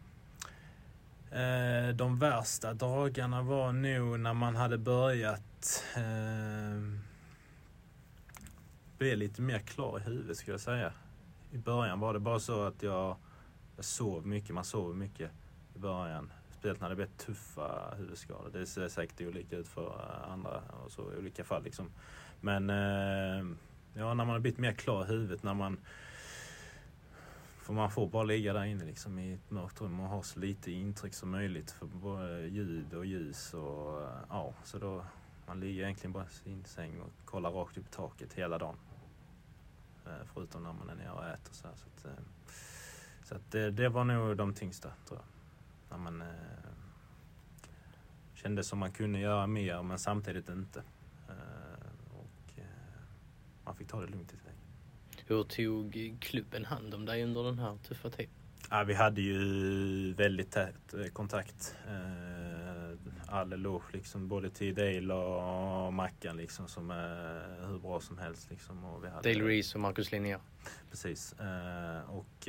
Eh, 1.31 1.95
de 1.95 2.19
värsta 2.19 2.73
dagarna 2.73 3.41
var 3.41 3.71
nog 3.71 4.19
när 4.19 4.33
man 4.33 4.55
hade 4.55 4.77
börjat 4.77 5.83
eh, 5.95 6.81
bli 8.97 9.15
lite 9.15 9.41
mer 9.41 9.59
klar 9.59 9.99
i 9.99 10.03
huvudet 10.03 10.37
skulle 10.37 10.53
jag 10.53 10.61
säga. 10.61 10.93
I 11.51 11.57
början 11.57 11.99
var 11.99 12.13
det 12.13 12.19
bara 12.19 12.39
så 12.39 12.63
att 12.63 12.83
jag, 12.83 13.15
jag 13.75 13.85
sov 13.85 14.27
mycket, 14.27 14.55
man 14.55 14.63
sov 14.65 14.95
mycket 14.95 15.31
i 15.75 15.79
början. 15.79 16.31
Speciellt 16.51 16.81
när 16.81 16.89
det 16.89 16.95
blev 16.95 17.07
tuffa 17.17 17.93
huvudskador. 17.97 18.49
Det 18.53 18.65
ser 18.65 18.87
säkert 18.87 19.21
olika 19.21 19.55
ut 19.57 19.67
för 19.67 19.87
eh, 19.87 20.31
andra 20.31 20.61
och 20.85 20.91
så 20.91 21.13
i 21.13 21.17
olika 21.17 21.43
fall. 21.43 21.63
Liksom. 21.63 21.89
Men 22.41 22.69
eh, 22.69 23.45
ja, 23.93 24.13
när 24.13 24.25
man 24.25 24.29
har 24.29 24.39
blivit 24.39 24.59
mer 24.59 24.73
klar 24.73 25.05
i 25.05 25.07
huvudet, 25.07 25.43
när 25.43 25.53
man 25.53 25.77
för 27.67 27.73
man 27.73 27.91
får 27.91 28.07
bara 28.07 28.23
ligga 28.23 28.53
där 28.53 28.63
inne 28.63 28.85
liksom, 28.85 29.19
i 29.19 29.33
ett 29.33 29.51
mörkt 29.51 29.81
rum 29.81 29.99
och 29.99 30.09
ha 30.09 30.23
så 30.23 30.39
lite 30.39 30.71
intryck 30.71 31.13
som 31.13 31.29
möjligt 31.29 31.71
för 31.71 31.85
både 31.85 32.47
ljud 32.47 32.93
och 32.93 33.05
ljus. 33.05 33.53
Och, 33.53 34.01
eh, 34.01 34.19
ja, 34.29 34.53
så 34.63 34.79
då, 34.79 35.05
man 35.47 35.59
ligger 35.59 35.83
egentligen 35.83 36.11
bara 36.11 36.25
i 36.25 36.29
sin 36.29 36.65
säng 36.65 37.01
och 37.01 37.25
kollar 37.25 37.51
rakt 37.51 37.77
upp 37.77 37.87
i 37.87 37.91
taket 37.91 38.33
hela 38.33 38.57
dagen. 38.57 38.75
Eh, 40.05 40.11
förutom 40.33 40.63
när 40.63 40.73
man 40.73 40.89
är 40.89 40.95
nere 40.95 41.11
och 41.11 41.25
äter. 41.25 41.53
Så, 41.53 41.67
här, 41.67 41.75
så, 41.75 41.85
att, 41.87 42.05
eh, 42.05 42.23
så 43.23 43.35
att 43.35 43.51
det, 43.51 43.71
det, 43.71 43.89
var 43.89 44.03
nog 44.03 44.37
de 44.37 44.53
tyngsta 44.53 44.91
tror 45.05 45.19
jag 45.19 45.27
när 45.89 46.11
man 46.11 46.21
eh, 46.21 46.27
kände 48.33 48.63
som 48.63 48.79
man 48.79 48.91
kunde 48.91 49.19
göra 49.19 49.47
mer 49.47 49.83
men 49.83 49.99
samtidigt 49.99 50.49
inte. 50.49 50.83
Eh, 51.29 52.15
och 52.19 52.59
eh, 52.59 52.65
man 53.65 53.75
fick 53.75 53.87
ta 53.87 54.01
det 54.01 54.07
lugnt. 54.07 54.33
Hur 55.27 55.43
tog 55.43 56.17
klubben 56.19 56.65
hand 56.65 56.93
om 56.93 57.05
dig 57.05 57.23
under 57.23 57.43
den 57.43 57.59
här 57.59 57.77
tuffa 57.77 58.09
tiden? 58.09 58.31
Ja, 58.69 58.83
vi 58.83 58.93
hade 58.93 59.21
ju 59.21 60.13
väldigt 60.13 60.51
tät 60.51 60.93
eh, 60.93 61.05
kontakt. 61.13 61.75
Eh, 61.87 62.97
all 63.27 63.53
eloge 63.53 63.85
liksom, 63.93 64.27
både 64.27 64.49
till 64.49 64.75
Dale 64.75 65.13
och 65.13 65.93
Mackan 65.93 66.37
liksom, 66.37 66.67
som 66.67 66.91
är 66.91 67.67
hur 67.67 67.79
bra 67.79 67.99
som 67.99 68.17
helst. 68.17 68.49
Liksom, 68.49 68.83
och 68.85 69.03
vi 69.03 69.09
hade, 69.09 69.33
Dale 69.33 69.47
Reese 69.47 69.75
och 69.75 69.81
Marcus 69.81 70.11
Linnér. 70.11 70.39
Precis. 70.89 71.33
Eh, 71.33 72.09
och 72.09 72.47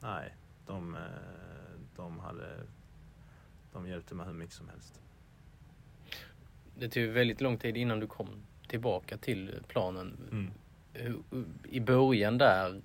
nej, 0.00 0.34
de 0.66 0.96
de 1.96 2.20
hade 2.20 2.66
de 3.72 3.88
hjälpte 3.88 4.14
mig 4.14 4.26
hur 4.26 4.34
mycket 4.34 4.54
som 4.54 4.68
helst. 4.68 5.00
Det 6.78 6.88
tog 6.88 7.04
väldigt 7.04 7.40
lång 7.40 7.58
tid 7.58 7.76
innan 7.76 8.00
du 8.00 8.06
kom 8.06 8.28
tillbaka 8.68 9.18
till 9.18 9.54
planen. 9.68 10.16
Mm. 10.30 10.50
Eh, 10.92 11.12
I 11.64 11.80
början 11.80 12.38
där, 12.38 12.82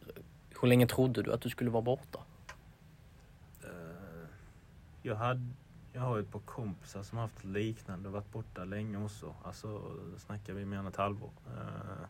hur 0.62 0.68
länge 0.68 0.88
trodde 0.88 1.24
du 1.24 1.34
att 1.34 1.42
du 1.42 1.50
skulle 1.50 1.70
vara 1.70 1.82
borta? 1.82 2.20
Eh, 3.64 4.28
jag, 5.02 5.16
hade, 5.16 5.48
jag 5.94 6.02
har 6.02 6.20
ett 6.20 6.32
par 6.32 6.40
kompisar 6.40 7.04
som 7.04 7.18
haft 7.18 7.44
liknande 7.44 8.08
och 8.08 8.14
varit 8.14 8.32
borta 8.32 8.66
länge 8.66 8.98
också. 8.98 9.36
Alltså 9.44 9.92
snackar 10.18 10.54
vi 10.54 10.66
mer 10.66 10.78
än 10.78 10.88
ett 10.88 10.96
halvår. 10.96 11.32
Eh, 11.48 12.08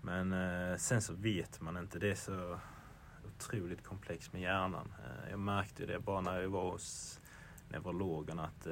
men 0.00 0.78
sen 0.78 1.02
så 1.02 1.12
vet 1.12 1.60
man 1.60 1.76
inte. 1.76 1.98
Det 1.98 2.10
är 2.10 2.14
så 2.14 2.58
otroligt 3.26 3.84
komplext 3.84 4.32
med 4.32 4.42
hjärnan. 4.42 4.94
Jag 5.30 5.38
märkte 5.38 5.86
det 5.86 5.98
bara 5.98 6.20
när 6.20 6.40
jag 6.40 6.48
var 6.48 6.70
hos 6.70 7.20
neurologerna 7.68 8.44
att 8.44 8.66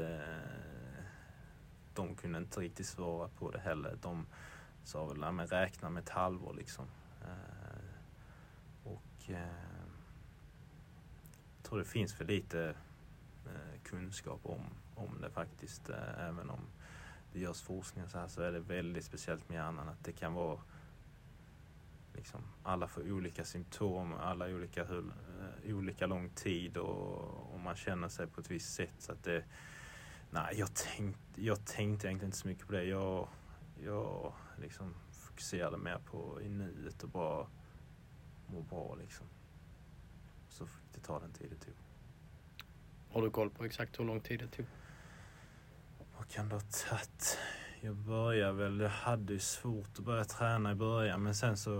de 1.95 2.15
kunde 2.15 2.39
inte 2.39 2.61
riktigt 2.61 2.87
svara 2.87 3.29
på 3.29 3.51
det 3.51 3.59
heller. 3.59 3.97
De 4.03 4.27
sa 4.85 5.07
väl, 5.07 5.33
men 5.33 5.47
räkna 5.47 5.91
med 5.91 6.03
ett 6.03 6.09
halvår 6.09 6.55
liksom. 6.55 6.87
Eh, 7.23 7.85
och 8.85 9.03
jag 9.27 9.49
tror 11.63 11.79
det 11.79 11.85
finns 11.85 12.15
för 12.15 12.25
lite 12.25 12.75
eh, 13.47 13.83
kunskap 13.83 14.41
om, 14.43 14.63
om 14.95 15.21
det 15.21 15.31
faktiskt. 15.31 15.91
Även 16.19 16.51
om 16.51 16.61
det 17.33 17.41
görs 17.41 17.63
forskning 17.63 18.09
så 18.09 18.19
här 18.19 18.29
så 18.29 18.43
är 18.43 18.53
det 18.53 18.61
väldigt 18.61 19.05
speciellt 19.05 19.49
med 19.49 19.57
hjärnan 19.57 19.89
att 19.89 20.05
det 20.05 20.13
kan 20.13 20.35
vara 20.35 20.61
liksom, 22.15 22.41
alla 22.63 22.89
får 22.89 23.13
olika 23.13 23.45
symptom, 23.45 24.15
alla 24.15 24.47
olika, 24.47 24.85
hur, 24.85 25.05
olika 25.65 26.07
lång 26.07 26.31
tid 26.31 26.77
och, 26.77 27.55
och 27.55 27.61
man 27.61 27.77
känner 27.77 28.09
sig 28.09 28.27
på 28.27 28.41
ett 28.41 28.51
visst 28.51 28.75
sätt. 28.75 28.95
Så 28.99 29.13
att 29.13 29.23
det, 29.23 29.45
nej, 30.31 30.55
jag, 30.59 30.75
tänkt, 30.75 31.21
jag 31.35 31.65
tänkte 31.65 32.07
egentligen 32.07 32.29
inte 32.29 32.37
så 32.37 32.49
mycket 32.49 32.67
på 32.67 32.73
det. 32.73 32.85
Jag, 32.85 33.29
jag 33.85 34.33
liksom 34.57 34.95
fokuserade 35.13 35.77
mer 35.77 35.99
på 35.99 36.43
i 36.43 36.49
nuet 36.49 37.03
och 37.03 37.09
bara 37.09 37.47
må 38.47 38.61
bra 38.61 38.95
liksom. 38.95 39.27
Så 40.49 40.67
fick 40.67 40.93
det 40.95 41.01
ta 41.01 41.21
den 41.21 41.33
tid 41.33 41.51
det 41.51 41.65
tog. 41.65 41.75
Har 43.11 43.23
du 43.23 43.31
koll 43.31 43.51
på 43.51 43.65
exakt 43.65 44.01
hur 44.01 44.05
lång 44.05 44.21
tid 44.21 44.41
det 44.41 44.49
tog? 44.49 44.67
Vad 46.17 46.29
kan 46.29 46.49
det 46.49 46.55
ha 46.55 46.63
tagit? 46.89 47.39
Jag 47.81 47.97
började 47.97 48.53
väl, 48.53 48.81
jag 48.81 48.89
hade 48.89 49.33
ju 49.33 49.39
svårt 49.39 49.99
att 49.99 50.05
börja 50.05 50.25
träna 50.25 50.73
i 50.73 50.75
början 50.75 51.23
men 51.23 51.35
sen 51.35 51.57
så 51.57 51.71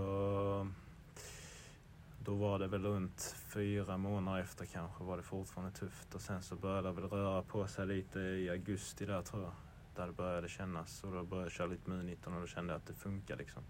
då 2.19 2.35
var 2.35 2.59
det 2.59 2.67
väl 2.67 2.85
runt 2.85 3.35
fyra 3.47 3.97
månader 3.97 4.41
efter 4.41 4.65
kanske 4.65 5.03
var 5.03 5.17
det 5.17 5.23
fortfarande 5.23 5.77
tufft 5.77 6.15
och 6.15 6.21
sen 6.21 6.43
så 6.43 6.55
började 6.55 6.87
det 6.87 6.93
väl 6.93 7.09
röra 7.09 7.41
på 7.43 7.67
sig 7.67 7.87
lite 7.87 8.19
i 8.19 8.49
augusti 8.49 9.05
där 9.05 9.21
tror 9.21 9.43
jag. 9.43 9.53
Där 9.95 10.07
det 10.07 10.13
började 10.13 10.49
kännas 10.49 11.03
och 11.03 11.11
då 11.11 11.23
började 11.23 11.45
jag 11.45 11.51
köra 11.51 11.67
lite 11.67 11.89
med 11.89 12.05
19 12.05 12.33
och 12.33 12.41
då 12.41 12.47
kände 12.47 12.73
jag 12.73 12.77
att 12.77 12.87
det 12.87 12.93
funkar 12.93 13.35
liksom. 13.37 13.63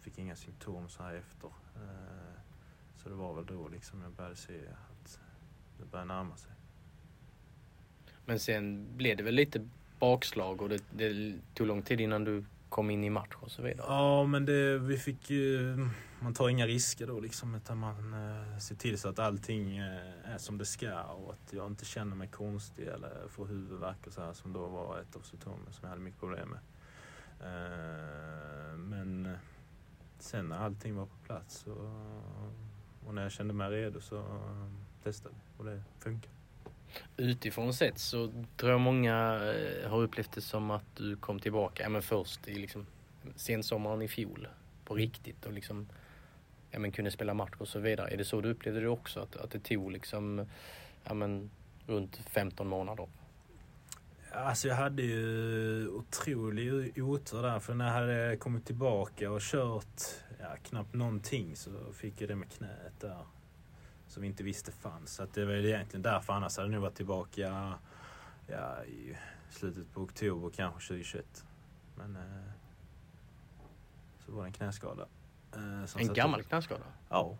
Fick 0.00 0.18
inga 0.18 0.36
symptom 0.36 0.88
så 0.88 1.02
här 1.02 1.14
efter. 1.14 1.48
Eh, 1.76 2.40
så 2.96 3.08
det 3.08 3.14
var 3.14 3.34
väl 3.34 3.46
då 3.46 3.68
liksom 3.68 4.02
jag 4.02 4.12
började 4.12 4.36
se 4.36 4.60
att 5.02 5.20
det 5.78 5.84
började 5.84 6.14
närma 6.14 6.36
sig. 6.36 6.52
Men 8.24 8.40
sen 8.40 8.86
blev 8.96 9.16
det 9.16 9.22
väl 9.22 9.34
lite 9.34 9.68
bakslag 9.98 10.62
och 10.62 10.68
det, 10.68 10.82
det 10.90 11.34
tog 11.54 11.66
lång 11.66 11.82
tid 11.82 12.00
innan 12.00 12.24
du 12.24 12.44
kom 12.68 12.90
in 12.90 13.04
i 13.04 13.10
match 13.10 13.34
och 13.34 13.50
så 13.50 13.62
vidare. 13.62 13.86
Ja, 13.88 14.24
men 14.24 14.44
det, 14.44 14.78
vi 14.78 14.98
fick 14.98 15.30
ju... 15.30 15.76
Man 16.26 16.34
tar 16.34 16.48
inga 16.48 16.66
risker 16.66 17.06
då 17.06 17.20
liksom, 17.20 17.54
utan 17.54 17.78
man 17.78 18.14
eh, 18.14 18.58
ser 18.58 18.74
till 18.74 18.98
så 18.98 19.08
att 19.08 19.18
allting 19.18 19.76
eh, 19.76 20.34
är 20.34 20.38
som 20.38 20.58
det 20.58 20.66
ska 20.66 21.02
och 21.02 21.32
att 21.32 21.52
jag 21.52 21.66
inte 21.66 21.84
känner 21.84 22.16
mig 22.16 22.28
konstig 22.28 22.86
eller 22.86 23.28
får 23.28 23.46
huvudvärk 23.46 24.06
och 24.06 24.12
så 24.12 24.20
här 24.20 24.32
som 24.32 24.52
då 24.52 24.66
var 24.66 24.98
ett 24.98 25.16
av 25.16 25.20
symptomen 25.20 25.72
som 25.72 25.78
jag 25.82 25.88
hade 25.88 26.00
mycket 26.00 26.20
problem 26.20 26.48
med. 26.48 26.58
Eh, 27.40 28.76
men 28.76 29.36
sen 30.18 30.48
när 30.48 30.56
allting 30.56 30.96
var 30.96 31.06
på 31.06 31.16
plats 31.26 31.66
och, 31.66 31.90
och 33.06 33.14
när 33.14 33.22
jag 33.22 33.32
kände 33.32 33.54
mig 33.54 33.70
redo 33.70 34.00
så 34.00 34.24
testade 35.02 35.34
vi 35.34 35.62
och 35.62 35.64
det 35.64 35.82
funkar. 35.98 36.32
Utifrån 37.16 37.74
sett 37.74 37.98
så 37.98 38.44
tror 38.56 38.72
jag 38.72 38.80
många 38.80 39.40
eh, 39.54 39.90
har 39.90 40.02
upplevt 40.02 40.32
det 40.32 40.40
som 40.40 40.70
att 40.70 40.96
du 40.96 41.16
kom 41.16 41.40
tillbaka, 41.40 41.82
ja, 41.82 41.88
men 41.88 42.02
först 42.02 42.48
i 42.48 42.54
liksom 42.54 42.86
sensommaren 43.36 44.02
i 44.02 44.08
fjol 44.08 44.48
på 44.84 44.94
riktigt 44.94 45.46
och 45.46 45.52
liksom 45.52 45.86
ja, 46.70 46.78
men 46.78 46.92
kunde 46.92 47.10
spela 47.10 47.34
match 47.34 47.54
och 47.58 47.68
så 47.68 47.78
vidare. 47.78 48.10
Är 48.10 48.16
det 48.16 48.24
så 48.24 48.40
du 48.40 48.50
upplevde 48.50 48.80
det 48.80 48.88
också? 48.88 49.20
Att, 49.20 49.36
att 49.36 49.50
det 49.50 49.60
tog 49.60 49.92
liksom 49.92 50.46
ja, 51.04 51.14
men, 51.14 51.50
runt 51.86 52.16
15 52.16 52.68
månader? 52.68 53.08
Alltså 54.32 54.68
jag 54.68 54.74
hade 54.74 55.02
ju 55.02 55.88
otrolig 55.88 57.02
otur 57.02 57.42
där 57.42 57.58
för 57.58 57.74
när 57.74 57.86
jag 57.86 57.92
hade 57.92 58.36
kommit 58.36 58.66
tillbaka 58.66 59.30
och 59.30 59.40
kört 59.40 60.02
ja, 60.40 60.56
knappt 60.62 60.94
någonting 60.94 61.56
så 61.56 61.70
fick 61.92 62.20
jag 62.20 62.28
det 62.28 62.36
med 62.36 62.52
knät 62.52 63.00
där 63.00 63.26
som 64.08 64.22
vi 64.22 64.28
inte 64.28 64.44
visste 64.44 64.72
fanns. 64.72 65.14
Så 65.14 65.22
att 65.22 65.34
det 65.34 65.44
var 65.44 65.52
egentligen 65.52 66.02
därför 66.02 66.32
annars 66.32 66.56
hade 66.56 66.68
jag 66.68 66.72
nog 66.72 66.82
varit 66.82 66.94
tillbaka 66.94 67.74
ja, 68.46 68.84
i 68.84 69.16
slutet 69.50 69.92
på 69.92 70.00
oktober 70.00 70.50
kanske 70.50 70.88
2021. 70.88 71.44
Men 71.94 72.16
eh, 72.16 72.50
så 74.26 74.32
var 74.32 74.42
det 74.42 74.48
en 74.48 74.52
knäskada. 74.52 75.06
Eh, 75.56 76.02
en 76.02 76.14
gammal 76.14 76.42
knäskada? 76.42 76.84
Ja. 77.08 77.36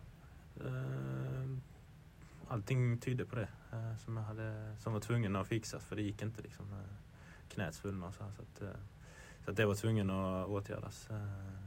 Eh, 0.65 1.49
allting 2.47 2.97
tydde 2.97 3.25
på 3.25 3.35
det 3.35 3.47
eh, 3.71 3.97
som 3.97 4.17
jag 4.17 4.23
hade, 4.23 4.75
som 4.79 4.93
var 4.93 4.99
tvungen 4.99 5.35
att 5.35 5.47
fixas 5.47 5.85
för 5.85 5.95
det 5.95 6.01
gick 6.01 6.21
inte 6.21 6.41
liksom. 6.41 6.65
Knät 7.49 7.75
svullnade 7.75 8.13
så, 8.13 8.17
så 8.17 8.41
att, 8.41 8.75
så 9.45 9.51
att 9.51 9.57
det 9.57 9.65
var 9.65 9.75
tvungen 9.75 10.09
att 10.09 10.47
åtgärdas. 10.47 11.09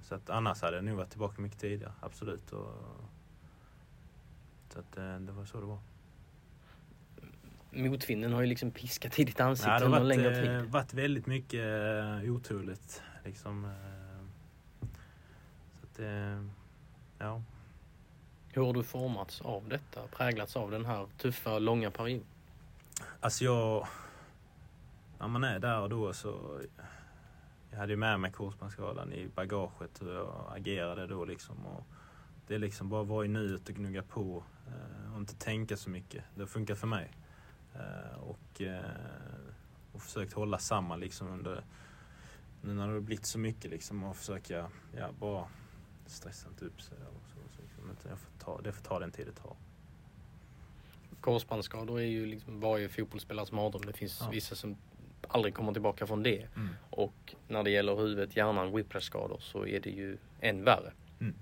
Så 0.03 0.14
att 0.14 0.30
annars 0.30 0.62
hade 0.62 0.76
jag 0.76 0.84
nog 0.84 0.96
varit 0.96 1.11
tillbaka 1.11 1.42
mycket 1.42 1.59
tidigare, 1.59 1.92
absolut. 2.01 2.53
Och, 2.53 2.72
så 4.72 4.78
att, 4.78 4.92
det 5.26 5.32
var 5.32 5.44
så 5.44 5.61
det 5.61 5.66
var. 5.66 5.78
Motvinden 7.70 8.32
har 8.32 8.40
ju 8.40 8.46
liksom 8.46 8.70
piskat 8.70 9.18
i 9.18 9.24
ditt 9.24 9.40
ansikte 9.40 9.70
ja, 9.70 9.84
under 9.84 10.01
en 10.01 10.09
längre 10.09 10.34
tid. 10.34 10.44
Det 10.44 10.57
har 10.57 10.62
varit 10.62 10.94
väldigt 10.94 11.26
mycket 11.26 11.64
oturligt. 12.24 13.03
Liksom, 13.24 13.72
att, 16.01 16.38
uh, 16.40 16.46
ja. 17.18 17.42
Hur 18.53 18.66
har 18.66 18.72
du 18.72 18.82
formats 18.82 19.40
av 19.40 19.68
detta? 19.68 20.07
Präglats 20.07 20.57
av 20.57 20.70
den 20.70 20.84
här 20.84 21.07
tuffa, 21.18 21.59
långa 21.59 21.90
perioden? 21.90 22.26
Alltså 23.20 23.44
jag... 23.44 23.86
När 25.18 25.28
man 25.28 25.44
är 25.44 25.59
där 25.59 25.80
och 25.80 25.88
då 25.88 26.12
så... 26.12 26.61
Jag 27.70 27.78
hade 27.78 27.92
ju 27.92 27.96
med 27.96 28.20
mig 28.20 28.32
korsbandsskadan 28.32 29.12
i 29.12 29.28
bagaget 29.34 30.03
hur 30.03 30.14
jag 30.14 30.53
agerade 30.57 31.07
då 31.07 31.24
liksom. 31.24 31.66
Och 31.66 31.84
det 32.46 32.55
är 32.55 32.59
liksom 32.59 32.88
bara 32.88 33.03
vara 33.03 33.24
i 33.24 33.28
nuet 33.28 33.68
och 33.68 33.74
gnugga 33.74 34.03
på 34.03 34.44
eh, 34.66 35.12
och 35.12 35.18
inte 35.18 35.34
tänka 35.34 35.76
så 35.76 35.90
mycket. 35.90 36.24
Det 36.34 36.40
har 36.40 36.46
funkat 36.46 36.78
för 36.78 36.86
mig. 36.86 37.11
Eh, 37.74 38.18
och, 38.20 38.61
eh, 38.61 38.80
och 39.92 40.03
försökt 40.03 40.32
hålla 40.32 40.59
samman 40.59 41.01
liksom 41.01 41.28
under 41.28 41.64
nu 42.62 42.74
när 42.74 42.86
det 42.86 42.92
har 42.92 43.01
blivit 43.01 43.26
så 43.26 43.38
mycket 43.38 43.70
liksom 43.70 44.05
och 44.05 44.16
försöka 44.16 44.70
ja, 44.96 45.09
bara 45.18 45.48
stressa 46.11 46.48
inte 46.48 46.64
upp 46.64 46.82
sig. 46.82 46.98
Och 46.98 47.22
så, 47.28 47.56
så 47.56 47.62
liksom, 47.62 48.11
jag 48.11 48.18
får 48.18 48.44
ta, 48.44 48.61
det 48.61 48.72
får 48.72 48.82
ta 48.82 48.98
den 48.98 49.11
tid 49.11 49.26
det 49.26 49.42
tar. 49.42 49.56
Korsbandsskador 51.20 52.00
är 52.00 52.04
ju 52.04 52.26
liksom 52.26 52.61
varje 52.61 52.88
fotbollsspelares 52.88 53.52
mardröm. 53.52 53.82
Det 53.86 53.92
finns 53.92 54.20
ja. 54.20 54.30
vissa 54.30 54.54
som 54.54 54.76
aldrig 55.28 55.54
kommer 55.54 55.72
tillbaka 55.72 56.06
från 56.06 56.22
det. 56.22 56.48
Mm. 56.56 56.68
Och 56.90 57.34
när 57.48 57.62
det 57.62 57.70
gäller 57.70 57.96
huvudet, 57.96 58.36
hjärnan, 58.36 58.76
whiplash-skador 58.76 59.38
så 59.40 59.66
är 59.66 59.80
det 59.80 59.90
ju 59.90 60.18
än 60.40 60.64
värre. 60.64 60.92
Mm. 61.20 61.34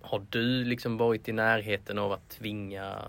Har 0.00 0.26
du 0.30 0.64
liksom 0.64 0.96
varit 0.96 1.28
i 1.28 1.32
närheten 1.32 1.98
av 1.98 2.12
att 2.12 2.28
tvinga, 2.28 3.02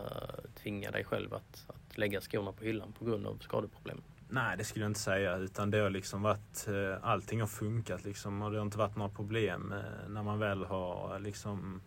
tvinga 0.55 0.91
dig 0.91 1.03
själv 1.03 1.33
att, 1.33 1.65
att 1.67 1.97
lägga 1.97 2.21
skorna 2.21 2.51
på 2.51 2.63
hyllan 2.63 2.91
på 2.91 3.05
grund 3.05 3.27
av 3.27 3.37
skadeproblem? 3.37 4.01
Nej, 4.29 4.57
det 4.57 4.63
skulle 4.63 4.85
jag 4.85 4.89
inte 4.89 4.99
säga. 4.99 5.37
Utan 5.37 5.71
det 5.71 5.77
har 5.77 5.89
liksom 5.89 6.21
varit, 6.21 6.67
eh, 6.67 6.97
allting 7.01 7.39
har 7.39 7.47
funkat 7.47 8.03
liksom 8.03 8.41
och 8.41 8.51
det 8.51 8.57
har 8.57 8.65
inte 8.65 8.77
varit 8.77 8.95
några 8.95 9.11
problem 9.11 9.71
eh, 9.71 10.09
när 10.09 10.23
man 10.23 10.39
väl 10.39 10.65
har 10.65 11.19
liksom 11.19 11.81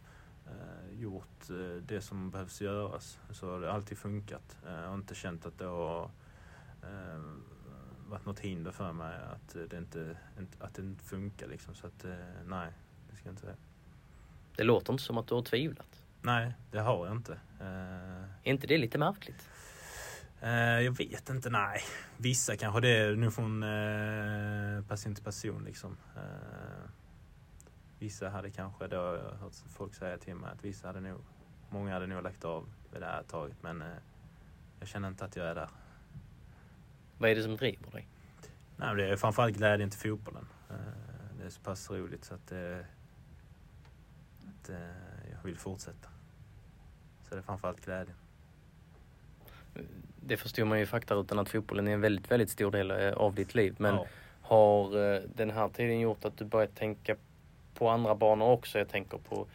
eh, 0.46 1.00
gjort 1.00 1.48
det 1.82 2.00
som 2.00 2.30
behövs 2.30 2.60
göras. 2.60 3.18
Så 3.30 3.50
har 3.50 3.60
det 3.60 3.72
alltid 3.72 3.98
funkat. 3.98 4.56
Jag 4.66 4.88
har 4.88 4.94
inte 4.94 5.14
känt 5.14 5.46
att 5.46 5.58
det 5.58 5.64
har 5.64 6.10
varit 8.08 8.26
något 8.26 8.40
hinder 8.40 8.70
för 8.70 8.92
mig 8.92 9.18
att 9.32 9.70
det 9.70 9.78
inte, 9.78 10.16
att 10.58 10.74
det 10.74 10.82
inte 10.82 11.04
funkar 11.04 11.46
liksom. 11.46 11.74
Så 11.74 11.86
att 11.86 12.04
nej, 12.46 12.72
det 13.10 13.16
ska 13.16 13.26
jag 13.28 13.32
inte 13.32 13.42
säga. 13.42 13.56
Det 14.56 14.64
låter 14.64 14.92
inte 14.92 15.04
som 15.04 15.18
att 15.18 15.26
du 15.26 15.34
har 15.34 15.42
tvivlat. 15.42 16.06
Nej, 16.22 16.54
det 16.70 16.80
har 16.80 17.06
jag 17.06 17.16
inte. 17.16 17.40
Är 18.42 18.50
inte 18.52 18.66
det 18.66 18.78
lite 18.78 18.98
märkligt? 18.98 19.48
Uh, 20.42 20.82
jag 20.82 20.96
vet 20.96 21.30
inte, 21.30 21.50
nej. 21.50 21.80
Vissa 22.16 22.56
kanske 22.56 22.80
det 22.80 22.88
är 22.88 23.16
nu 23.16 23.30
från 23.30 23.62
uh, 23.62 24.84
person 24.84 25.14
till 25.14 25.24
person 25.24 25.64
liksom. 25.64 25.96
Uh, 26.16 26.90
vissa 27.98 28.28
hade 28.28 28.50
kanske, 28.50 28.86
det 28.86 28.96
har 28.96 29.16
jag 29.16 29.34
hört 29.34 29.52
folk 29.68 29.94
säga 29.94 30.18
till 30.18 30.34
mig, 30.34 30.50
att 30.50 30.64
vissa 30.64 30.86
hade 30.86 31.00
nog, 31.00 31.20
många 31.70 31.92
hade 31.92 32.06
nog 32.06 32.22
lagt 32.22 32.44
av 32.44 32.68
vid 32.92 33.02
det 33.02 33.06
här 33.06 33.22
taget 33.22 33.56
men 33.62 33.84
jag 34.78 34.88
känner 34.88 35.08
inte 35.08 35.24
att 35.24 35.36
jag 35.36 35.46
är 35.46 35.54
där. 35.54 35.68
Vad 37.18 37.30
är 37.30 37.34
det 37.34 37.42
som 37.42 37.56
driver 37.56 37.90
dig? 37.90 38.08
Nej, 38.76 38.96
det 38.96 39.08
är 39.08 39.16
framförallt 39.16 39.56
glädjen 39.56 39.90
till 39.90 40.00
fotbollen. 40.00 40.46
Det 41.38 41.44
är 41.44 41.50
så 41.50 41.60
pass 41.60 41.90
roligt 41.90 42.24
så 42.24 42.34
att 42.34 42.52
att 44.60 44.68
eh, 44.68 45.30
jag 45.30 45.42
vill 45.44 45.56
fortsätta. 45.56 46.08
Så 47.28 47.34
det 47.34 47.40
är 47.40 47.42
framförallt 47.42 47.84
glädjen. 47.84 48.16
Det 50.20 50.36
förstår 50.36 50.64
man 50.64 50.78
ju 50.78 50.86
faktarutan 50.86 51.38
att 51.38 51.48
fotbollen 51.48 51.88
är 51.88 51.92
en 51.92 52.00
väldigt, 52.00 52.30
väldigt 52.30 52.50
stor 52.50 52.70
del 52.70 52.90
eh, 52.90 53.12
av 53.12 53.34
ditt 53.34 53.54
liv. 53.54 53.74
Men 53.78 53.94
ja. 53.94 54.06
har 54.42 55.14
eh, 55.14 55.20
den 55.34 55.50
här 55.50 55.68
tiden 55.68 56.00
gjort 56.00 56.24
att 56.24 56.38
du 56.38 56.44
börjat 56.44 56.76
tänka 56.76 57.16
på 57.74 57.88
andra 57.88 58.14
banor 58.14 58.50
också? 58.50 58.78
Jag 58.78 58.88
tänker 58.88 59.18
på 59.18 59.46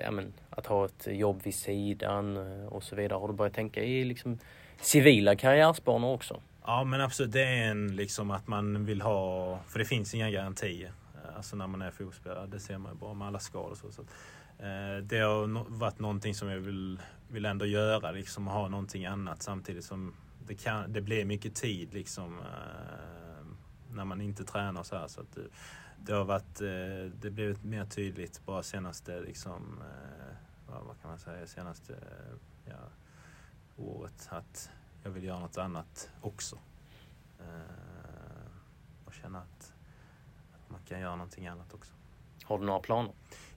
ja, 0.00 0.10
men, 0.10 0.32
att 0.50 0.66
ha 0.66 0.84
ett 0.84 1.06
jobb 1.10 1.40
vid 1.42 1.54
sidan 1.54 2.36
och 2.66 2.82
så 2.82 2.96
vidare. 2.96 3.18
Har 3.18 3.28
du 3.28 3.34
börjat 3.34 3.54
tänka 3.54 3.82
i 3.82 4.04
liksom, 4.04 4.38
civila 4.80 5.36
karriärsbanor 5.36 6.14
också? 6.14 6.40
Ja 6.64 6.84
men 6.84 7.00
absolut, 7.00 7.32
det 7.32 7.42
är 7.42 7.70
en 7.70 7.96
liksom 7.96 8.30
att 8.30 8.48
man 8.48 8.84
vill 8.84 9.00
ha, 9.00 9.58
för 9.68 9.78
det 9.78 9.84
finns 9.84 10.14
inga 10.14 10.30
garantier. 10.30 10.92
Alltså 11.36 11.56
när 11.56 11.66
man 11.66 11.82
är 11.82 11.90
fotbollsspelare. 11.90 12.46
Det 12.46 12.60
ser 12.60 12.78
man 12.78 12.92
ju 12.92 12.98
bara 12.98 13.14
med 13.14 13.28
alla 13.28 13.38
skador. 13.38 13.74
Så, 13.74 13.92
så. 13.92 14.02
Eh, 14.64 14.96
det 15.02 15.18
har 15.18 15.64
varit 15.78 15.98
någonting 15.98 16.34
som 16.34 16.48
jag 16.48 16.58
vill, 16.58 17.00
vill 17.30 17.44
ändå 17.44 17.66
göra, 17.66 18.10
liksom 18.10 18.46
ha 18.46 18.68
någonting 18.68 19.06
annat 19.06 19.42
samtidigt 19.42 19.84
som 19.84 20.14
det, 20.46 20.54
kan, 20.54 20.92
det 20.92 21.00
blir 21.00 21.24
mycket 21.24 21.54
tid 21.54 21.94
liksom. 21.94 22.38
Eh, 22.38 23.46
när 23.92 24.04
man 24.04 24.20
inte 24.20 24.44
tränar 24.44 24.82
så 24.82 24.96
här. 24.96 25.08
Så 25.08 25.20
att 25.20 25.32
det, 25.34 25.46
det 26.04 26.12
har 26.12 26.24
varit, 26.24 26.60
eh, 26.60 27.12
det 27.20 27.30
blivit 27.30 27.64
mer 27.64 27.84
tydligt 27.84 28.46
bara 28.46 28.62
senaste, 28.62 29.20
liksom, 29.20 29.80
eh, 29.80 30.36
vad, 30.66 30.84
vad 30.84 31.00
kan 31.00 31.10
man 31.10 31.18
säga, 31.18 31.46
senaste 31.46 31.92
eh, 31.92 32.36
ja, 32.64 32.88
året 33.76 34.28
att 34.30 34.70
jag 35.02 35.10
vill 35.10 35.24
göra 35.24 35.38
något 35.38 35.58
annat 35.58 36.10
också. 36.20 36.58
Eh, 37.40 38.52
och 39.04 39.14
känna 39.14 39.38
att, 39.38 39.72
att 40.54 40.70
man 40.70 40.80
kan 40.88 41.00
göra 41.00 41.16
någonting 41.16 41.46
annat 41.46 41.74
också. 41.74 41.92
Har 42.44 42.58
du 42.58 42.64
några 42.64 42.80
planer? 42.80 43.12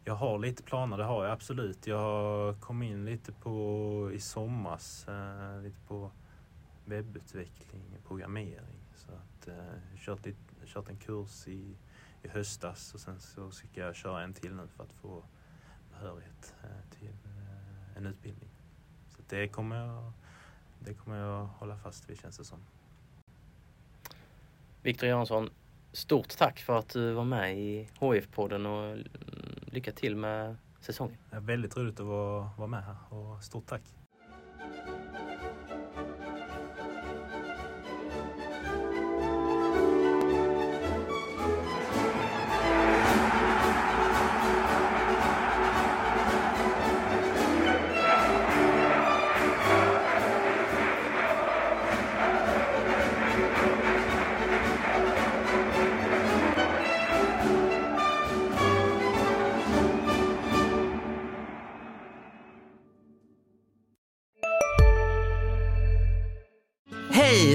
Jag 0.05 0.15
har 0.15 0.39
lite 0.39 0.63
planer, 0.63 0.97
det 0.97 1.03
har 1.03 1.23
jag 1.23 1.33
absolut. 1.33 1.87
Jag 1.87 2.59
kom 2.59 2.83
in 2.83 3.05
lite 3.05 3.31
på 3.31 4.11
i 4.13 4.19
somras, 4.19 5.07
eh, 5.07 5.61
lite 5.61 5.79
på 5.87 6.11
webbutveckling, 6.85 7.83
programmering. 8.07 8.79
Så 8.95 9.11
att, 9.11 9.47
eh, 9.47 9.97
kört, 9.97 10.25
lite, 10.25 10.39
kört 10.65 10.89
en 10.89 10.97
kurs 10.97 11.47
i, 11.47 11.75
i 12.23 12.27
höstas 12.27 12.93
och 12.93 12.99
sen 12.99 13.19
så 13.19 13.51
ska 13.51 13.67
jag 13.81 13.95
köra 13.95 14.23
en 14.23 14.33
till 14.33 14.55
nu 14.55 14.67
för 14.67 14.83
att 14.83 14.93
få 14.93 15.23
behörighet 15.91 16.55
eh, 16.63 16.97
till 16.99 17.07
eh, 17.25 17.97
en 17.97 18.05
utbildning. 18.05 18.49
Så 19.09 19.21
det 19.29 19.47
kommer 19.47 19.75
jag, 19.75 20.11
det 20.79 20.93
kommer 20.93 21.17
jag 21.17 21.45
hålla 21.45 21.77
fast 21.77 22.09
vid 22.09 22.19
känns 22.19 22.37
det 22.37 22.45
som. 22.45 22.59
Viktor 24.81 25.09
Jansson, 25.09 25.49
stort 25.91 26.37
tack 26.37 26.59
för 26.59 26.79
att 26.79 26.89
du 26.89 27.11
var 27.11 27.25
med 27.25 27.57
i 27.57 27.89
HF-podden 27.99 28.65
och 28.65 28.97
lycka 29.73 29.91
till 29.91 30.15
med 30.15 30.55
säsongen. 30.79 31.17
Det 31.29 31.35
är 31.35 31.41
väldigt 31.41 31.77
roligt 31.77 31.99
att 31.99 32.05
vara, 32.05 32.49
vara 32.57 32.67
med 32.67 32.83
här 32.83 32.95
och 33.09 33.43
stort 33.43 33.65
tack. 33.65 33.81